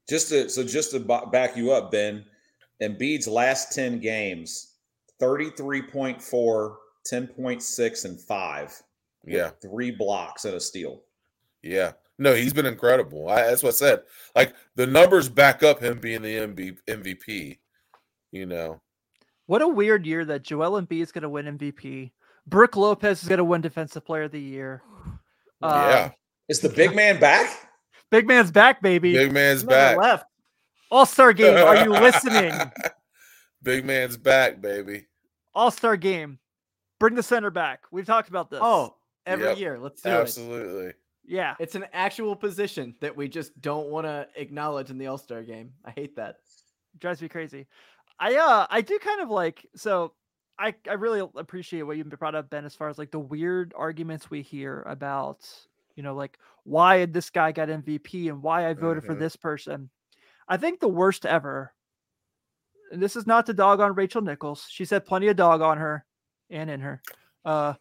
Just 0.07 0.29
to 0.29 0.49
so 0.49 0.63
just 0.63 0.91
to 0.91 0.99
back 1.31 1.57
you 1.57 1.71
up, 1.71 1.91
Ben, 1.91 2.25
Embiid's 2.83 3.27
last 3.27 3.73
10 3.73 3.99
games, 3.99 4.75
33.4, 5.19 6.75
10.6, 7.11 8.05
and 8.05 8.19
5. 8.21 8.83
yeah, 9.25 9.49
Three 9.61 9.91
blocks 9.91 10.45
and 10.45 10.53
a 10.55 10.59
steal. 10.59 11.01
yeah. 11.63 11.93
No, 12.19 12.33
he's 12.33 12.53
been 12.53 12.65
incredible. 12.65 13.29
I, 13.29 13.43
that's 13.43 13.61
what 13.63 13.69
I 13.69 13.77
said. 13.77 14.01
Like 14.35 14.55
the 14.75 14.87
numbers 14.87 15.29
back 15.29 15.61
up 15.63 15.81
him 15.81 15.99
being 15.99 16.21
the 16.21 16.35
MB, 16.35 16.77
MVP. 16.87 17.59
You 18.31 18.45
know, 18.45 18.81
What 19.45 19.61
a 19.61 19.67
weird 19.67 20.05
year 20.05 20.25
that 20.25 20.43
Joel 20.43 20.81
Embiid 20.81 21.01
is 21.01 21.11
going 21.11 21.21
to 21.23 21.29
win 21.29 21.57
MVP. 21.57 22.11
Brook 22.47 22.75
Lopez 22.75 23.21
is 23.23 23.29
going 23.29 23.37
to 23.37 23.43
win 23.45 23.61
Defensive 23.61 24.05
Player 24.05 24.23
of 24.23 24.31
the 24.31 24.41
Year. 24.41 24.81
yeah. 25.61 26.05
Um, 26.05 26.11
Is 26.49 26.59
the 26.59 26.69
big 26.69 26.95
man 26.95 27.19
back? 27.19 27.69
big 28.09 28.27
man's 28.27 28.51
back, 28.51 28.81
baby. 28.81 29.13
Big 29.13 29.31
man's 29.31 29.61
He's 29.61 29.69
back. 29.69 29.97
left. 29.97 30.25
All 30.89 31.05
Star 31.05 31.33
game. 31.33 31.55
Are 31.57 31.83
you 31.83 31.91
listening? 31.91 32.53
Big 33.63 33.83
man's 33.85 34.15
back, 34.17 34.61
baby. 34.61 35.07
All 35.53 35.71
Star 35.71 35.97
game. 35.97 36.39
Bring 36.99 37.15
the 37.15 37.23
center 37.23 37.49
back. 37.51 37.81
We've 37.91 38.05
talked 38.05 38.29
about 38.29 38.49
this. 38.49 38.59
Oh, 38.61 38.95
every 39.25 39.47
Yep, 39.47 39.57
year. 39.57 39.79
Let's 39.79 40.01
do 40.01 40.09
it. 40.09 40.13
Absolutely. 40.13 40.93
Yeah. 41.27 41.55
It's 41.59 41.75
an 41.75 41.85
actual 41.93 42.35
position 42.35 42.95
that 43.01 43.15
we 43.15 43.27
just 43.27 43.59
don't 43.61 43.89
want 43.89 44.05
to 44.07 44.27
acknowledge 44.35 44.89
in 44.89 44.97
the 44.97 45.07
All 45.07 45.17
Star 45.17 45.43
game. 45.43 45.73
I 45.85 45.91
hate 45.91 46.15
that. 46.15 46.37
drives 46.99 47.21
me 47.21 47.27
crazy. 47.29 47.67
I 48.19 48.35
uh 48.35 48.65
I 48.69 48.81
do 48.81 48.97
kind 48.99 49.21
of 49.21 49.29
like 49.29 49.65
so 49.75 50.13
I 50.57 50.73
I 50.89 50.93
really 50.93 51.19
appreciate 51.35 51.83
what 51.83 51.97
you've 51.97 52.09
brought 52.09 52.33
up 52.33 52.49
Ben 52.49 52.65
as 52.65 52.73
far 52.75 52.89
as 52.89 52.97
like 52.97 53.11
the 53.11 53.19
weird 53.19 53.73
arguments 53.77 54.29
we 54.31 54.41
hear 54.41 54.81
about 54.87 55.47
you 55.95 56.01
know 56.01 56.15
like 56.15 56.39
why 56.63 57.05
this 57.05 57.29
guy 57.29 57.51
got 57.51 57.69
MVP 57.69 58.29
and 58.29 58.41
why 58.41 58.67
I 58.67 58.73
voted 58.73 59.03
for 59.03 59.13
Mhm. 59.15 59.19
this 59.19 59.35
person. 59.35 59.89
I 60.47 60.57
think 60.57 60.79
the 60.79 60.87
worst 60.87 61.25
ever. 61.25 61.73
And 62.91 63.03
this 63.03 63.15
is 63.17 63.27
not 63.27 63.45
to 63.47 63.53
dog 63.53 63.81
on 63.81 63.93
Rachel 63.95 64.21
Nichols. 64.21 64.65
She's 64.69 64.89
had 64.89 65.05
plenty 65.05 65.27
of 65.27 65.35
dog 65.35 65.61
on 65.61 65.77
her 65.77 66.05
and 66.49 66.69
in 66.69 66.79
her 66.79 67.01
uh 67.45 67.73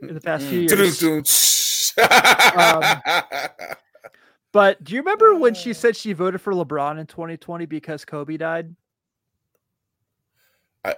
in 0.00 0.14
the 0.14 0.20
past 0.20 0.46
few 0.46 0.60
years. 0.60 0.70
Dun-dun-dun. 1.96 3.00
But 4.52 4.84
do 4.84 4.92
you 4.94 5.00
remember 5.00 5.34
when 5.34 5.54
she 5.54 5.72
said 5.72 5.96
she 5.96 6.12
voted 6.12 6.40
for 6.40 6.52
LeBron 6.52 7.00
in 7.00 7.06
2020 7.06 7.64
because 7.66 8.04
Kobe 8.04 8.36
died? 8.36 8.74
I 10.84 10.94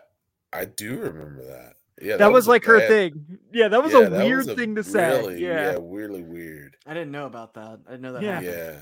I 0.53 0.65
do 0.65 0.99
remember 0.99 1.45
that. 1.45 1.75
Yeah, 2.03 2.17
that, 2.17 2.33
was, 2.33 2.49
a 2.49 2.51
like 2.51 2.65
her 2.65 2.81
thing. 2.89 3.39
Yeah, 3.53 3.69
that 3.69 3.81
was 3.81 3.93
yeah, 3.93 4.01
a 4.01 4.11
that 4.11 4.25
weird 4.27 4.39
was 4.39 4.49
a 4.49 4.57
thing 4.57 4.75
to 4.75 4.83
say. 4.83 5.11
really- 5.21 5.41
yeah. 5.45 5.77
weirdly 5.77 6.25
weird. 6.25 6.77
I 6.85 6.93
didn't 6.93 7.13
know 7.13 7.27
about 7.27 7.55
that. 7.55 7.79
I 7.87 7.91
didn't 7.93 8.03
know 8.03 8.13
that. 8.15 8.23
Yeah. 8.25 8.41
Yeah, 8.41 8.81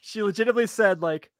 She 0.00 0.20
legitimately 0.24 0.66
said, 0.66 1.00
like, 1.00 1.30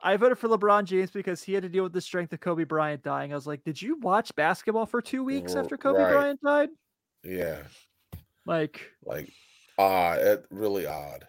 I 0.00 0.16
voted 0.16 0.38
for 0.38 0.46
LeBron 0.48 0.84
James 0.84 1.10
because 1.10 1.42
he 1.42 1.52
had 1.52 1.64
to 1.64 1.68
deal 1.68 1.82
with 1.82 1.92
the 1.92 2.00
strength 2.00 2.32
of 2.32 2.38
Kobe 2.38 2.62
Bryant 2.62 3.02
dying. 3.02 3.32
I 3.32 3.34
was 3.34 3.48
like, 3.48 3.64
did 3.64 3.82
you 3.82 3.98
watch 3.98 4.32
basketball 4.36 4.86
for 4.86 5.02
two 5.02 5.24
weeks 5.24 5.56
R- 5.56 5.62
after 5.62 5.76
Kobe 5.76 5.98
right. 6.00 6.12
Bryant 6.12 6.40
died? 6.40 6.68
yeah. 7.24 7.58
Like, 8.46 8.80
Like, 9.04 9.32
odd, 9.78 10.18
it, 10.18 10.44
really 10.50 10.86
odd. 10.86 11.26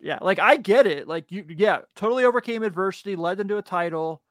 yeah, 0.00 0.18
like 0.22 0.38
I 0.38 0.56
get 0.56 0.86
it. 0.86 1.08
Like 1.08 1.30
you, 1.30 1.44
yeah, 1.48 1.80
totally 1.96 2.24
overcame 2.24 2.62
adversity, 2.62 3.16
led 3.16 3.36
them 3.38 3.48
to 3.48 3.58
a 3.58 3.62
title. 3.62 4.22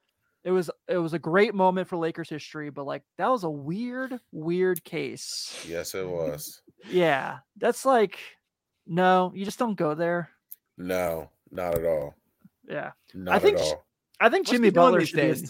It 0.43 0.51
was 0.51 0.71
it 0.87 0.97
was 0.97 1.13
a 1.13 1.19
great 1.19 1.53
moment 1.53 1.87
for 1.87 1.97
Lakers 1.97 2.29
history, 2.29 2.69
but 2.69 2.85
like 2.85 3.03
that 3.17 3.27
was 3.27 3.43
a 3.43 3.49
weird, 3.49 4.19
weird 4.31 4.83
case. 4.83 5.63
Yes, 5.67 5.93
it 5.93 6.07
was. 6.09 6.61
Yeah, 6.89 7.39
that's 7.57 7.85
like, 7.85 8.17
no, 8.87 9.31
you 9.35 9.43
just 9.45 9.59
don't 9.59 9.75
go 9.75 9.93
there. 9.95 10.29
No, 10.77 11.29
not 11.51 11.75
at 11.75 11.85
all. 11.85 12.15
Yeah, 12.67 12.91
Not 13.13 13.41
think 13.41 13.57
at 13.57 13.63
all. 13.63 13.85
I 14.21 14.29
think 14.29 14.43
What's 14.43 14.51
Jimmy 14.51 14.67
she 14.67 14.71
doing 14.71 14.85
Butler 14.85 14.99
these 14.99 15.09
should 15.09 15.43
be. 15.43 15.49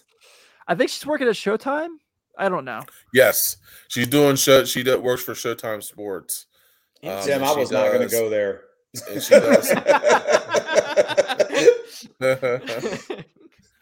I 0.68 0.76
think 0.76 0.90
she's 0.90 1.06
working 1.06 1.28
at 1.28 1.36
Showtime. 1.36 1.98
I 2.38 2.48
don't 2.50 2.66
know. 2.66 2.82
Yes, 3.14 3.58
she's 3.90 4.08
doing 4.08 4.38
show. 4.38 4.64
She 4.64 4.82
does, 4.82 5.00
works 5.00 5.22
for 5.24 5.34
Showtime 5.34 5.84
Sports. 5.84 6.48
Um, 7.04 7.24
Tim, 7.24 7.44
I 7.44 7.54
she 7.54 7.60
was 7.60 7.72
not 7.72 7.92
going 7.92 8.08
to 8.08 8.14
go 8.14 8.30
there. 8.30 8.62
And 9.10 9.22
she 9.22 9.30
does. 9.32 9.72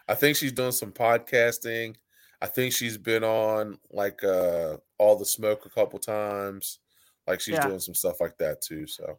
I 0.08 0.14
think 0.14 0.36
she's 0.36 0.52
doing 0.52 0.72
some 0.72 0.92
podcasting. 0.92 1.96
I 2.40 2.46
think 2.46 2.72
she's 2.72 2.96
been 2.96 3.24
on 3.24 3.78
like 3.90 4.22
uh 4.22 4.76
all 4.98 5.16
the 5.16 5.24
smoke 5.24 5.66
a 5.66 5.70
couple 5.70 5.98
times. 5.98 6.78
Like 7.26 7.40
she's 7.40 7.54
Yeah. 7.54 7.66
doing 7.66 7.80
some 7.80 7.94
stuff 7.94 8.20
like 8.20 8.38
that 8.38 8.62
too. 8.62 8.86
So 8.86 9.18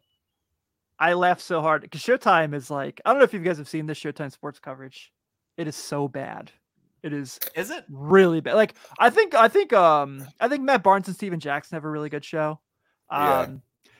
I 0.97 1.13
laughed 1.13 1.41
so 1.41 1.61
hard 1.61 1.81
because 1.81 2.01
Showtime 2.01 2.53
is 2.53 2.71
like 2.71 3.01
I 3.05 3.09
don't 3.11 3.19
know 3.19 3.25
if 3.25 3.33
you 3.33 3.39
guys 3.39 3.57
have 3.57 3.69
seen 3.69 3.85
this 3.85 3.99
Showtime 3.99 4.31
sports 4.31 4.59
coverage. 4.59 5.11
It 5.57 5.67
is 5.67 5.75
so 5.75 6.07
bad. 6.07 6.51
It 7.03 7.13
is 7.13 7.39
Is 7.55 7.69
it? 7.71 7.85
really 7.89 8.41
bad. 8.41 8.55
Like 8.55 8.75
I 8.97 9.09
think 9.09 9.35
I 9.35 9.47
think 9.47 9.73
um 9.73 10.25
I 10.39 10.47
think 10.47 10.63
Matt 10.63 10.83
Barnes 10.83 11.07
and 11.07 11.15
Stephen 11.15 11.39
Jackson 11.39 11.75
have 11.75 11.85
a 11.85 11.89
really 11.89 12.09
good 12.09 12.25
show. 12.25 12.59
Um 13.09 13.21
Yeah. 13.21 13.47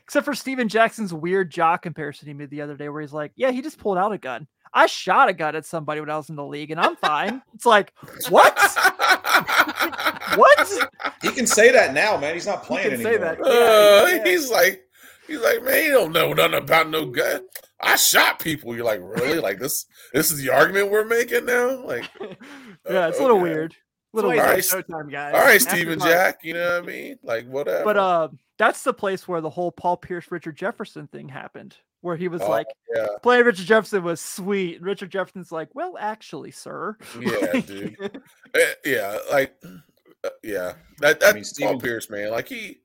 Except 0.10 0.26
for 0.26 0.34
Stephen 0.34 0.68
Jackson's 0.68 1.14
weird 1.14 1.52
jock 1.52 1.84
comparison 1.84 2.28
he 2.28 2.34
made 2.34 2.50
the 2.50 2.62
other 2.62 2.76
day 2.76 2.90
where 2.90 3.00
he's 3.00 3.14
like, 3.14 3.32
Yeah, 3.36 3.52
he 3.52 3.62
just 3.62 3.78
pulled 3.78 4.00
out 4.00 4.12
a 4.12 4.18
gun. 4.18 4.48
I 4.74 4.88
shot 4.88 5.30
a 5.30 5.34
gun 5.34 5.56
at 5.56 5.68
somebody 5.68 6.00
when 6.00 6.10
I 6.10 6.18
was 6.18 6.32
in 6.32 6.36
the 6.36 6.44
league 6.44 6.72
and 6.72 6.80
I'm 6.82 6.96
fine. 6.96 7.44
it's 7.54 7.68
like, 7.68 7.94
what? 8.28 8.58
what? 10.36 10.70
He 11.22 11.30
can 11.30 11.46
say 11.46 11.72
that 11.72 11.94
now, 11.94 12.18
man. 12.18 12.34
He's 12.34 12.48
not 12.48 12.64
playing 12.64 12.90
can 12.90 13.04
say 13.04 13.18
anymore. 13.18 13.36
that. 13.36 13.42
Uh, 13.46 14.08
Yeah, 14.08 14.16
yeah. 14.16 14.24
he's 14.26 14.50
like 14.50 14.82
he's 15.28 15.42
like, 15.42 15.64
man, 15.64 15.84
you 15.84 15.92
don't 15.92 16.12
know 16.12 16.34
nothing 16.34 16.56
about 16.58 16.90
no 16.90 17.06
gun. 17.06 17.42
I 17.80 17.96
shot 17.96 18.40
people. 18.40 18.76
You're 18.76 18.86
like, 18.86 19.02
really? 19.04 19.38
Like 19.38 19.60
this 19.60 19.86
this 20.12 20.32
is 20.32 20.42
the 20.42 20.50
argument 20.50 20.90
we're 20.90 21.06
making 21.06 21.46
now? 21.46 21.86
Like 21.86 22.10
Yeah, 22.90 23.10
it's 23.10 23.20
a 23.20 23.22
little 23.22 23.38
okay. 23.38 23.44
weird. 23.44 23.76
That's 24.12 24.24
Little 24.24 24.32
why 24.32 24.46
weird. 24.46 24.56
he's 24.56 24.74
All 24.74 24.80
on 24.80 24.84
Showtime, 24.84 25.12
guys. 25.12 25.34
all 25.36 25.42
right, 25.42 25.62
After 25.62 25.76
Stephen. 25.76 26.00
Jack, 26.00 26.40
you 26.44 26.54
know 26.56 26.80
what 26.80 26.84
I 26.84 26.86
mean? 26.88 27.20
Like 27.24 27.48
whatever. 27.48 27.84
But 27.84 27.98
uh 27.98 28.28
that's 28.58 28.84
the 28.84 28.94
place 28.94 29.28
where 29.28 29.40
the 29.42 29.50
whole 29.50 29.72
Paul 29.72 29.98
Pierce 29.98 30.32
Richard 30.32 30.56
Jefferson 30.58 31.08
thing 31.08 31.30
happened, 31.30 31.76
where 32.02 32.16
he 32.18 32.28
was 32.28 32.42
Oh, 32.42 32.50
like 32.50 32.66
yeah. 32.94 33.06
playing 33.22 33.46
Richard 33.46 33.66
Jefferson 33.68 34.04
was 34.04 34.20
sweet. 34.20 34.78
And 34.78 34.86
Richard 34.86 35.12
Jefferson's 35.12 35.52
like, 35.52 35.70
well, 35.76 35.96
actually, 36.00 36.52
sir. 36.52 36.98
Yeah, 37.20 37.52
dude. 37.66 38.22
Eh, 38.56 38.74
yeah, 38.84 39.18
like, 39.32 39.56
uh, 40.24 40.30
yeah, 40.44 40.74
that 41.00 41.20
that 41.20 41.36
mean, 41.36 41.44
Paul 41.44 41.54
Stephen- 41.54 41.80
Pierce, 41.80 42.10
man, 42.10 42.32
like 42.32 42.48
he, 42.50 42.80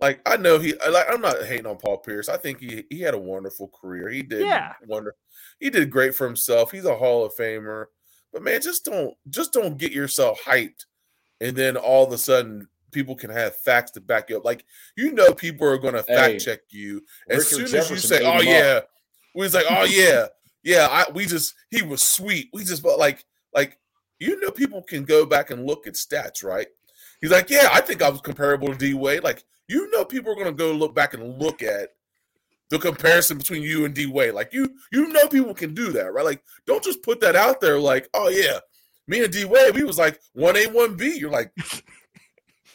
like 0.00 0.20
I 0.26 0.36
know 0.38 0.58
he, 0.58 0.72
like 0.90 1.06
I'm 1.10 1.20
not 1.20 1.44
hating 1.44 1.66
on 1.66 1.76
Paul 1.76 1.98
Pierce. 1.98 2.28
I 2.30 2.36
think 2.38 2.58
he 2.60 2.84
he 2.90 3.00
had 3.00 3.14
a 3.14 3.18
wonderful 3.18 3.68
career. 3.68 4.08
He 4.08 4.22
did, 4.22 4.40
Yeah. 4.46 4.72
wonder, 4.86 5.14
he 5.60 5.68
did 5.70 5.90
great 5.90 6.14
for 6.14 6.26
himself. 6.26 6.72
He's 6.72 6.86
a 6.86 6.96
Hall 6.96 7.24
of 7.24 7.34
Famer, 7.36 7.84
but 8.34 8.42
man, 8.42 8.60
just 8.60 8.84
don't 8.84 9.14
just 9.30 9.52
don't 9.52 9.78
get 9.78 9.92
yourself 9.92 10.40
hyped, 10.42 10.86
and 11.40 11.56
then 11.56 11.76
all 11.76 12.04
of 12.04 12.12
a 12.12 12.18
sudden 12.18 12.68
people 12.90 13.14
can 13.14 13.30
have 13.30 13.56
facts 13.56 13.92
to 13.92 14.00
back 14.00 14.28
you 14.28 14.36
up. 14.36 14.44
Like 14.44 14.66
you 14.96 15.12
know, 15.12 15.32
people 15.32 15.68
are 15.68 15.78
going 15.78 15.94
to 15.94 16.02
fact 16.02 16.32
Hey, 16.32 16.38
check 16.38 16.60
you 16.70 17.00
as 17.30 17.50
Richard 17.52 17.68
soon 17.68 17.78
as 17.80 17.90
you 17.90 17.96
say, 17.96 18.24
"Oh 18.24 18.42
yeah," 18.42 18.78
up. 18.78 18.90
we 19.36 19.42
was 19.42 19.54
like, 19.54 19.66
"Oh 19.70 19.84
yeah, 19.84 20.26
yeah." 20.64 20.88
I 20.90 21.10
we 21.12 21.26
just 21.26 21.54
he 21.70 21.82
was 21.82 22.02
sweet. 22.02 22.50
We 22.52 22.64
just 22.64 22.82
but 22.82 22.98
like 22.98 23.24
like 23.54 23.78
you 24.18 24.38
know 24.40 24.50
people 24.50 24.82
can 24.82 25.04
go 25.04 25.24
back 25.24 25.50
and 25.50 25.64
look 25.64 25.86
at 25.86 25.94
stats, 25.94 26.42
right? 26.42 26.66
He's 27.20 27.30
like, 27.30 27.48
"Yeah, 27.48 27.68
I 27.72 27.80
think 27.80 28.02
I 28.02 28.10
was 28.10 28.20
comparable 28.20 28.68
to 28.68 28.74
D 28.74 28.94
Wade." 28.94 29.22
Like 29.22 29.44
you 29.68 29.88
know, 29.92 30.04
people 30.04 30.32
are 30.32 30.36
going 30.36 30.46
to 30.46 30.52
go 30.52 30.72
look 30.72 30.92
back 30.92 31.14
and 31.14 31.40
look 31.40 31.62
at 31.62 31.90
the 32.70 32.78
comparison 32.78 33.38
between 33.38 33.62
you 33.62 33.84
and 33.84 33.94
D 33.94 34.06
Wade. 34.06 34.34
Like 34.34 34.52
you 34.52 34.74
you 34.92 35.08
know 35.08 35.28
people 35.28 35.54
can 35.54 35.74
do 35.74 35.92
that, 35.92 36.12
right? 36.12 36.24
Like 36.24 36.42
don't 36.66 36.82
just 36.84 37.02
put 37.02 37.20
that 37.20 37.36
out 37.36 37.60
there. 37.60 37.78
Like, 37.78 38.08
oh 38.14 38.28
yeah, 38.28 38.58
me 39.06 39.22
and 39.22 39.32
D 39.32 39.44
Wade, 39.44 39.74
we 39.74 39.84
was 39.84 39.98
like 39.98 40.20
one 40.32 40.56
A 40.56 40.66
one 40.66 40.96
B. 40.96 41.16
You're 41.16 41.30
like, 41.30 41.52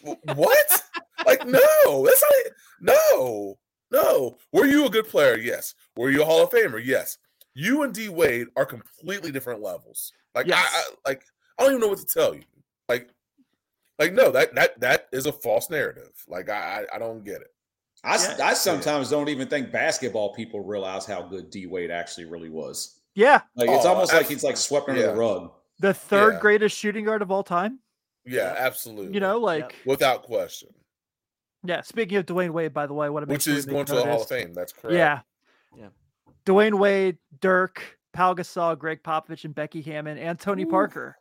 what? 0.02 0.82
like 1.26 1.46
no, 1.46 2.06
that's 2.06 2.24
not 2.24 2.46
it. 2.46 2.54
No, 2.82 3.58
no. 3.92 4.38
Were 4.54 4.66
you 4.66 4.86
a 4.86 4.90
good 4.90 5.08
player? 5.08 5.38
Yes. 5.38 5.76
Were 5.96 6.10
you 6.10 6.22
a 6.22 6.26
Hall 6.26 6.44
of 6.44 6.50
Famer? 6.50 6.82
Yes. 6.84 7.18
You 7.54 7.84
and 7.84 7.94
D 7.94 8.10
Wade 8.10 8.48
are 8.56 8.66
completely 8.66 9.32
different 9.32 9.62
levels. 9.62 10.14
Like 10.36 10.46
I, 10.46 10.50
Yes. 10.50 10.72
I 10.74 11.10
like 11.10 11.24
I 11.58 11.64
don't 11.64 11.72
even 11.74 11.82
know 11.82 11.88
what 11.88 12.00
to 12.00 12.06
tell 12.06 12.34
you. 12.34 12.44
Like 12.88 13.10
like 13.98 14.14
no, 14.14 14.32
that 14.32 14.56
that 14.56 14.80
that 14.80 15.08
is 15.12 15.26
a 15.26 15.34
false 15.34 15.70
narrative. 15.70 16.12
Like 16.28 16.50
I 16.50 16.86
I, 16.92 16.96
I 16.96 17.00
don't 17.00 17.26
get 17.26 17.42
it. 17.42 17.54
I, 18.04 18.16
s- 18.16 18.36
Yeah. 18.38 18.47
I 18.47 18.54
sometimes 18.54 19.10
don't 19.10 19.30
even 19.30 19.47
think 19.47 19.72
basketball 19.72 20.34
people 20.34 20.62
realize 20.62 21.06
how 21.06 21.22
good 21.24 21.50
D 21.50 21.66
Wade 21.68 21.91
actually 21.91 22.26
really 22.26 22.50
was. 22.50 23.00
Yeah, 23.16 23.41
Like 23.56 23.70
it's 23.70 23.86
Oh, 23.86 23.89
almost 23.89 24.14
like 24.14 24.28
he's 24.28 24.43
like 24.43 24.56
swept 24.56 24.88
under 24.88 25.02
yeah. 25.02 25.08
the 25.08 25.16
rug. 25.18 25.52
the 25.80 25.93
third 25.93 26.36
Yeah. 26.36 26.39
greatest 26.39 26.78
shooting 26.78 27.04
guard 27.06 27.22
of 27.22 27.32
all 27.32 27.43
time. 27.43 27.80
Yeah, 28.26 28.54
absolutely. 28.58 29.14
You 29.14 29.20
know, 29.20 29.38
like 29.39 29.76
without 29.86 30.24
question. 30.24 30.70
yeah. 31.64 31.82
Speaking 31.82 32.18
of 32.18 32.26
Dwyane 32.26 32.52
Wade, 32.52 32.74
by 32.74 32.86
the 32.88 32.93
way, 32.93 33.10
what 33.10 33.28
Which 33.28 33.47
is 33.47 33.66
going 33.66 33.86
to 33.88 33.95
the 33.95 34.06
Hall 34.06 34.22
of 34.22 34.28
Fame. 34.30 34.54
That's 34.54 34.72
correct. 34.72 34.93
Yeah, 34.95 35.22
Yeah. 35.78 35.89
Dwyane 36.45 36.76
Wade, 36.80 37.18
Dirk, 37.41 37.97
Pau 38.14 38.34
Gasol, 38.34 38.78
Gregg 38.80 39.04
Popovich, 39.04 39.43
and 39.45 39.54
Becky 39.54 39.82
Hammon, 39.82 40.18
and 40.18 40.39
Tony 40.39 40.64
Ooh. 40.64 40.70
Parker. 40.70 41.18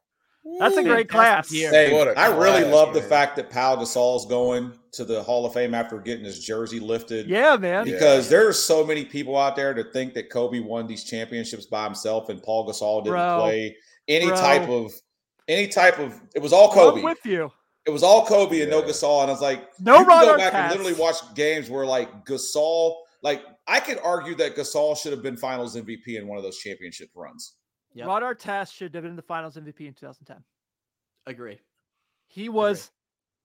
That's 0.59 0.77
a 0.77 0.83
great 0.83 1.09
class. 1.09 1.53
year. 1.53 1.71
Hey, 1.71 1.93
What 1.93 2.09
a 2.09 2.19
I 2.19 2.27
really 2.29 2.63
class, 2.63 2.75
love 2.75 2.95
the 2.95 3.03
fact 3.03 3.37
that 3.37 3.51
Pau 3.51 3.77
Gasol's 3.77 4.27
going 4.27 4.73
to 4.93 5.05
the 5.05 5.23
Hall 5.23 5.45
of 5.47 5.53
Fame 5.55 5.75
after 5.75 5.99
getting 5.99 6.25
his 6.25 6.45
jersey 6.45 6.81
lifted. 6.81 7.29
Yeah, 7.29 7.57
man. 7.57 7.87
Yeah. 7.87 7.93
Because 7.95 8.29
there's 8.29 8.59
so 8.59 8.85
many 8.85 9.05
people 9.05 9.37
out 9.37 9.55
there 9.57 9.75
that 9.75 9.93
think 9.93 10.15
that 10.15 10.31
Kobe 10.31 10.61
won 10.61 10.87
these 10.87 11.05
championships 11.05 11.67
by 11.67 11.85
himself 11.85 12.29
and 12.29 12.43
Pau 12.43 12.65
Gasol 12.69 13.05
didn't 13.05 13.15
Bro. 13.17 13.39
play 13.41 13.77
any 14.09 14.27
Bro. 14.27 14.37
type 14.37 14.69
of 14.69 14.93
any 15.49 15.69
type 15.69 15.99
of 15.99 16.15
it 16.35 16.43
was 16.43 16.53
all 16.53 16.71
I'm 16.71 16.75
Kobe. 16.75 17.03
with 17.03 17.25
you. 17.25 17.51
It 17.87 17.91
was 17.91 18.03
all 18.03 18.27
Kobe 18.27 18.61
and 18.61 18.71
no 18.71 18.83
Gasol. 18.83 19.23
And 19.23 19.31
I 19.31 19.33
was 19.33 19.41
like, 19.43 19.69
No 19.81 19.99
you 20.01 20.05
can 20.07 20.21
go 20.21 20.29
Ron 20.31 20.39
back 20.39 20.55
and 20.55 20.71
literally 20.71 20.99
watch 21.01 21.17
games 21.35 21.71
where 21.71 21.87
like 21.87 22.25
Gasol, 22.27 22.97
like 23.23 23.43
I 23.67 23.81
could 23.81 23.99
argue 24.03 24.35
that 24.37 24.57
Gasol 24.57 24.97
should 24.97 25.13
have 25.13 25.23
been 25.23 25.37
finals 25.37 25.77
MVP 25.77 26.17
in 26.19 26.27
one 26.27 26.37
of 26.39 26.45
those 26.45 26.59
championship 26.59 27.11
runs. 27.15 27.55
Yep. 27.95 28.07
Ron 28.07 28.23
Artest 28.23 28.73
should 28.75 28.95
have 28.95 29.03
been 29.03 29.11
in 29.11 29.17
the 29.17 29.23
Finals 29.23 29.57
MVP 29.57 29.81
in 29.87 29.95
2010. 29.95 30.37
Agree. 31.27 31.59
He 32.27 32.49
was 32.49 32.91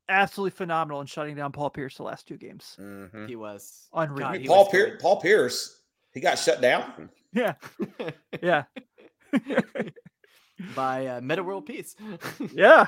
absolutely 0.10 0.52
phenomenal 0.52 1.00
in 1.02 1.08
shutting 1.08 1.36
down 1.36 1.52
Paul 1.52 1.70
Pierce 1.70 1.96
the 1.98 2.04
last 2.04 2.28
two 2.28 2.38
games. 2.38 2.76
Mhm. 2.80 3.28
He 3.28 3.36
was 3.36 3.88
Unreal. 3.94 4.28
God, 4.30 4.40
he 4.42 4.48
Paul 4.48 4.64
was 4.66 4.72
Pierce. 4.72 5.02
Paul 5.02 5.22
Pierce, 5.22 5.82
he 6.12 6.20
got 6.20 6.38
shut 6.38 6.62
down. 6.62 7.10
Yeah, 7.36 7.56
yeah, 8.44 8.66
by 10.76 11.08
uh, 11.08 11.22
Metta 11.22 11.44
World 11.44 11.66
Peace. 11.66 11.96
yeah. 12.54 12.88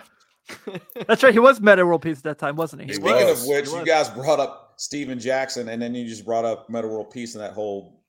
That's 1.08 1.24
right. 1.24 1.34
He 1.34 1.40
was 1.40 1.60
Metta 1.60 1.84
World 1.86 2.04
Peace 2.04 2.18
at 2.18 2.24
that 2.26 2.38
time, 2.38 2.56
wasn't 2.56 2.84
he? 2.84 2.90
He 2.90 2.94
Speaking 2.94 3.26
was. 3.28 3.42
of 3.42 3.48
which, 3.50 3.66
He 3.66 3.72
you 3.72 3.80
was. 3.80 3.88
guys 3.88 4.10
brought 4.10 4.40
up 4.40 4.74
Stephen 4.78 5.20
Jackson, 5.20 5.70
and 5.70 5.82
then 5.82 5.96
you 5.96 6.08
just 6.08 6.24
brought 6.26 6.46
up 6.46 6.70
Metta 6.70 6.88
World 6.88 7.10
Peace 7.10 7.34
and 7.34 7.44
that 7.44 7.54
whole 7.54 8.04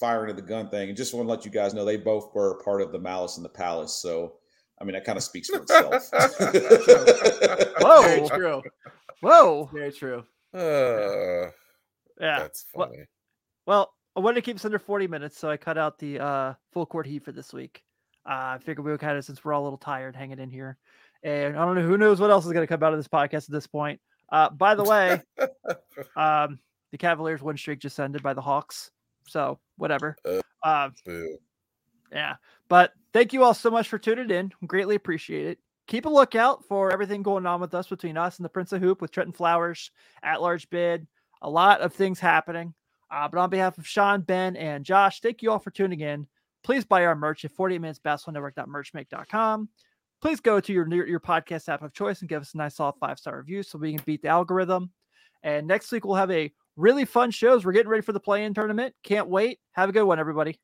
firing 0.00 0.30
of 0.30 0.36
the 0.36 0.42
gun 0.42 0.68
thing. 0.70 0.88
And 0.88 0.96
just 0.96 1.12
want 1.14 1.26
to 1.26 1.30
let 1.30 1.44
you 1.44 1.50
guys 1.50 1.74
know 1.74 1.84
they 1.84 1.96
both 1.98 2.34
were 2.34 2.60
part 2.64 2.80
of 2.82 2.90
the 2.90 2.98
Malice 2.98 3.36
in 3.36 3.42
the 3.42 3.48
Palace. 3.48 4.00
So, 4.00 4.34
I 4.80 4.84
mean, 4.84 4.94
that 4.94 5.04
kind 5.04 5.18
of 5.18 5.22
speaks 5.22 5.48
for 5.48 5.60
itself. 5.60 6.08
Whoa. 7.80 8.02
Very 8.02 8.28
true. 8.28 8.62
Whoa. 9.20 9.68
Very 9.72 9.92
true. 9.92 10.24
Uh, 10.54 11.50
Yeah. 12.20 12.38
That's 12.40 12.66
Well- 12.74 12.88
funny. 12.88 13.04
Well, 13.66 13.92
I 14.16 14.20
wanted 14.20 14.36
to 14.36 14.42
keep 14.42 14.56
this 14.56 14.64
under 14.64 14.78
40 14.80 15.06
minutes, 15.06 15.38
so 15.38 15.48
I 15.50 15.56
cut 15.56 15.78
out 15.78 15.98
the 15.98 16.18
uh, 16.18 16.54
full 16.72 16.86
court 16.86 17.06
heat 17.06 17.24
for 17.24 17.30
this 17.32 17.52
week. 17.52 17.82
Uh, 18.28 18.56
I 18.56 18.58
figured 18.58 18.84
we 18.84 18.90
would 18.90 19.00
kind 19.00 19.16
of, 19.16 19.24
since 19.24 19.44
we're 19.44 19.52
all 19.52 19.62
a 19.62 19.64
little 19.64 19.78
tired, 19.78 20.16
hanging 20.16 20.40
in 20.40 20.50
here. 20.50 20.76
And 21.22 21.56
I 21.56 21.64
don't 21.64 21.76
know 21.76 21.82
who 21.82 21.96
knows 21.98 22.20
what 22.20 22.30
else 22.30 22.44
is 22.46 22.52
going 22.52 22.66
to 22.66 22.66
come 22.66 22.82
out 22.82 22.92
of 22.92 22.98
this 22.98 23.06
podcast 23.08 23.44
at 23.44 23.50
this 23.52 23.66
point. 23.66 24.00
Uh, 24.32 24.50
by 24.50 24.74
the 24.74 24.82
way, 24.82 25.20
um, 26.16 26.58
the 26.90 26.98
Cavaliers' 26.98 27.42
win 27.42 27.56
streak 27.56 27.78
just 27.78 28.00
ended 28.00 28.22
by 28.22 28.34
the 28.34 28.40
Hawks. 28.40 28.90
So, 29.30 29.58
whatever. 29.76 30.16
Uh. 30.24 30.40
Uh, 30.62 30.90
yeah. 32.12 32.34
But 32.68 32.92
thank 33.12 33.32
you 33.32 33.44
all 33.44 33.54
so 33.54 33.70
much 33.70 33.88
for 33.88 33.98
tuning 33.98 34.30
in. 34.30 34.52
Greatly 34.66 34.94
appreciate 34.94 35.46
it. 35.46 35.58
Keep 35.86 36.06
a 36.06 36.10
lookout 36.10 36.64
for 36.66 36.92
everything 36.92 37.22
going 37.22 37.46
on 37.46 37.60
with 37.60 37.74
us 37.74 37.88
between 37.88 38.16
us 38.16 38.38
and 38.38 38.44
the 38.44 38.50
Prince 38.50 38.72
of 38.72 38.80
Hoop 38.82 39.00
with 39.00 39.10
Trenton 39.10 39.32
Flowers, 39.32 39.90
at 40.22 40.40
large 40.40 40.68
bid. 40.70 41.06
A 41.42 41.50
lot 41.50 41.80
of 41.80 41.92
things 41.92 42.20
happening. 42.20 42.74
Uh, 43.10 43.26
but 43.26 43.40
on 43.40 43.50
behalf 43.50 43.76
of 43.76 43.86
Sean, 43.86 44.20
Ben, 44.20 44.54
and 44.56 44.84
Josh, 44.84 45.20
thank 45.20 45.42
you 45.42 45.50
all 45.50 45.58
for 45.58 45.70
tuning 45.70 46.00
in. 46.00 46.28
Please 46.62 46.84
buy 46.84 47.04
our 47.06 47.16
merch 47.16 47.44
at 47.44 47.50
48 47.52 47.80
minutes 47.80 47.98
minutesbasketballnetwork.merchmake.com. 48.04 49.68
Please 50.20 50.40
go 50.40 50.60
to 50.60 50.72
your 50.72 50.86
your 50.88 51.06
your 51.06 51.20
podcast 51.20 51.68
app 51.70 51.82
of 51.82 51.94
choice 51.94 52.20
and 52.20 52.28
give 52.28 52.42
us 52.42 52.52
a 52.52 52.58
nice 52.58 52.76
solid 52.76 52.94
five 53.00 53.18
star 53.18 53.38
review 53.38 53.62
so 53.62 53.78
we 53.78 53.94
can 53.94 54.04
beat 54.04 54.20
the 54.20 54.28
algorithm. 54.28 54.90
And 55.42 55.66
next 55.66 55.90
week 55.90 56.04
we'll 56.04 56.16
have 56.16 56.30
a 56.30 56.52
really 56.76 57.04
fun 57.04 57.30
shows. 57.30 57.64
We're 57.64 57.72
getting 57.72 57.90
ready 57.90 58.02
for 58.02 58.12
the 58.12 58.20
play 58.20 58.44
in 58.44 58.54
tournament. 58.54 58.94
Can't 59.04 59.28
wait. 59.28 59.58
Have 59.72 59.88
a 59.88 59.92
good 59.92 60.04
one, 60.04 60.18
everybody. 60.18 60.58